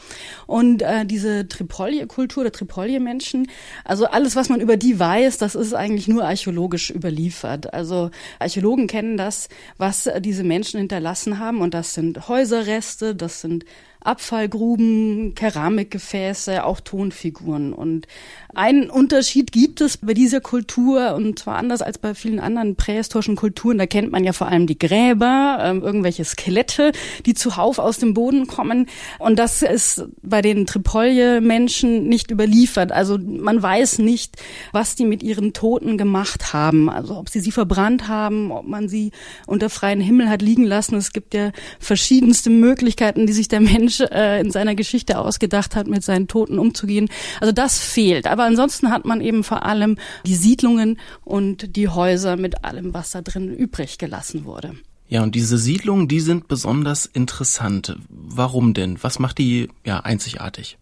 Und 0.46 0.82
äh, 0.82 1.06
diese 1.06 1.48
Tripolje-Kultur, 1.48 2.44
der 2.44 2.52
Tripolje-Menschen, 2.52 3.48
also 3.84 4.06
alles, 4.06 4.36
was 4.36 4.50
man 4.50 4.62
über 4.62 4.78
die 4.78 5.00
weiß, 5.00 5.38
das 5.38 5.56
ist 5.56 5.74
eigentlich 5.74 6.08
nur 6.08 6.24
archäologisch 6.24 6.90
überliefert. 6.90 7.74
Also 7.74 8.12
Archäologen 8.40 8.88
kennen 8.88 9.18
das, 9.18 9.50
was 9.78 10.10
diese 10.20 10.44
Menschen 10.44 10.80
hinterlassen 10.80 11.40
haben. 11.40 11.62
Und 11.62 11.74
das 11.74 11.94
sind 11.94 12.28
Häuserreste, 12.28 13.16
das 13.16 13.42
sind 13.42 13.66
Abfallgruben, 14.02 15.34
Keramikgefäße, 15.36 16.64
auch 16.64 16.80
Tonfiguren. 16.80 17.74
Und 17.74 18.08
einen 18.54 18.90
Unterschied 18.90 19.52
gibt 19.52 19.82
es 19.82 19.98
bei 19.98 20.14
dieser 20.14 20.40
Kultur 20.40 21.16
und 21.16 21.40
zwar 21.40 21.58
anders 21.58 21.82
als 21.82 21.98
bei 21.98 22.16
vielen 22.16 22.40
anderen 22.40 22.76
prähistorischen 22.76 23.36
Kulturen. 23.36 23.78
Da 23.78 23.86
kennt 23.86 24.12
man 24.12 24.24
ja 24.24 24.34
vor 24.34 24.48
allem 24.48 24.66
die 24.68 24.80
Gräber, 24.80 25.58
äh, 25.62 25.78
irgendwelche 25.78 26.24
Skelette, 26.26 26.92
die 27.26 27.34
zuhauf 27.34 27.80
aus 27.80 27.98
dem 27.98 28.14
Boden 28.14 28.48
kommen. 28.48 28.88
Und 29.20 29.40
das 29.40 29.62
ist 29.62 30.06
bei 30.22 30.42
den 30.42 30.66
Tripolje-Menschen 30.66 32.08
nicht 32.08 32.32
überliefert. 32.32 32.92
Also 32.92 33.18
man 33.18 33.62
weiß 33.62 34.00
nicht, 34.00 34.38
was 34.72 34.96
die 34.96 35.06
mit 35.06 35.24
ihren 35.24 35.54
Toten 35.54 35.98
gemacht 35.98 36.54
haben. 36.54 36.90
Also 36.90 37.18
ob 37.18 37.30
sie 37.30 37.40
sie 37.40 37.52
verbrannt 37.52 38.08
haben, 38.08 38.52
ob 38.52 38.66
man 38.66 38.90
sie 38.90 39.12
unter 39.46 39.70
freien 39.70 40.02
Himmel 40.02 40.30
hat 40.30 40.42
liegen 40.42 40.64
lassen. 40.64 40.96
Es 40.96 41.12
gibt 41.12 41.34
ja 41.34 41.52
verschiedenste 41.80 42.50
Möglichkeiten, 42.50 43.26
die 43.26 43.34
sich 43.34 43.48
der 43.48 43.60
Mensch 43.62 43.87
äh, 44.00 44.40
in 44.40 44.52
seiner 44.52 44.76
Geschichte 44.76 45.20
ausgedacht 45.20 45.76
hat, 45.76 45.88
mit 45.88 46.04
seinen 46.04 46.28
Toten 46.28 46.60
umzugehen. 46.60 47.10
Also 47.40 47.52
das 47.52 47.80
fehlt. 47.80 48.28
Aber 48.28 48.44
ansonsten 48.44 48.92
hat 48.92 49.06
man 49.06 49.22
eben 49.22 49.44
vor 49.44 49.64
allem 49.66 49.98
die 50.26 50.36
Siedlungen 50.36 51.00
und 51.24 51.76
die 51.76 51.90
Häuser 51.90 52.38
mit 52.38 52.64
allem, 52.64 52.94
was 52.94 53.12
da 53.12 53.22
drin 53.22 53.54
übrig 53.54 53.98
gelassen 53.98 54.46
wurde. 54.46 54.76
Ja, 55.10 55.24
und 55.24 55.36
diese 55.36 55.58
Siedlungen, 55.58 56.08
die 56.08 56.20
sind 56.20 56.48
besonders 56.48 57.06
interessant. 57.06 57.98
Warum 58.10 58.74
denn? 58.74 59.02
Was 59.02 59.20
macht 59.20 59.38
die 59.38 59.70
ja 59.86 60.02
einzigartig? 60.02 60.78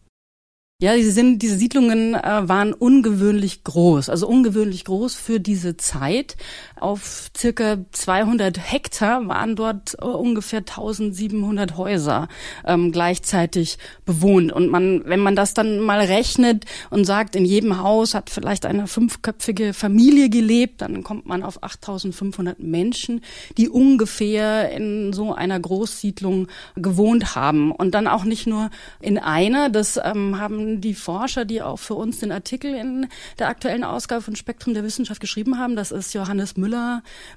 Ja, 0.82 0.93
diese, 0.93 1.12
sind, 1.12 1.39
diese 1.41 1.58
Siedlungen 1.58 2.16
äh, 2.16 2.49
waren 2.49 2.74
ungewöhnlich 2.74 3.64
groß, 3.64 4.10
also 4.10 4.28
ungewöhnlich 4.28 4.84
groß 4.84 5.16
für 5.16 5.39
diese 5.39 5.78
Zeit. 5.78 6.36
Auf 6.80 7.32
circa 7.36 7.78
200 7.91 8.57
Hektar 8.59 9.28
waren 9.28 9.55
dort 9.55 9.95
äh, 10.01 10.05
ungefähr 10.05 10.59
1700 10.59 11.78
Häuser 11.78 12.28
ähm, 12.65 12.91
gleichzeitig 12.91 13.78
bewohnt. 14.05 14.51
Und 14.51 14.69
man, 14.69 15.03
wenn 15.05 15.19
man 15.19 15.36
das 15.36 15.53
dann 15.53 15.80
mal 15.80 15.99
rechnet 15.99 16.65
und 16.89 17.05
sagt, 17.05 17.36
in 17.36 17.45
jedem 17.45 17.82
Haus 17.82 18.13
hat 18.13 18.30
vielleicht 18.30 18.65
eine 18.65 18.88
fünfköpfige 18.88 19.73
Familie 19.73 20.30
gelebt, 20.30 20.82
dann 20.82 21.03
kommt 21.03 21.26
man 21.26 21.43
auf 21.43 21.63
8500 21.63 22.59
Menschen, 22.59 23.21
die 23.57 23.69
ungefähr 23.69 24.71
in 24.71 25.13
so 25.13 25.34
einer 25.34 25.59
Großsiedlung 25.59 26.47
gewohnt 26.76 27.36
haben. 27.36 27.71
Und 27.71 27.95
dann 27.95 28.07
auch 28.07 28.26
nicht 28.26 28.47
nur 28.47 28.69
in 28.99 29.17
einer, 29.17 29.69
das 29.69 29.97
ähm, 30.03 30.39
haben 30.39 30.82
die 30.82 30.93
Forscher, 30.93 31.45
die 31.45 31.61
auch 31.61 31.80
für 31.80 31.95
uns 31.95 32.19
den 32.19 32.32
Artikel 32.32 32.73
in 32.73 33.07
der 33.39 33.47
aktuellen 33.47 33.84
Ausgabe 33.84 34.21
von 34.21 34.36
Spektrum 34.36 34.73
der 34.73 34.84
Wissenschaft 34.84 35.21
geschrieben 35.21 35.57
haben. 35.57 35.76
Das 35.76 35.91
ist 35.91 36.13
Johannes 36.13 36.57
Müller, 36.57 36.64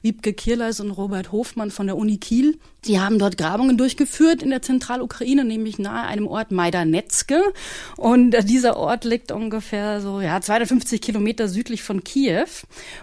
Wiebke 0.03 0.33
Kierleis 0.33 0.81
und 0.81 0.91
Robert 0.91 1.33
Hofmann 1.33 1.71
von 1.71 1.87
der 1.87 1.97
Uni 1.97 2.19
Kiel. 2.19 2.59
Die 2.85 3.01
haben 3.01 3.19
dort 3.19 3.37
Grabungen 3.37 3.77
durchgeführt 3.77 4.41
in 4.41 4.51
der 4.51 4.63
Zentralukraine, 4.63 5.45
nämlich 5.45 5.81
nahe 5.81 6.07
einem 6.07 6.29
Ort 6.29 6.53
Majdanetske. 6.53 7.43
Und 7.97 8.37
dieser 8.45 8.77
Ort 8.77 9.05
liegt 9.05 9.33
ungefähr 9.33 10.01
so, 10.01 10.21
ja, 10.21 10.41
250 10.41 11.01
Kilometer 11.01 11.49
südlich 11.49 11.83
von 11.83 12.05
Kiew. 12.05 12.47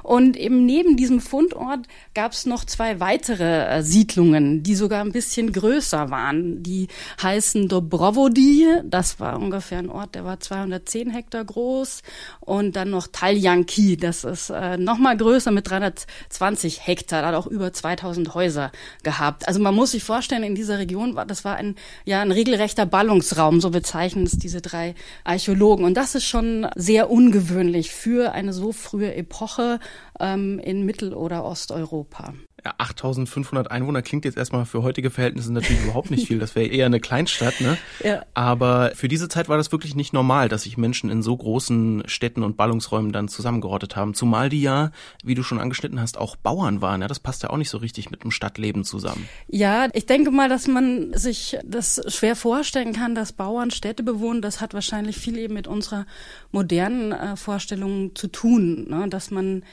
Und 0.02 0.38
eben 0.38 0.66
neben 0.66 0.96
diesem 0.96 1.20
Fundort 1.20 1.88
gab 2.14 2.32
es 2.32 2.46
noch 2.46 2.64
zwei 2.64 3.02
weitere 3.02 3.66
äh, 3.66 3.84
Siedlungen, 3.84 4.64
die 4.64 4.76
sogar 4.76 5.02
ein 5.02 5.12
bisschen 5.12 5.52
größer 5.52 6.10
waren. 6.10 6.64
Die 6.64 6.88
heißen 7.22 7.68
Dobrovody, 7.68 8.68
das 8.86 9.20
war 9.20 9.38
ungefähr 9.38 9.80
ein 9.80 9.90
Ort, 9.90 10.16
der 10.16 10.24
war 10.24 10.40
210 10.40 11.10
Hektar 11.10 11.44
groß. 11.44 12.02
Und 12.40 12.78
dann 12.78 12.92
noch 12.92 13.08
Taljanki, 13.08 13.98
das 13.98 14.24
ist 14.24 14.52
äh, 14.52 14.78
nochmal 14.78 15.18
größer 15.18 15.52
mit 15.52 15.70
320 15.70 16.88
Hektar, 16.88 17.24
da 17.24 17.28
hat 17.28 17.36
auch 17.36 17.48
über 17.48 17.74
2000 17.74 18.34
Häuser 18.34 18.72
gehabt. 19.04 19.50
Also 19.50 19.65
man 19.66 19.74
muss 19.74 19.92
sich 19.92 20.04
vorstellen, 20.04 20.44
in 20.44 20.54
dieser 20.54 20.78
Region 20.78 21.16
war, 21.16 21.26
das 21.26 21.44
war 21.44 21.56
ein, 21.56 21.76
ja, 22.06 22.22
ein 22.22 22.32
regelrechter 22.32 22.86
Ballungsraum, 22.86 23.60
so 23.60 23.72
bezeichnen 23.72 24.24
es 24.24 24.38
diese 24.38 24.62
drei 24.62 24.94
Archäologen. 25.24 25.86
Und 25.86 25.96
das 25.96 26.14
ist 26.14 26.26
schon 26.26 26.68
sehr 26.76 27.10
ungewöhnlich 27.10 27.92
für 27.92 28.32
eine 28.32 28.54
so 28.54 28.72
frühe 28.72 29.16
Epoche 29.16 29.80
ähm, 30.20 30.60
in 30.60 30.86
Mittel- 30.86 31.16
oder 31.16 31.44
Osteuropa. 31.44 32.36
8500 32.66 33.72
Einwohner 33.72 34.02
klingt 34.02 34.26
jetzt 34.26 34.38
erstmal 34.38 34.66
für 34.66 34.84
heutige 34.84 35.10
Verhältnisse 35.10 35.54
natürlich 35.54 35.84
überhaupt 35.84 36.12
nicht 36.12 36.28
viel. 36.28 36.40
Das 36.40 36.56
wäre 36.56 36.68
eher 36.68 36.86
eine 36.86 37.00
Kleinstadt, 37.00 37.62
ne? 37.62 37.78
Ja. 38.04 38.24
Aber 38.34 38.92
für 38.96 39.08
diese 39.08 39.30
Zeit 39.30 39.50
war 39.50 39.58
das 39.58 39.72
wirklich 39.72 39.96
nicht 39.96 40.14
normal, 40.14 40.50
dass 40.50 40.64
sich 40.64 40.78
Menschen 40.78 41.10
in 41.10 41.22
so 41.22 41.36
großen 41.36 42.04
Städten 42.08 42.44
und 42.44 42.58
Ballungsräumen 42.58 43.12
dann 43.12 43.28
zusammengerottet 43.28 43.96
haben. 43.96 44.14
Zumal 44.14 44.50
die 44.50 44.62
ja, 44.62 44.92
wie 45.24 45.36
du 45.36 45.44
schon 45.44 45.60
angeschnitten 45.60 46.00
hast, 46.00 46.18
auch 46.18 46.36
Bauern 46.36 46.82
waren. 46.82 47.02
Ja, 47.02 47.08
das 47.08 47.20
passt 47.20 47.44
ja 47.44 47.50
auch 47.50 47.58
nicht 47.58 47.70
so 47.70 47.78
richtig 47.78 48.12
mit 48.12 48.24
dem 48.24 48.32
Stadtleben 48.32 48.84
zusammen. 48.84 49.28
Ja, 49.48 49.88
ich 49.94 50.06
denke 50.06 50.32
mal, 50.32 50.50
dass 50.50 50.68
man 50.68 51.14
sich 51.14 51.58
das 51.64 52.02
schwer 52.14 52.36
vorstellen 52.36 52.94
kann, 52.94 53.16
dass 53.16 53.34
Bauern 53.34 53.72
Städte 53.72 54.04
bewohnen. 54.04 54.42
Das 54.42 54.62
hat 54.62 54.74
wahrscheinlich 54.74 55.18
viel 55.18 55.38
eben 55.38 55.54
mit 55.54 55.68
unserer 55.68 56.06
modernen 56.52 57.12
äh, 57.12 57.36
Vorstellung 57.36 58.16
zu 58.16 58.28
tun, 58.28 58.88
ne? 58.90 59.08
dass 59.10 59.32
man 59.32 59.64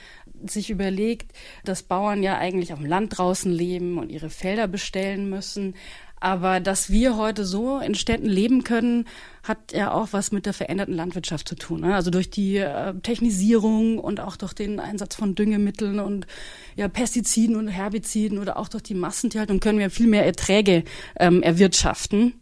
sich 0.46 0.70
überlegt, 0.70 1.32
dass 1.64 1.82
Bauern 1.82 2.22
ja 2.22 2.38
eigentlich 2.38 2.72
auf 2.72 2.78
dem 2.78 2.88
Land 2.88 3.18
draußen 3.18 3.50
leben 3.50 3.98
und 3.98 4.10
ihre 4.10 4.30
Felder 4.30 4.68
bestellen 4.68 5.28
müssen. 5.28 5.74
Aber 6.22 6.60
dass 6.60 6.88
wir 6.88 7.16
heute 7.16 7.44
so 7.44 7.80
in 7.80 7.96
Städten 7.96 8.28
leben 8.28 8.62
können, 8.62 9.08
hat 9.42 9.72
ja 9.72 9.92
auch 9.92 10.08
was 10.12 10.30
mit 10.30 10.46
der 10.46 10.52
veränderten 10.52 10.94
Landwirtschaft 10.94 11.48
zu 11.48 11.56
tun. 11.56 11.80
Ne? 11.80 11.96
Also 11.96 12.12
durch 12.12 12.30
die 12.30 12.58
äh, 12.58 12.94
Technisierung 13.02 13.98
und 13.98 14.20
auch 14.20 14.36
durch 14.36 14.52
den 14.52 14.78
Einsatz 14.78 15.16
von 15.16 15.34
Düngemitteln 15.34 15.98
und 15.98 16.28
ja, 16.76 16.86
Pestiziden 16.86 17.56
und 17.56 17.66
Herbiziden 17.66 18.38
oder 18.38 18.56
auch 18.56 18.68
durch 18.68 18.84
die 18.84 18.94
Massentierhaltung 18.94 19.58
können 19.58 19.80
wir 19.80 19.90
viel 19.90 20.06
mehr 20.06 20.24
Erträge 20.24 20.84
ähm, 21.18 21.42
erwirtschaften. 21.42 22.34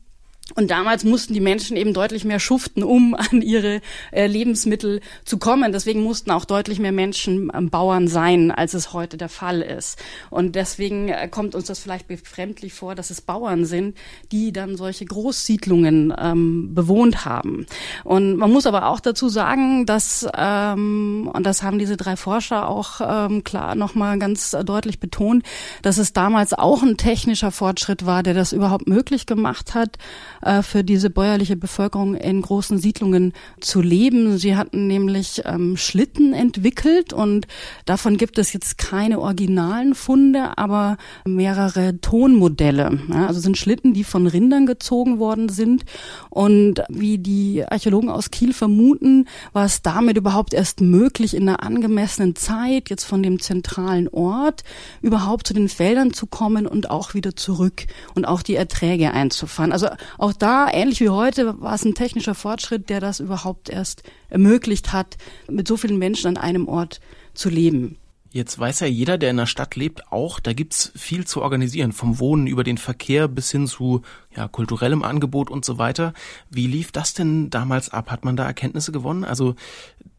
Und 0.54 0.70
damals 0.70 1.04
mussten 1.04 1.34
die 1.34 1.40
Menschen 1.40 1.76
eben 1.76 1.94
deutlich 1.94 2.24
mehr 2.24 2.40
schuften, 2.40 2.82
um 2.82 3.14
an 3.30 3.42
ihre 3.42 3.80
äh, 4.12 4.26
Lebensmittel 4.26 5.00
zu 5.24 5.38
kommen. 5.38 5.72
Deswegen 5.72 6.02
mussten 6.02 6.30
auch 6.30 6.44
deutlich 6.44 6.78
mehr 6.78 6.92
Menschen 6.92 7.50
ähm, 7.54 7.70
Bauern 7.70 8.08
sein, 8.08 8.50
als 8.50 8.74
es 8.74 8.92
heute 8.92 9.16
der 9.16 9.28
Fall 9.28 9.62
ist. 9.62 9.98
Und 10.30 10.56
deswegen 10.56 11.08
äh, 11.08 11.28
kommt 11.28 11.54
uns 11.54 11.66
das 11.66 11.78
vielleicht 11.78 12.08
befremdlich 12.08 12.72
vor, 12.72 12.94
dass 12.94 13.10
es 13.10 13.20
Bauern 13.20 13.64
sind, 13.64 13.96
die 14.32 14.52
dann 14.52 14.76
solche 14.76 15.04
Großsiedlungen 15.04 16.12
ähm, 16.18 16.74
bewohnt 16.74 17.24
haben. 17.24 17.66
Und 18.04 18.36
man 18.36 18.50
muss 18.50 18.66
aber 18.66 18.86
auch 18.86 19.00
dazu 19.00 19.28
sagen, 19.28 19.86
dass, 19.86 20.26
ähm, 20.36 21.30
und 21.32 21.44
das 21.44 21.62
haben 21.62 21.78
diese 21.78 21.96
drei 21.96 22.16
Forscher 22.16 22.68
auch 22.68 23.00
ähm, 23.02 23.44
klar 23.44 23.74
nochmal 23.74 24.18
ganz 24.18 24.50
deutlich 24.64 25.00
betont, 25.00 25.44
dass 25.82 25.98
es 25.98 26.12
damals 26.12 26.52
auch 26.52 26.82
ein 26.82 26.96
technischer 26.96 27.50
Fortschritt 27.50 28.06
war, 28.06 28.22
der 28.22 28.34
das 28.34 28.52
überhaupt 28.52 28.88
möglich 28.88 29.26
gemacht 29.26 29.74
hat, 29.74 29.96
äh, 30.42 30.62
für 30.62 30.84
diese 30.84 31.10
bäuerliche 31.10 31.56
Bevölkerung 31.56 32.14
in 32.14 32.42
großen 32.42 32.78
Siedlungen 32.78 33.32
zu 33.60 33.80
leben. 33.80 34.38
Sie 34.38 34.56
hatten 34.56 34.86
nämlich 34.86 35.42
ähm, 35.44 35.76
Schlitten 35.76 36.32
entwickelt 36.32 37.12
und 37.12 37.46
davon 37.84 38.16
gibt 38.16 38.38
es 38.38 38.52
jetzt 38.52 38.78
keine 38.78 39.20
originalen 39.20 39.94
Funde, 39.94 40.56
aber 40.56 40.96
mehrere 41.24 42.00
Tonmodelle. 42.00 43.00
Ja, 43.08 43.26
also 43.26 43.40
sind 43.40 43.58
Schlitten, 43.58 43.94
die 43.94 44.04
von 44.04 44.26
Rindern 44.26 44.66
gezogen 44.66 45.18
worden 45.18 45.48
sind. 45.48 45.84
Und 46.30 46.82
wie 46.88 47.18
die 47.18 47.64
Archäologen 47.66 48.08
aus 48.10 48.30
Kiel 48.30 48.52
vermuten, 48.52 49.26
war 49.52 49.64
es 49.64 49.82
damit 49.82 50.16
überhaupt 50.16 50.54
erst 50.54 50.80
möglich, 50.80 51.34
in 51.34 51.48
einer 51.48 51.62
angemessenen 51.62 52.36
Zeit, 52.36 52.90
jetzt 52.90 53.04
von 53.04 53.22
dem 53.22 53.40
zentralen 53.40 54.08
Ort, 54.08 54.64
überhaupt 55.02 55.46
zu 55.46 55.54
den 55.54 55.68
Feldern 55.68 56.12
zu 56.12 56.26
kommen 56.26 56.66
und 56.66 56.90
auch 56.90 57.14
wieder 57.14 57.36
zurück 57.36 57.86
und 58.14 58.26
auch 58.26 58.42
die 58.42 58.54
Erträge 58.54 59.12
einzufahren. 59.12 59.72
Also 59.72 59.88
auch 60.18 60.29
auch 60.30 60.36
da, 60.36 60.70
ähnlich 60.70 61.00
wie 61.00 61.08
heute, 61.08 61.60
war 61.60 61.74
es 61.74 61.84
ein 61.84 61.94
technischer 61.94 62.34
Fortschritt, 62.34 62.88
der 62.88 63.00
das 63.00 63.20
überhaupt 63.20 63.68
erst 63.68 64.02
ermöglicht 64.28 64.92
hat, 64.92 65.18
mit 65.48 65.66
so 65.66 65.76
vielen 65.76 65.98
Menschen 65.98 66.28
an 66.28 66.36
einem 66.36 66.68
Ort 66.68 67.00
zu 67.34 67.48
leben. 67.48 67.96
Jetzt 68.32 68.56
weiß 68.56 68.78
ja 68.80 68.86
jeder, 68.86 69.18
der 69.18 69.30
in 69.30 69.38
der 69.38 69.46
Stadt 69.46 69.74
lebt, 69.74 70.12
auch, 70.12 70.38
da 70.38 70.52
gibt's 70.52 70.92
viel 70.94 71.26
zu 71.26 71.42
organisieren, 71.42 71.90
vom 71.90 72.20
Wohnen 72.20 72.46
über 72.46 72.62
den 72.62 72.78
Verkehr 72.78 73.26
bis 73.26 73.50
hin 73.50 73.66
zu 73.66 74.02
ja, 74.36 74.46
kulturellem 74.46 75.02
Angebot 75.02 75.50
und 75.50 75.64
so 75.64 75.78
weiter. 75.78 76.14
Wie 76.48 76.68
lief 76.68 76.92
das 76.92 77.12
denn 77.12 77.50
damals 77.50 77.88
ab? 77.88 78.08
Hat 78.08 78.24
man 78.24 78.36
da 78.36 78.46
Erkenntnisse 78.46 78.92
gewonnen? 78.92 79.24
Also 79.24 79.56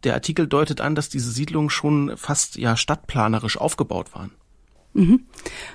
der 0.04 0.14
Artikel 0.14 0.46
deutet 0.46 0.82
an, 0.82 0.94
dass 0.94 1.08
diese 1.08 1.32
Siedlungen 1.32 1.70
schon 1.70 2.18
fast 2.18 2.58
ja 2.58 2.76
stadtplanerisch 2.76 3.58
aufgebaut 3.58 4.14
waren. 4.14 4.32
Mhm. 4.94 5.22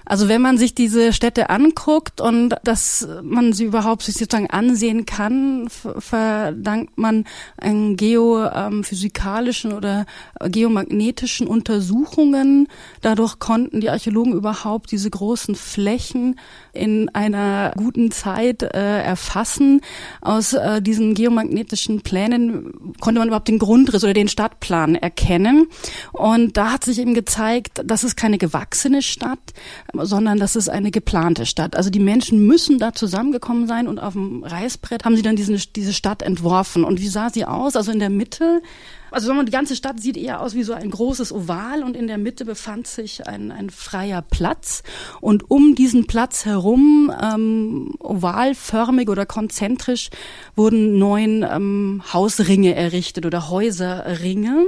Also 0.04 0.28
wenn 0.28 0.42
man 0.42 0.58
sich 0.58 0.74
diese 0.74 1.12
Städte 1.12 1.48
anguckt 1.48 2.20
und 2.20 2.54
dass 2.64 3.08
man 3.22 3.54
sie 3.54 3.64
überhaupt 3.64 4.02
sich 4.02 4.16
sozusagen 4.16 4.50
ansehen 4.50 5.06
kann, 5.06 5.68
verdankt 5.70 6.98
man 6.98 7.24
einen 7.56 7.96
geophysikalischen 7.96 9.72
oder 9.72 10.04
geomagnetischen 10.44 11.46
Untersuchungen. 11.46 12.68
Dadurch 13.00 13.38
konnten 13.38 13.80
die 13.80 13.88
Archäologen 13.88 14.34
überhaupt 14.34 14.92
diese 14.92 15.08
großen 15.08 15.54
Flächen 15.54 16.38
in 16.74 17.08
einer 17.14 17.72
guten 17.76 18.10
Zeit 18.10 18.62
äh, 18.62 19.02
erfassen. 19.02 19.80
Aus 20.20 20.52
äh, 20.52 20.82
diesen 20.82 21.14
geomagnetischen 21.14 22.02
Plänen 22.02 22.94
konnte 23.00 23.18
man 23.18 23.28
überhaupt 23.28 23.48
den 23.48 23.58
Grundriss 23.58 24.04
oder 24.04 24.12
den 24.12 24.28
Stadtplan 24.28 24.94
erkennen. 24.94 25.68
Und 26.12 26.56
da 26.58 26.72
hat 26.72 26.84
sich 26.84 26.98
eben 26.98 27.14
gezeigt, 27.14 27.82
dass 27.84 28.04
es 28.04 28.14
keine 28.14 28.36
gewachsene 28.36 29.02
Stadt, 29.06 29.54
sondern 29.94 30.38
das 30.38 30.56
ist 30.56 30.68
eine 30.68 30.90
geplante 30.90 31.46
Stadt. 31.46 31.76
Also 31.76 31.90
die 31.90 32.00
Menschen 32.00 32.46
müssen 32.46 32.78
da 32.78 32.92
zusammengekommen 32.92 33.66
sein 33.66 33.88
und 33.88 33.98
auf 33.98 34.12
dem 34.12 34.44
Reißbrett 34.44 35.04
haben 35.04 35.16
sie 35.16 35.22
dann 35.22 35.36
diesen, 35.36 35.60
diese 35.74 35.92
Stadt 35.92 36.22
entworfen. 36.22 36.84
Und 36.84 37.00
wie 37.00 37.08
sah 37.08 37.30
sie 37.30 37.44
aus? 37.44 37.76
Also 37.76 37.92
in 37.92 37.98
der 37.98 38.10
Mitte 38.10 38.60
also 39.10 39.42
die 39.42 39.52
ganze 39.52 39.76
Stadt 39.76 40.00
sieht 40.00 40.16
eher 40.16 40.40
aus 40.40 40.54
wie 40.54 40.62
so 40.62 40.72
ein 40.72 40.90
großes 40.90 41.32
Oval 41.32 41.82
und 41.82 41.96
in 41.96 42.06
der 42.06 42.18
Mitte 42.18 42.44
befand 42.44 42.86
sich 42.86 43.26
ein, 43.26 43.50
ein 43.52 43.70
freier 43.70 44.20
Platz 44.20 44.82
und 45.20 45.50
um 45.50 45.74
diesen 45.74 46.06
Platz 46.06 46.44
herum, 46.44 47.12
ähm, 47.22 47.94
ovalförmig 47.98 49.08
oder 49.08 49.24
konzentrisch, 49.24 50.10
wurden 50.54 50.98
neun 50.98 51.46
ähm, 51.48 52.02
Hausringe 52.12 52.74
errichtet 52.74 53.24
oder 53.26 53.48
Häuserringe. 53.48 54.66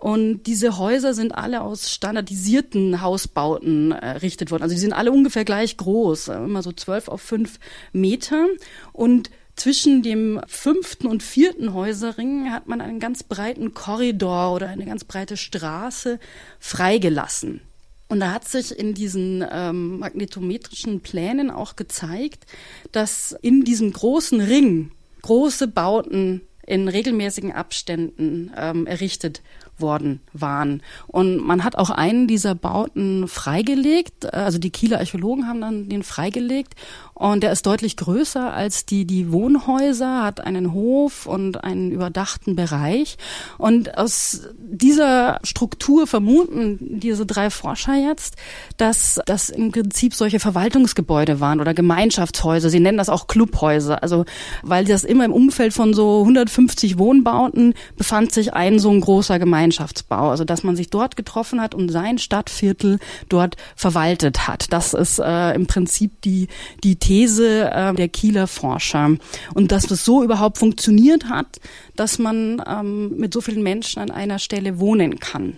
Und 0.00 0.44
diese 0.44 0.78
Häuser 0.78 1.12
sind 1.12 1.32
alle 1.32 1.60
aus 1.60 1.90
standardisierten 1.90 3.00
Hausbauten 3.00 3.92
errichtet 3.92 4.50
worden. 4.50 4.62
Also 4.62 4.74
die 4.74 4.80
sind 4.80 4.92
alle 4.92 5.10
ungefähr 5.10 5.44
gleich 5.44 5.76
groß, 5.76 6.28
immer 6.28 6.62
so 6.62 6.70
zwölf 6.72 7.08
auf 7.08 7.20
fünf 7.20 7.58
Meter. 7.92 8.46
Und 8.92 9.30
zwischen 9.56 10.02
dem 10.04 10.40
fünften 10.46 11.08
und 11.08 11.22
vierten 11.22 11.74
Häuserring 11.74 12.52
hat 12.52 12.68
man 12.68 12.80
einen 12.80 13.00
ganz 13.00 13.24
breiten 13.24 13.74
Korridor 13.74 14.54
oder 14.54 14.68
eine 14.68 14.86
ganz 14.86 15.02
breite 15.02 15.36
Straße 15.36 16.20
freigelassen. 16.60 17.60
Und 18.08 18.20
da 18.20 18.32
hat 18.32 18.46
sich 18.46 18.78
in 18.78 18.94
diesen 18.94 19.44
ähm, 19.50 19.98
magnetometrischen 19.98 21.00
Plänen 21.00 21.50
auch 21.50 21.74
gezeigt, 21.74 22.46
dass 22.92 23.36
in 23.42 23.64
diesem 23.64 23.92
großen 23.92 24.40
Ring 24.40 24.92
große 25.22 25.66
Bauten 25.66 26.42
in 26.68 26.86
regelmäßigen 26.86 27.52
Abständen 27.52 28.52
ähm, 28.56 28.86
errichtet 28.86 29.42
worden 29.80 30.20
waren. 30.32 30.82
Und 31.06 31.38
man 31.38 31.64
hat 31.64 31.76
auch 31.76 31.90
einen 31.90 32.26
dieser 32.26 32.54
Bauten 32.54 33.28
freigelegt, 33.28 34.32
also 34.32 34.58
die 34.58 34.70
Kieler 34.70 34.98
Archäologen 34.98 35.46
haben 35.46 35.60
dann 35.60 35.88
den 35.88 36.02
freigelegt 36.02 36.74
und 37.18 37.42
der 37.42 37.50
ist 37.50 37.66
deutlich 37.66 37.96
größer 37.96 38.54
als 38.54 38.86
die, 38.86 39.04
die 39.04 39.32
Wohnhäuser, 39.32 40.22
hat 40.22 40.40
einen 40.40 40.72
Hof 40.72 41.26
und 41.26 41.64
einen 41.64 41.90
überdachten 41.90 42.54
Bereich. 42.54 43.18
Und 43.58 43.98
aus 43.98 44.42
dieser 44.56 45.40
Struktur 45.42 46.06
vermuten 46.06 46.78
diese 46.80 47.26
drei 47.26 47.50
Forscher 47.50 47.96
jetzt, 47.96 48.36
dass 48.76 49.20
das 49.26 49.48
im 49.48 49.72
Prinzip 49.72 50.14
solche 50.14 50.38
Verwaltungsgebäude 50.38 51.40
waren 51.40 51.60
oder 51.60 51.74
Gemeinschaftshäuser. 51.74 52.70
Sie 52.70 52.78
nennen 52.78 52.98
das 52.98 53.08
auch 53.08 53.26
Clubhäuser. 53.26 54.00
Also, 54.00 54.24
weil 54.62 54.84
das 54.84 55.02
immer 55.02 55.24
im 55.24 55.32
Umfeld 55.32 55.74
von 55.74 55.94
so 55.94 56.20
150 56.20 56.98
Wohnbauten 56.98 57.74
befand 57.96 58.30
sich 58.30 58.54
ein 58.54 58.78
so 58.78 58.90
ein 58.90 59.00
großer 59.00 59.40
Gemeinschaftsbau. 59.40 60.30
Also, 60.30 60.44
dass 60.44 60.62
man 60.62 60.76
sich 60.76 60.88
dort 60.88 61.16
getroffen 61.16 61.60
hat 61.60 61.74
und 61.74 61.88
sein 61.88 62.18
Stadtviertel 62.18 63.00
dort 63.28 63.56
verwaltet 63.74 64.46
hat. 64.46 64.72
Das 64.72 64.94
ist 64.94 65.18
äh, 65.18 65.52
im 65.54 65.66
Prinzip 65.66 66.22
die, 66.22 66.46
die 66.84 66.94
These 67.08 67.70
äh, 67.72 67.94
der 67.94 68.08
Kieler 68.08 68.46
Forscher. 68.46 69.16
Und 69.54 69.72
dass 69.72 69.86
das 69.86 70.04
so 70.04 70.22
überhaupt 70.22 70.58
funktioniert 70.58 71.30
hat, 71.30 71.58
dass 71.96 72.18
man 72.18 72.62
ähm, 72.68 73.16
mit 73.16 73.32
so 73.32 73.40
vielen 73.40 73.62
Menschen 73.62 74.02
an 74.02 74.10
einer 74.10 74.38
Stelle 74.38 74.78
wohnen 74.78 75.18
kann. 75.18 75.56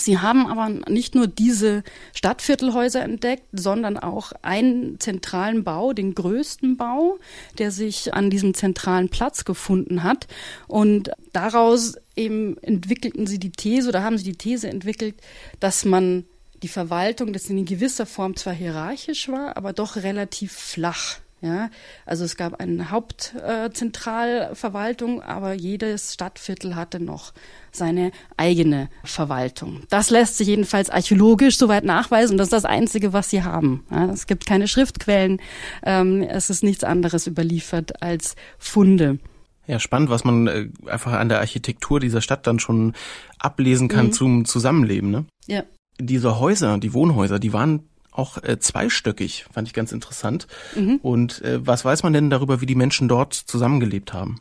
Sie 0.00 0.18
haben 0.18 0.48
aber 0.48 0.68
nicht 0.90 1.14
nur 1.14 1.28
diese 1.28 1.84
Stadtviertelhäuser 2.14 3.00
entdeckt, 3.00 3.44
sondern 3.52 3.96
auch 3.96 4.32
einen 4.42 4.98
zentralen 4.98 5.62
Bau, 5.62 5.92
den 5.92 6.16
größten 6.16 6.76
Bau, 6.76 7.18
der 7.58 7.70
sich 7.70 8.12
an 8.12 8.28
diesem 8.28 8.54
zentralen 8.54 9.08
Platz 9.08 9.44
gefunden 9.44 10.02
hat. 10.02 10.26
Und 10.66 11.12
daraus 11.32 11.94
eben 12.16 12.58
entwickelten 12.58 13.28
sie 13.28 13.38
die 13.38 13.52
These 13.52 13.88
oder 13.88 14.02
haben 14.02 14.18
sie 14.18 14.24
die 14.24 14.38
These 14.38 14.68
entwickelt, 14.68 15.14
dass 15.60 15.84
man 15.84 16.24
die 16.62 16.68
Verwaltung, 16.68 17.32
das 17.32 17.50
in 17.50 17.64
gewisser 17.64 18.06
Form 18.06 18.36
zwar 18.36 18.52
hierarchisch 18.52 19.28
war, 19.28 19.56
aber 19.56 19.72
doch 19.72 19.96
relativ 19.96 20.52
flach. 20.52 21.18
Ja, 21.40 21.70
also 22.04 22.24
es 22.24 22.36
gab 22.36 22.60
eine 22.60 22.90
Hauptzentralverwaltung, 22.90 25.20
äh, 25.20 25.24
aber 25.24 25.52
jedes 25.52 26.14
Stadtviertel 26.14 26.74
hatte 26.74 26.98
noch 26.98 27.32
seine 27.70 28.10
eigene 28.36 28.88
Verwaltung. 29.04 29.84
Das 29.88 30.10
lässt 30.10 30.36
sich 30.36 30.48
jedenfalls 30.48 30.90
archäologisch 30.90 31.56
soweit 31.56 31.84
nachweisen. 31.84 32.38
Das 32.38 32.46
ist 32.46 32.52
das 32.52 32.64
Einzige, 32.64 33.12
was 33.12 33.30
sie 33.30 33.44
haben. 33.44 33.86
Ja, 33.88 34.06
es 34.06 34.26
gibt 34.26 34.46
keine 34.46 34.66
Schriftquellen. 34.66 35.40
Ähm, 35.84 36.22
es 36.22 36.50
ist 36.50 36.64
nichts 36.64 36.82
anderes 36.82 37.28
überliefert 37.28 38.02
als 38.02 38.34
Funde. 38.58 39.20
Ja, 39.68 39.78
spannend, 39.78 40.10
was 40.10 40.24
man 40.24 40.48
äh, 40.48 40.66
einfach 40.86 41.12
an 41.12 41.28
der 41.28 41.38
Architektur 41.38 42.00
dieser 42.00 42.20
Stadt 42.20 42.48
dann 42.48 42.58
schon 42.58 42.94
ablesen 43.38 43.86
kann 43.86 44.06
mhm. 44.06 44.12
zum 44.12 44.44
Zusammenleben. 44.44 45.12
Ne? 45.12 45.24
Ja 45.46 45.62
diese 45.98 46.38
Häuser, 46.38 46.78
die 46.78 46.94
Wohnhäuser, 46.94 47.38
die 47.38 47.52
waren 47.52 47.84
auch 48.18 48.42
äh, 48.42 48.58
zweistöckig, 48.58 49.46
fand 49.52 49.68
ich 49.68 49.74
ganz 49.74 49.92
interessant. 49.92 50.48
Mhm. 50.74 50.98
Und 51.02 51.40
äh, 51.42 51.64
was 51.64 51.84
weiß 51.84 52.02
man 52.02 52.12
denn 52.12 52.30
darüber, 52.30 52.60
wie 52.60 52.66
die 52.66 52.74
Menschen 52.74 53.08
dort 53.08 53.32
zusammengelebt 53.32 54.12
haben? 54.12 54.40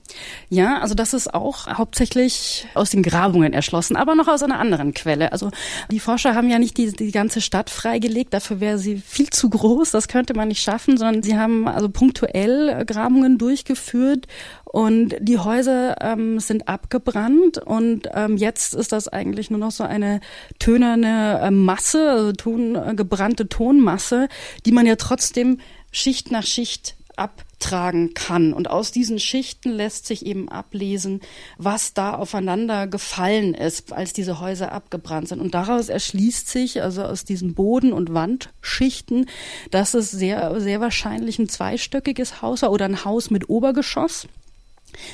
Ja, 0.49 0.79
also 0.79 0.95
das 0.95 1.13
ist 1.13 1.33
auch 1.33 1.67
hauptsächlich 1.67 2.67
aus 2.73 2.89
den 2.89 3.03
Grabungen 3.03 3.53
erschlossen, 3.53 3.95
aber 3.95 4.15
noch 4.15 4.27
aus 4.27 4.41
einer 4.41 4.59
anderen 4.59 4.95
Quelle. 4.95 5.31
Also 5.31 5.51
die 5.91 5.99
Forscher 5.99 6.33
haben 6.33 6.49
ja 6.49 6.57
nicht 6.57 6.77
die, 6.77 6.91
die 6.91 7.11
ganze 7.11 7.39
Stadt 7.39 7.69
freigelegt, 7.69 8.33
dafür 8.33 8.59
wäre 8.59 8.79
sie 8.79 8.97
viel 8.97 9.29
zu 9.29 9.49
groß, 9.49 9.91
das 9.91 10.07
könnte 10.07 10.33
man 10.33 10.47
nicht 10.47 10.63
schaffen, 10.63 10.97
sondern 10.97 11.21
sie 11.21 11.37
haben 11.37 11.67
also 11.67 11.87
punktuell 11.89 12.83
Grabungen 12.85 13.37
durchgeführt 13.37 14.25
und 14.71 15.15
die 15.19 15.39
Häuser 15.39 15.95
ähm, 16.01 16.39
sind 16.39 16.67
abgebrannt 16.67 17.57
und 17.57 18.09
ähm, 18.13 18.35
jetzt 18.35 18.73
ist 18.73 18.91
das 18.91 19.07
eigentlich 19.07 19.49
nur 19.49 19.59
noch 19.59 19.71
so 19.71 19.83
eine 19.83 20.19
tönerne 20.59 21.39
äh, 21.41 21.51
Masse, 21.51 22.11
also 22.11 22.33
ton, 22.33 22.75
äh, 22.75 22.93
gebrannte 22.93 23.47
Tonmasse, 23.47 24.27
die 24.65 24.73
man 24.73 24.85
ja 24.85 24.97
trotzdem 24.97 25.59
Schicht 25.91 26.31
nach 26.31 26.43
Schicht 26.43 26.97
abtragen 27.15 28.13
kann. 28.13 28.53
Und 28.53 28.69
aus 28.69 28.91
diesen 28.91 29.19
Schichten 29.19 29.71
lässt 29.71 30.05
sich 30.05 30.25
eben 30.25 30.49
ablesen, 30.49 31.21
was 31.57 31.93
da 31.93 32.13
aufeinander 32.13 32.87
gefallen 32.87 33.53
ist, 33.53 33.93
als 33.93 34.13
diese 34.13 34.39
Häuser 34.39 34.71
abgebrannt 34.71 35.29
sind. 35.29 35.39
Und 35.39 35.53
daraus 35.53 35.89
erschließt 35.89 36.47
sich, 36.47 36.83
also 36.83 37.03
aus 37.03 37.23
diesen 37.25 37.55
Boden- 37.55 37.93
und 37.93 38.13
Wandschichten, 38.13 39.27
dass 39.71 39.93
es 39.93 40.11
sehr, 40.11 40.59
sehr 40.61 40.79
wahrscheinlich 40.81 41.39
ein 41.39 41.49
zweistöckiges 41.49 42.41
Haus 42.41 42.61
war 42.61 42.71
oder 42.71 42.85
ein 42.85 43.05
Haus 43.05 43.31
mit 43.31 43.49
Obergeschoss. 43.49 44.27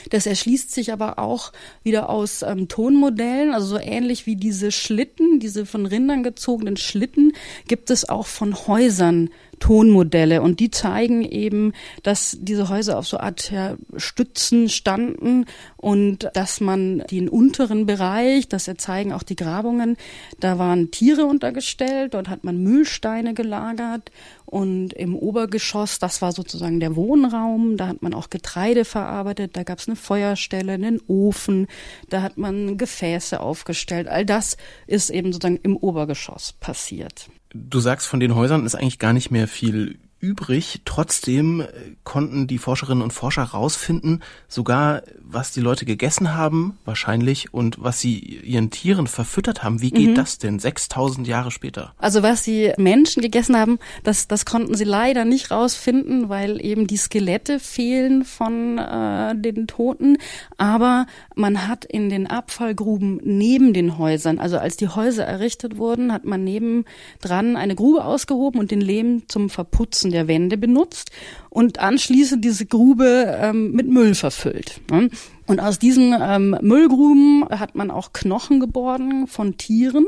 Das 0.10 0.26
erschließt 0.26 0.72
sich 0.72 0.94
aber 0.94 1.20
auch 1.20 1.52
wieder 1.84 2.10
aus 2.10 2.42
ähm, 2.42 2.68
Tonmodellen, 2.68 3.54
also 3.54 3.68
so 3.68 3.80
ähnlich 3.80 4.26
wie 4.26 4.36
diese 4.36 4.72
Schlitten, 4.72 5.40
diese 5.40 5.66
von 5.66 5.86
Rindern 5.86 6.24
gezogenen 6.24 6.78
Schlitten, 6.78 7.34
gibt 7.68 7.90
es 7.90 8.08
auch 8.08 8.28
von 8.28 8.56
Häusern 8.68 9.30
Tonmodelle. 9.60 10.42
Und 10.42 10.60
die 10.60 10.72
zeigen 10.72 11.24
eben, 11.24 11.74
dass 12.04 12.38
diese 12.42 12.68
Häuser 12.70 12.98
auf 12.98 13.08
so 13.08 13.18
Art 13.18 13.50
ja, 13.52 13.78
Stützen 13.96 14.68
standen 14.68 15.46
und 15.78 16.30
dass 16.34 16.60
man 16.60 17.00
den 17.10 17.30
unteren 17.30 17.86
Bereich, 17.86 18.50
das 18.50 18.70
zeigen 18.78 19.14
auch 19.14 19.24
die 19.24 19.38
Grabungen, 19.38 19.96
da 20.40 20.60
waren 20.60 20.92
Tiere 20.92 21.26
untergestellt, 21.26 22.14
dort 22.14 22.28
hat 22.28 22.44
man 22.44 22.62
Müllsteine 22.62 23.34
gelagert 23.34 24.12
und 24.54 24.94
im 24.94 25.16
Obergeschoss, 25.16 25.98
das 25.98 26.22
war 26.22 26.32
sozusagen 26.32 26.80
der 26.80 26.96
Wohnraum, 26.96 27.76
da 27.76 27.88
hat 27.88 28.04
man 28.04 28.14
auch 28.14 28.30
Getreide 28.30 28.86
verarbeitet, 28.86 29.58
da 29.58 29.64
gab 29.64 29.80
es 29.80 29.88
eine 29.88 29.96
Feuerstelle, 29.96 30.74
einen 30.74 31.02
Ofen, 31.08 31.66
da 32.10 32.22
hat 32.22 32.38
man 32.38 32.78
Gefäße 32.78 33.40
aufgestellt. 33.40 34.08
All 34.08 34.28
das 34.28 34.58
ist 34.86 35.10
eben 35.10 35.34
sozusagen 35.34 35.60
im 35.64 35.76
Obergeschoss 35.76 36.54
passiert. 36.54 37.32
Du 37.56 37.80
sagst, 37.80 38.06
von 38.06 38.20
den 38.20 38.36
Häusern 38.36 38.64
ist 38.64 38.76
eigentlich 38.76 39.00
gar 39.00 39.14
nicht 39.14 39.32
mehr 39.32 39.48
viel 39.48 39.98
übrig. 40.24 40.82
Trotzdem 40.86 41.62
äh, 41.62 41.66
konnten 42.06 42.48
die 42.48 42.58
Forscherinnen 42.58 43.04
und 43.04 43.12
Forscher 43.12 43.44
rausfinden, 43.44 44.24
sogar 44.48 45.04
was 45.22 45.52
die 45.52 45.60
Leute 45.60 45.86
gegessen 45.86 46.34
haben, 46.34 46.78
wahrscheinlich, 46.86 47.54
und 47.54 47.84
was 47.84 48.00
sie 48.00 48.20
ihren 48.20 48.72
Tieren 48.72 49.08
verfüttert 49.08 49.64
haben. 49.64 49.82
Wie 49.82 49.92
geht 49.92 50.12
mhm. 50.12 50.16
das 50.16 50.38
denn 50.38 50.60
6000 50.60 51.28
Jahre 51.28 51.52
später? 51.52 51.94
Also 51.98 52.24
was 52.24 52.44
die 52.44 52.72
Menschen 52.78 53.22
gegessen 53.22 53.58
haben, 53.58 53.80
das, 54.04 54.28
das 54.28 54.46
konnten 54.46 54.76
sie 54.76 54.86
leider 54.86 55.26
nicht 55.26 55.52
rausfinden, 55.52 56.30
weil 56.30 56.64
eben 56.64 56.88
die 56.88 56.98
Skelette 56.98 57.60
fehlen 57.60 58.24
von 58.24 58.78
äh, 58.78 59.36
den 59.36 59.68
Toten. 59.68 60.18
Aber 60.58 61.06
man 61.36 61.68
hat 61.68 61.84
in 61.84 62.10
den 62.10 62.28
Abfallgruben 62.28 63.20
neben 63.24 63.74
den 63.74 63.98
Häusern, 63.98 64.40
also 64.40 64.58
als 64.58 64.78
die 64.78 64.88
Häuser 64.88 65.26
errichtet 65.26 65.78
wurden, 65.78 66.14
hat 66.14 66.24
man 66.24 66.46
neben 66.46 66.86
dran 67.20 67.58
eine 67.58 67.76
Grube 67.76 68.06
ausgehoben 68.06 68.62
und 68.62 68.72
den 68.72 68.82
Lehm 68.82 69.24
zum 69.28 69.50
Verputzen 69.50 70.13
der 70.14 70.28
Wände 70.28 70.58
benutzt 70.58 71.12
und 71.50 71.80
anschließend 71.80 72.44
diese 72.44 72.66
Grube 72.66 73.38
ähm, 73.42 73.72
mit 73.72 73.88
Müll 73.88 74.16
verfüllt. 74.16 74.82
Ne? 74.90 75.10
Und 75.46 75.60
aus 75.60 75.80
diesen 75.80 76.16
ähm, 76.20 76.58
Müllgruben 76.62 77.46
hat 77.50 77.76
man 77.76 77.92
auch 77.92 78.14
Knochen 78.14 78.60
geborgen 78.60 79.28
von 79.28 79.58
Tieren, 79.58 80.06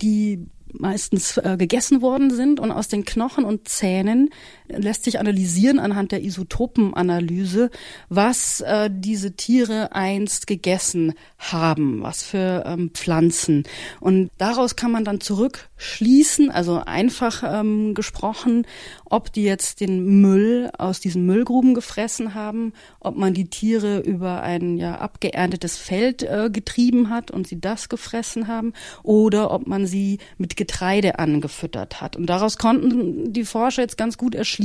die 0.00 0.46
meistens 0.72 1.36
äh, 1.36 1.56
gegessen 1.58 2.00
worden 2.02 2.30
sind. 2.30 2.60
Und 2.60 2.70
aus 2.70 2.88
den 2.88 3.04
Knochen 3.04 3.44
und 3.44 3.68
Zähnen 3.68 4.30
lässt 4.76 5.04
sich 5.04 5.18
analysieren 5.18 5.78
anhand 5.78 6.12
der 6.12 6.22
Isotopenanalyse, 6.22 7.70
was 8.08 8.60
äh, 8.60 8.90
diese 8.92 9.36
Tiere 9.36 9.94
einst 9.94 10.46
gegessen 10.46 11.14
haben, 11.38 12.02
was 12.02 12.22
für 12.22 12.64
ähm, 12.66 12.90
Pflanzen. 12.94 13.64
Und 14.00 14.30
daraus 14.38 14.76
kann 14.76 14.92
man 14.92 15.04
dann 15.04 15.20
zurückschließen, 15.20 16.50
also 16.50 16.82
einfach 16.84 17.42
ähm, 17.44 17.94
gesprochen, 17.94 18.66
ob 19.04 19.32
die 19.32 19.42
jetzt 19.42 19.80
den 19.80 20.20
Müll 20.20 20.70
aus 20.78 21.00
diesen 21.00 21.26
Müllgruben 21.26 21.74
gefressen 21.74 22.34
haben, 22.34 22.72
ob 23.00 23.16
man 23.16 23.34
die 23.34 23.50
Tiere 23.50 23.98
über 23.98 24.42
ein 24.42 24.78
ja 24.78 24.98
abgeerntetes 24.98 25.76
Feld 25.76 26.22
äh, 26.22 26.48
getrieben 26.50 27.10
hat 27.10 27.30
und 27.30 27.46
sie 27.46 27.60
das 27.60 27.88
gefressen 27.88 28.48
haben, 28.48 28.72
oder 29.02 29.50
ob 29.50 29.66
man 29.66 29.86
sie 29.86 30.18
mit 30.38 30.56
Getreide 30.56 31.18
angefüttert 31.18 32.00
hat. 32.00 32.16
Und 32.16 32.26
daraus 32.26 32.56
konnten 32.58 33.32
die 33.32 33.44
Forscher 33.44 33.82
jetzt 33.82 33.98
ganz 33.98 34.16
gut 34.16 34.34
erschließen, 34.34 34.61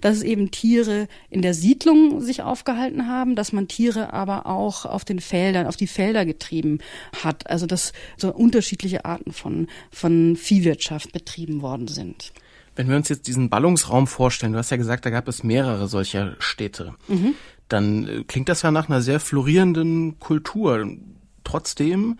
dass 0.00 0.18
es 0.18 0.22
eben 0.22 0.50
Tiere 0.50 1.08
in 1.30 1.42
der 1.42 1.54
Siedlung 1.54 2.20
sich 2.20 2.42
aufgehalten 2.42 3.08
haben, 3.08 3.34
dass 3.34 3.52
man 3.52 3.68
Tiere 3.68 4.12
aber 4.12 4.46
auch 4.46 4.84
auf 4.84 5.04
den 5.04 5.20
Feldern, 5.20 5.66
auf 5.66 5.76
die 5.76 5.86
Felder 5.86 6.24
getrieben 6.24 6.78
hat. 7.22 7.48
Also 7.48 7.66
dass 7.66 7.92
so 8.16 8.32
unterschiedliche 8.32 9.04
Arten 9.04 9.32
von, 9.32 9.66
von 9.90 10.36
Viehwirtschaft 10.36 11.12
betrieben 11.12 11.62
worden 11.62 11.88
sind. 11.88 12.32
Wenn 12.74 12.88
wir 12.88 12.96
uns 12.96 13.08
jetzt 13.08 13.26
diesen 13.26 13.50
Ballungsraum 13.50 14.06
vorstellen, 14.06 14.52
du 14.52 14.58
hast 14.58 14.70
ja 14.70 14.76
gesagt, 14.76 15.04
da 15.04 15.10
gab 15.10 15.28
es 15.28 15.42
mehrere 15.42 15.88
solcher 15.88 16.36
Städte, 16.38 16.94
mhm. 17.08 17.34
dann 17.68 18.08
äh, 18.08 18.24
klingt 18.24 18.48
das 18.48 18.62
ja 18.62 18.70
nach 18.70 18.88
einer 18.88 19.02
sehr 19.02 19.20
florierenden 19.20 20.18
Kultur. 20.18 20.86
Trotzdem 21.44 22.18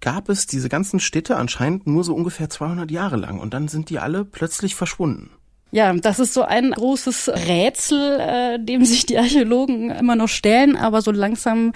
gab 0.00 0.28
es 0.28 0.46
diese 0.46 0.68
ganzen 0.68 0.98
Städte 0.98 1.36
anscheinend 1.36 1.86
nur 1.86 2.04
so 2.04 2.14
ungefähr 2.14 2.50
200 2.50 2.90
Jahre 2.90 3.16
lang 3.16 3.38
und 3.38 3.54
dann 3.54 3.68
sind 3.68 3.90
die 3.90 3.98
alle 3.98 4.24
plötzlich 4.24 4.74
verschwunden. 4.74 5.30
Ja, 5.72 5.92
das 5.92 6.18
ist 6.18 6.34
so 6.34 6.42
ein 6.42 6.72
großes 6.72 7.28
Rätsel, 7.28 8.18
äh, 8.20 8.58
dem 8.58 8.84
sich 8.84 9.06
die 9.06 9.18
Archäologen 9.18 9.90
immer 9.90 10.16
noch 10.16 10.28
stellen, 10.28 10.76
aber 10.76 11.00
so 11.00 11.12
langsam 11.12 11.72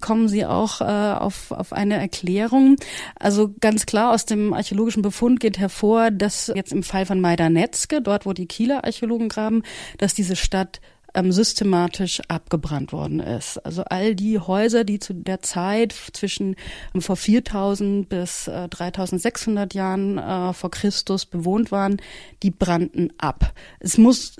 kommen 0.00 0.28
sie 0.28 0.46
auch 0.46 0.80
äh, 0.80 0.84
auf, 0.84 1.50
auf 1.50 1.72
eine 1.72 1.96
Erklärung. 1.96 2.76
Also 3.18 3.52
ganz 3.60 3.84
klar 3.86 4.12
aus 4.12 4.26
dem 4.26 4.52
archäologischen 4.52 5.02
Befund 5.02 5.40
geht 5.40 5.58
hervor, 5.58 6.10
dass 6.12 6.52
jetzt 6.54 6.72
im 6.72 6.84
Fall 6.84 7.04
von 7.04 7.20
Majdanetzke, 7.20 8.00
dort 8.00 8.26
wo 8.26 8.32
die 8.32 8.46
Kieler 8.46 8.84
Archäologen 8.84 9.28
graben, 9.28 9.62
dass 9.98 10.14
diese 10.14 10.36
Stadt 10.36 10.80
ähm, 11.14 11.32
systematisch 11.32 12.20
abgebrannt 12.28 12.92
worden 12.92 13.20
ist. 13.20 13.58
Also 13.58 13.84
all 13.84 14.14
die 14.14 14.38
Häuser, 14.38 14.84
die 14.84 14.98
zu 14.98 15.14
der 15.14 15.40
Zeit 15.42 15.94
zwischen 16.12 16.56
ähm, 16.94 17.02
vor 17.02 17.16
4000 17.16 18.08
bis 18.08 18.48
äh, 18.48 18.68
3600 18.68 19.74
Jahren 19.74 20.18
äh, 20.18 20.52
vor 20.52 20.70
Christus 20.70 21.26
bewohnt 21.26 21.70
waren, 21.70 22.00
die 22.42 22.50
brannten 22.50 23.12
ab. 23.18 23.52
Es 23.80 23.98
muss 23.98 24.36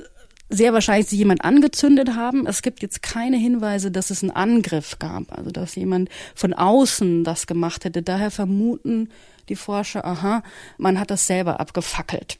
sehr 0.48 0.74
wahrscheinlich 0.74 1.08
sich 1.08 1.18
jemand 1.18 1.44
angezündet 1.44 2.14
haben. 2.14 2.46
Es 2.46 2.62
gibt 2.62 2.82
jetzt 2.82 3.02
keine 3.02 3.38
Hinweise, 3.38 3.90
dass 3.90 4.10
es 4.10 4.22
einen 4.22 4.32
Angriff 4.32 4.98
gab, 4.98 5.36
also 5.36 5.50
dass 5.50 5.74
jemand 5.74 6.10
von 6.34 6.52
außen 6.52 7.24
das 7.24 7.46
gemacht 7.46 7.84
hätte. 7.84 8.02
Daher 8.02 8.30
vermuten 8.30 9.08
die 9.48 9.56
Forscher, 9.56 10.04
aha, 10.04 10.42
man 10.76 11.00
hat 11.00 11.10
das 11.10 11.26
selber 11.26 11.58
abgefackelt. 11.58 12.38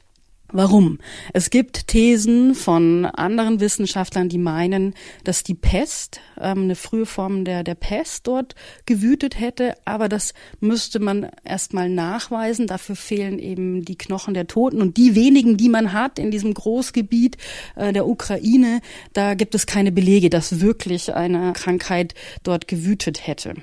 Warum? 0.55 0.99
Es 1.33 1.49
gibt 1.49 1.87
Thesen 1.87 2.53
von 2.53 3.05
anderen 3.05 3.59
Wissenschaftlern, 3.59 4.29
die 4.29 4.37
meinen, 4.37 4.93
dass 5.23 5.41
die 5.41 5.55
Pest, 5.55 6.21
ähm, 6.39 6.65
eine 6.65 6.75
frühe 6.75 7.07
Form 7.07 7.43
der, 7.43 7.63
der 7.63 7.73
Pest 7.73 8.27
dort 8.27 8.53
gewütet 8.85 9.39
hätte, 9.39 9.73
aber 9.83 10.09
das 10.09 10.35
müsste 10.59 10.99
man 10.99 11.27
erstmal 11.43 11.89
nachweisen. 11.89 12.67
Dafür 12.67 12.95
fehlen 12.95 13.39
eben 13.39 13.83
die 13.83 13.97
Knochen 13.97 14.35
der 14.35 14.45
Toten 14.45 14.79
und 14.79 14.95
die 14.97 15.15
wenigen, 15.15 15.57
die 15.57 15.69
man 15.69 15.91
hat 15.91 16.19
in 16.19 16.29
diesem 16.29 16.53
Großgebiet 16.53 17.37
äh, 17.75 17.91
der 17.91 18.05
Ukraine, 18.07 18.81
da 19.13 19.33
gibt 19.33 19.55
es 19.55 19.65
keine 19.65 19.91
Belege, 19.91 20.29
dass 20.29 20.61
wirklich 20.61 21.15
eine 21.15 21.53
Krankheit 21.53 22.13
dort 22.43 22.67
gewütet 22.67 23.25
hätte. 23.25 23.55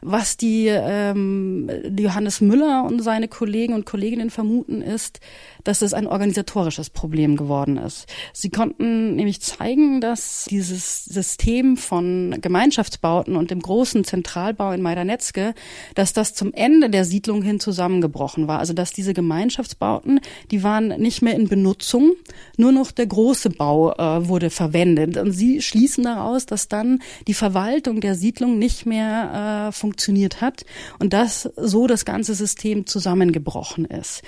Was 0.00 0.36
die 0.36 0.68
ähm, 0.68 1.68
Johannes 1.98 2.40
Müller 2.40 2.84
und 2.84 3.02
seine 3.02 3.26
Kollegen 3.26 3.74
und 3.74 3.84
Kolleginnen 3.84 4.30
vermuten 4.30 4.80
ist, 4.80 5.18
dass 5.64 5.82
es 5.82 5.92
ein 5.92 6.06
organisatorisches 6.36 6.90
Problem 6.90 7.36
geworden 7.36 7.78
ist. 7.78 8.06
Sie 8.32 8.50
konnten 8.50 9.16
nämlich 9.16 9.40
zeigen, 9.40 10.00
dass 10.00 10.46
dieses 10.50 11.04
System 11.04 11.76
von 11.76 12.36
Gemeinschaftsbauten 12.40 13.36
und 13.36 13.50
dem 13.50 13.60
großen 13.60 14.04
Zentralbau 14.04 14.72
in 14.72 14.82
Majdanetzke, 14.82 15.54
dass 15.94 16.12
das 16.12 16.34
zum 16.34 16.52
Ende 16.52 16.90
der 16.90 17.04
Siedlung 17.04 17.42
hin 17.42 17.58
zusammengebrochen 17.58 18.48
war. 18.48 18.58
Also 18.58 18.74
dass 18.74 18.92
diese 18.92 19.14
Gemeinschaftsbauten, 19.14 20.20
die 20.50 20.62
waren 20.62 20.88
nicht 21.00 21.22
mehr 21.22 21.34
in 21.34 21.48
Benutzung, 21.48 22.12
nur 22.56 22.72
noch 22.72 22.90
der 22.90 23.06
große 23.06 23.50
Bau 23.50 23.92
äh, 23.92 24.28
wurde 24.28 24.50
verwendet. 24.50 25.16
Und 25.16 25.32
sie 25.32 25.62
schließen 25.62 26.04
daraus, 26.04 26.44
dass 26.44 26.68
dann 26.68 27.00
die 27.26 27.34
Verwaltung 27.34 28.00
der 28.00 28.14
Siedlung 28.14 28.58
nicht 28.58 28.84
mehr 28.84 29.68
äh, 29.68 29.72
funktioniert 29.72 30.40
hat 30.40 30.64
und 30.98 31.12
dass 31.12 31.48
so 31.56 31.86
das 31.86 32.04
ganze 32.04 32.34
System 32.34 32.86
zusammengebrochen 32.86 33.86
ist. 33.86 34.22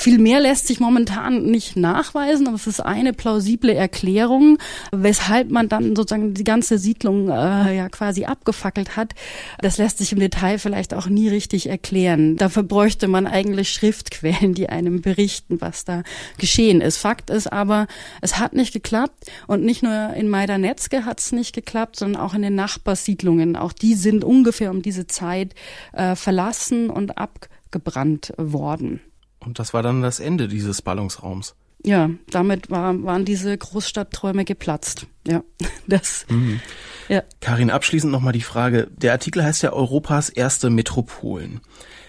Viel 0.00 0.20
mehr 0.20 0.38
lässt 0.38 0.68
sich 0.68 0.78
momentan 0.78 1.42
nicht 1.42 1.76
nachweisen, 1.76 2.46
aber 2.46 2.54
es 2.54 2.68
ist 2.68 2.78
eine 2.78 3.12
plausible 3.12 3.74
Erklärung, 3.74 4.58
weshalb 4.92 5.50
man 5.50 5.68
dann 5.68 5.96
sozusagen 5.96 6.34
die 6.34 6.44
ganze 6.44 6.78
Siedlung 6.78 7.28
äh, 7.28 7.76
ja 7.76 7.88
quasi 7.88 8.24
abgefackelt 8.24 8.96
hat. 8.96 9.16
Das 9.60 9.76
lässt 9.76 9.98
sich 9.98 10.12
im 10.12 10.20
Detail 10.20 10.58
vielleicht 10.58 10.94
auch 10.94 11.08
nie 11.08 11.28
richtig 11.28 11.68
erklären. 11.68 12.36
Dafür 12.36 12.62
bräuchte 12.62 13.08
man 13.08 13.26
eigentlich 13.26 13.70
Schriftquellen, 13.70 14.54
die 14.54 14.68
einem 14.68 15.02
berichten, 15.02 15.60
was 15.60 15.84
da 15.84 16.04
geschehen 16.38 16.80
ist. 16.80 16.98
Fakt 16.98 17.28
ist 17.28 17.52
aber, 17.52 17.88
es 18.20 18.38
hat 18.38 18.52
nicht 18.52 18.72
geklappt 18.72 19.24
und 19.48 19.64
nicht 19.64 19.82
nur 19.82 20.14
in 20.14 20.28
Majdanetzke 20.28 21.06
hat 21.06 21.18
es 21.18 21.32
nicht 21.32 21.56
geklappt, 21.56 21.96
sondern 21.96 22.22
auch 22.22 22.34
in 22.34 22.42
den 22.42 22.54
Nachbarsiedlungen. 22.54 23.56
Auch 23.56 23.72
die 23.72 23.94
sind 23.94 24.22
ungefähr 24.22 24.70
um 24.70 24.80
diese 24.80 25.08
Zeit 25.08 25.56
äh, 25.92 26.14
verlassen 26.14 26.88
und 26.88 27.18
abgebrannt 27.18 28.32
worden. 28.36 29.00
Und 29.40 29.58
das 29.58 29.74
war 29.74 29.82
dann 29.82 30.02
das 30.02 30.20
Ende 30.20 30.48
dieses 30.48 30.82
Ballungsraums. 30.82 31.54
Ja, 31.84 32.10
damit 32.30 32.70
war, 32.70 33.02
waren 33.04 33.24
diese 33.24 33.56
Großstadtträume 33.56 34.44
geplatzt. 34.44 35.06
Ja, 35.26 35.42
das. 35.86 36.26
Mhm. 36.28 36.60
Ja. 37.08 37.22
Karin, 37.40 37.70
abschließend 37.70 38.12
nochmal 38.12 38.32
die 38.32 38.42
Frage. 38.42 38.88
Der 38.90 39.12
Artikel 39.12 39.42
heißt 39.42 39.62
ja 39.62 39.72
Europas 39.72 40.28
erste 40.28 40.70
Metropolen. 40.70 41.60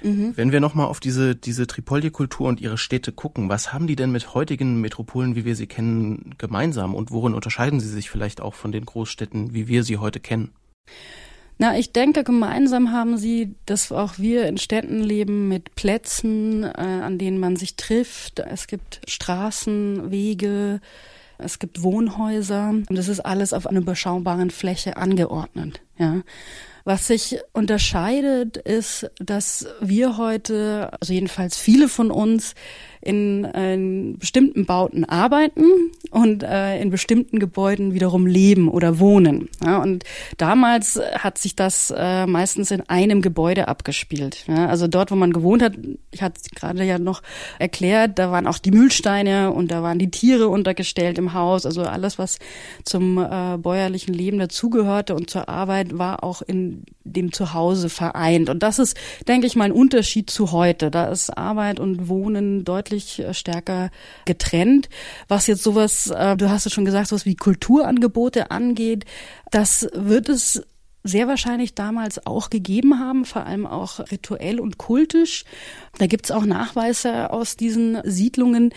Mhm. 0.03 0.33
Wenn 0.35 0.51
wir 0.51 0.59
nochmal 0.59 0.87
auf 0.87 0.99
diese, 0.99 1.35
diese 1.35 1.67
Tripolje-Kultur 1.67 2.47
und 2.47 2.59
ihre 2.59 2.77
Städte 2.77 3.11
gucken, 3.11 3.47
was 3.47 3.71
haben 3.71 3.87
die 3.87 3.95
denn 3.95 4.11
mit 4.11 4.33
heutigen 4.33 4.81
Metropolen, 4.81 5.35
wie 5.35 5.45
wir 5.45 5.55
sie 5.55 5.67
kennen, 5.67 6.35
gemeinsam 6.37 6.95
und 6.95 7.11
worin 7.11 7.33
unterscheiden 7.33 7.79
sie 7.79 7.89
sich 7.89 8.09
vielleicht 8.09 8.41
auch 8.41 8.55
von 8.55 8.71
den 8.71 8.85
Großstädten, 8.85 9.53
wie 9.53 9.67
wir 9.67 9.83
sie 9.83 9.97
heute 9.97 10.19
kennen? 10.19 10.51
Na, 11.61 11.77
ich 11.77 11.91
denke, 11.91 12.23
gemeinsam 12.23 12.93
haben 12.93 13.17
sie, 13.17 13.53
dass 13.65 13.91
auch 13.91 14.17
wir 14.17 14.47
in 14.47 14.57
Städten 14.57 15.01
leben 15.01 15.49
mit 15.49 15.75
Plätzen, 15.75 16.63
äh, 16.63 16.69
an 16.69 17.17
denen 17.17 17.37
man 17.37 17.57
sich 17.57 17.75
trifft. 17.75 18.39
Es 18.39 18.67
gibt 18.67 19.01
Straßen, 19.05 20.09
Wege, 20.09 20.79
es 21.37 21.59
gibt 21.59 21.83
Wohnhäuser. 21.83 22.69
Und 22.69 22.95
das 22.95 23.09
ist 23.09 23.19
alles 23.19 23.51
auf 23.51 23.67
einer 23.67 23.81
überschaubaren 23.81 24.51
Fläche 24.51 24.95
angeordnet. 24.95 25.81
Ja. 25.97 26.21
Was 26.85 27.07
sich 27.07 27.37
unterscheidet, 27.51 28.55
ist, 28.55 29.11
dass 29.19 29.67
wir 29.81 30.15
heute, 30.15 30.91
also 31.01 31.11
jedenfalls 31.11 31.57
viele 31.57 31.89
von 31.89 32.09
uns, 32.09 32.55
in, 33.01 33.45
in 33.45 34.17
bestimmten 34.17 34.65
Bauten 34.65 35.05
arbeiten 35.05 35.63
und 36.11 36.43
äh, 36.43 36.81
in 36.81 36.89
bestimmten 36.89 37.39
Gebäuden 37.39 37.93
wiederum 37.93 38.25
leben 38.27 38.67
oder 38.69 38.99
wohnen. 38.99 39.49
Ja, 39.63 39.77
und 39.77 40.03
damals 40.37 40.99
hat 41.17 41.37
sich 41.37 41.55
das 41.55 41.93
äh, 41.95 42.25
meistens 42.25 42.71
in 42.71 42.81
einem 42.89 43.21
Gebäude 43.21 43.67
abgespielt. 43.67 44.45
Ja, 44.47 44.67
also 44.67 44.87
dort, 44.87 45.11
wo 45.11 45.15
man 45.15 45.31
gewohnt 45.31 45.63
hat, 45.63 45.73
ich 46.11 46.21
hatte 46.21 46.41
gerade 46.55 46.83
ja 46.83 46.99
noch 46.99 47.21
erklärt, 47.57 48.19
da 48.19 48.31
waren 48.31 48.47
auch 48.47 48.57
die 48.57 48.71
Mühlsteine 48.71 49.51
und 49.51 49.71
da 49.71 49.81
waren 49.81 49.99
die 49.99 50.11
Tiere 50.11 50.49
untergestellt 50.49 51.17
im 51.17 51.33
Haus. 51.33 51.65
Also 51.65 51.83
alles, 51.83 52.19
was 52.19 52.39
zum 52.83 53.17
äh, 53.17 53.57
bäuerlichen 53.57 54.13
Leben 54.13 54.39
dazugehörte 54.39 55.15
und 55.15 55.29
zur 55.29 55.47
Arbeit, 55.47 55.97
war 55.97 56.23
auch 56.23 56.41
in 56.41 56.83
dem 57.03 57.31
Zuhause 57.31 57.89
vereint. 57.89 58.49
Und 58.49 58.61
das 58.61 58.77
ist, 58.77 58.97
denke 59.27 59.47
ich 59.47 59.55
mal, 59.55 59.65
ein 59.65 59.71
Unterschied 59.71 60.29
zu 60.29 60.51
heute. 60.51 60.91
Da 60.91 61.07
ist 61.07 61.35
Arbeit 61.37 61.79
und 61.79 62.07
Wohnen 62.07 62.65
deutlich 62.65 62.88
deutlich 62.89 63.19
äh, 63.19 63.33
stärker 63.33 63.89
getrennt. 64.25 64.89
Was 65.27 65.47
jetzt 65.47 65.63
sowas, 65.63 66.07
äh, 66.07 66.35
du 66.35 66.49
hast 66.49 66.65
es 66.65 66.73
schon 66.73 66.85
gesagt, 66.85 67.07
sowas 67.07 67.25
wie 67.25 67.35
Kulturangebote 67.35 68.51
angeht, 68.51 69.05
das 69.51 69.87
wird 69.93 70.29
es 70.29 70.63
sehr 71.03 71.27
wahrscheinlich 71.27 71.75
damals 71.75 72.25
auch 72.25 72.49
gegeben 72.49 72.99
haben, 72.99 73.23
vor 73.23 73.45
allem 73.45 73.65
auch 73.65 73.99
rituell 74.11 74.59
und 74.59 74.77
kultisch. 74.77 75.45
Da 75.97 76.07
gibt's 76.07 76.29
auch 76.29 76.45
Nachweise 76.45 77.31
aus 77.31 77.55
diesen 77.55 77.99
Siedlungen, 78.03 78.73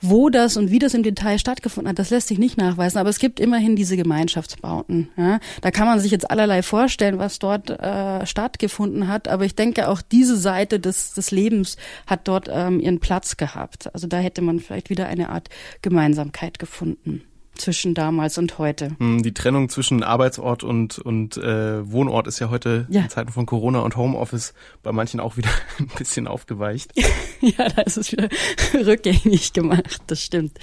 wo 0.00 0.30
das 0.30 0.56
und 0.56 0.70
wie 0.70 0.78
das 0.78 0.94
im 0.94 1.02
Detail 1.02 1.38
stattgefunden 1.38 1.90
hat, 1.90 1.98
das 1.98 2.10
lässt 2.10 2.28
sich 2.28 2.38
nicht 2.38 2.56
nachweisen, 2.56 2.98
aber 2.98 3.10
es 3.10 3.18
gibt 3.18 3.40
immerhin 3.40 3.76
diese 3.76 3.96
Gemeinschaftsbauten. 3.96 5.08
Ja. 5.16 5.40
Da 5.60 5.70
kann 5.70 5.86
man 5.86 6.00
sich 6.00 6.10
jetzt 6.10 6.30
allerlei 6.30 6.62
vorstellen, 6.62 7.18
was 7.18 7.38
dort 7.38 7.70
äh, 7.70 8.26
stattgefunden 8.26 9.08
hat, 9.08 9.28
aber 9.28 9.44
ich 9.44 9.54
denke 9.54 9.88
auch 9.88 10.02
diese 10.02 10.36
Seite 10.36 10.80
des, 10.80 11.14
des 11.14 11.30
Lebens 11.30 11.76
hat 12.06 12.28
dort 12.28 12.48
ähm, 12.52 12.80
ihren 12.80 13.00
Platz 13.00 13.36
gehabt. 13.36 13.92
Also 13.94 14.06
da 14.06 14.18
hätte 14.18 14.42
man 14.42 14.60
vielleicht 14.60 14.90
wieder 14.90 15.06
eine 15.06 15.28
Art 15.28 15.48
Gemeinsamkeit 15.82 16.58
gefunden 16.58 17.22
zwischen 17.60 17.94
damals 17.94 18.38
und 18.38 18.58
heute. 18.58 18.96
Hm, 18.98 19.22
die 19.22 19.34
Trennung 19.34 19.68
zwischen 19.68 20.02
Arbeitsort 20.02 20.64
und, 20.64 20.98
und 20.98 21.36
äh, 21.36 21.90
Wohnort 21.90 22.26
ist 22.26 22.38
ja 22.38 22.50
heute 22.50 22.86
ja. 22.88 23.02
in 23.02 23.08
Zeiten 23.08 23.32
von 23.32 23.46
Corona 23.46 23.80
und 23.80 23.96
Homeoffice 23.96 24.54
bei 24.82 24.92
manchen 24.92 25.20
auch 25.20 25.36
wieder 25.36 25.50
ein 25.78 25.88
bisschen 25.98 26.26
aufgeweicht. 26.26 26.92
ja, 27.40 27.68
da 27.68 27.82
ist 27.82 27.96
es 27.96 28.12
wieder 28.12 28.28
rückgängig 28.86 29.52
gemacht, 29.52 30.02
das 30.06 30.22
stimmt. 30.22 30.58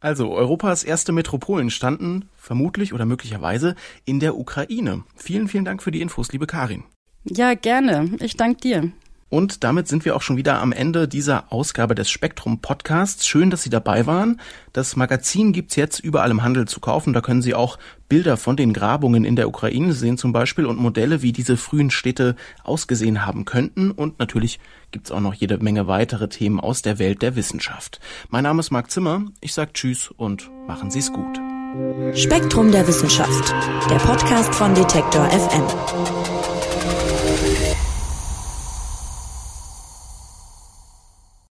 Also, 0.00 0.32
Europas 0.32 0.84
erste 0.84 1.12
Metropolen 1.12 1.70
standen 1.70 2.28
vermutlich 2.36 2.92
oder 2.92 3.06
möglicherweise 3.06 3.74
in 4.04 4.20
der 4.20 4.36
Ukraine. 4.36 5.04
Vielen, 5.16 5.48
vielen 5.48 5.64
Dank 5.64 5.82
für 5.82 5.92
die 5.92 6.02
Infos, 6.02 6.30
liebe 6.30 6.46
Karin. 6.46 6.84
Ja, 7.24 7.54
gerne. 7.54 8.10
Ich 8.20 8.36
danke 8.36 8.60
dir. 8.60 8.92
Und 9.28 9.64
damit 9.64 9.88
sind 9.88 10.04
wir 10.04 10.14
auch 10.14 10.22
schon 10.22 10.36
wieder 10.36 10.60
am 10.60 10.72
Ende 10.72 11.08
dieser 11.08 11.52
Ausgabe 11.52 11.94
des 11.94 12.10
Spektrum 12.10 12.60
Podcasts. 12.60 13.26
Schön, 13.26 13.50
dass 13.50 13.62
Sie 13.62 13.70
dabei 13.70 14.06
waren. 14.06 14.40
Das 14.72 14.96
Magazin 14.96 15.52
gibt's 15.52 15.76
jetzt 15.76 15.98
überall 16.00 16.30
im 16.30 16.42
Handel 16.42 16.68
zu 16.68 16.80
kaufen. 16.80 17.12
Da 17.12 17.20
können 17.20 17.42
Sie 17.42 17.54
auch 17.54 17.78
Bilder 18.08 18.36
von 18.36 18.56
den 18.56 18.72
Grabungen 18.72 19.24
in 19.24 19.34
der 19.34 19.48
Ukraine 19.48 19.92
sehen 19.92 20.18
zum 20.18 20.32
Beispiel 20.32 20.66
und 20.66 20.78
Modelle, 20.78 21.22
wie 21.22 21.32
diese 21.32 21.56
frühen 21.56 21.90
Städte 21.90 22.36
ausgesehen 22.62 23.26
haben 23.26 23.44
könnten. 23.44 23.90
Und 23.90 24.18
natürlich 24.18 24.60
gibt's 24.92 25.10
auch 25.10 25.20
noch 25.20 25.34
jede 25.34 25.58
Menge 25.58 25.88
weitere 25.88 26.28
Themen 26.28 26.60
aus 26.60 26.82
der 26.82 26.98
Welt 26.98 27.22
der 27.22 27.34
Wissenschaft. 27.34 28.00
Mein 28.28 28.44
Name 28.44 28.60
ist 28.60 28.70
Marc 28.70 28.90
Zimmer. 28.90 29.24
Ich 29.40 29.52
sage 29.52 29.72
Tschüss 29.72 30.10
und 30.16 30.50
machen 30.68 30.90
Sie's 30.90 31.12
gut. 31.12 31.40
Spektrum 32.14 32.70
der 32.70 32.86
Wissenschaft. 32.86 33.52
Der 33.90 33.96
Podcast 33.96 34.54
von 34.54 34.74
Detektor 34.74 35.28
FM. 35.28 35.64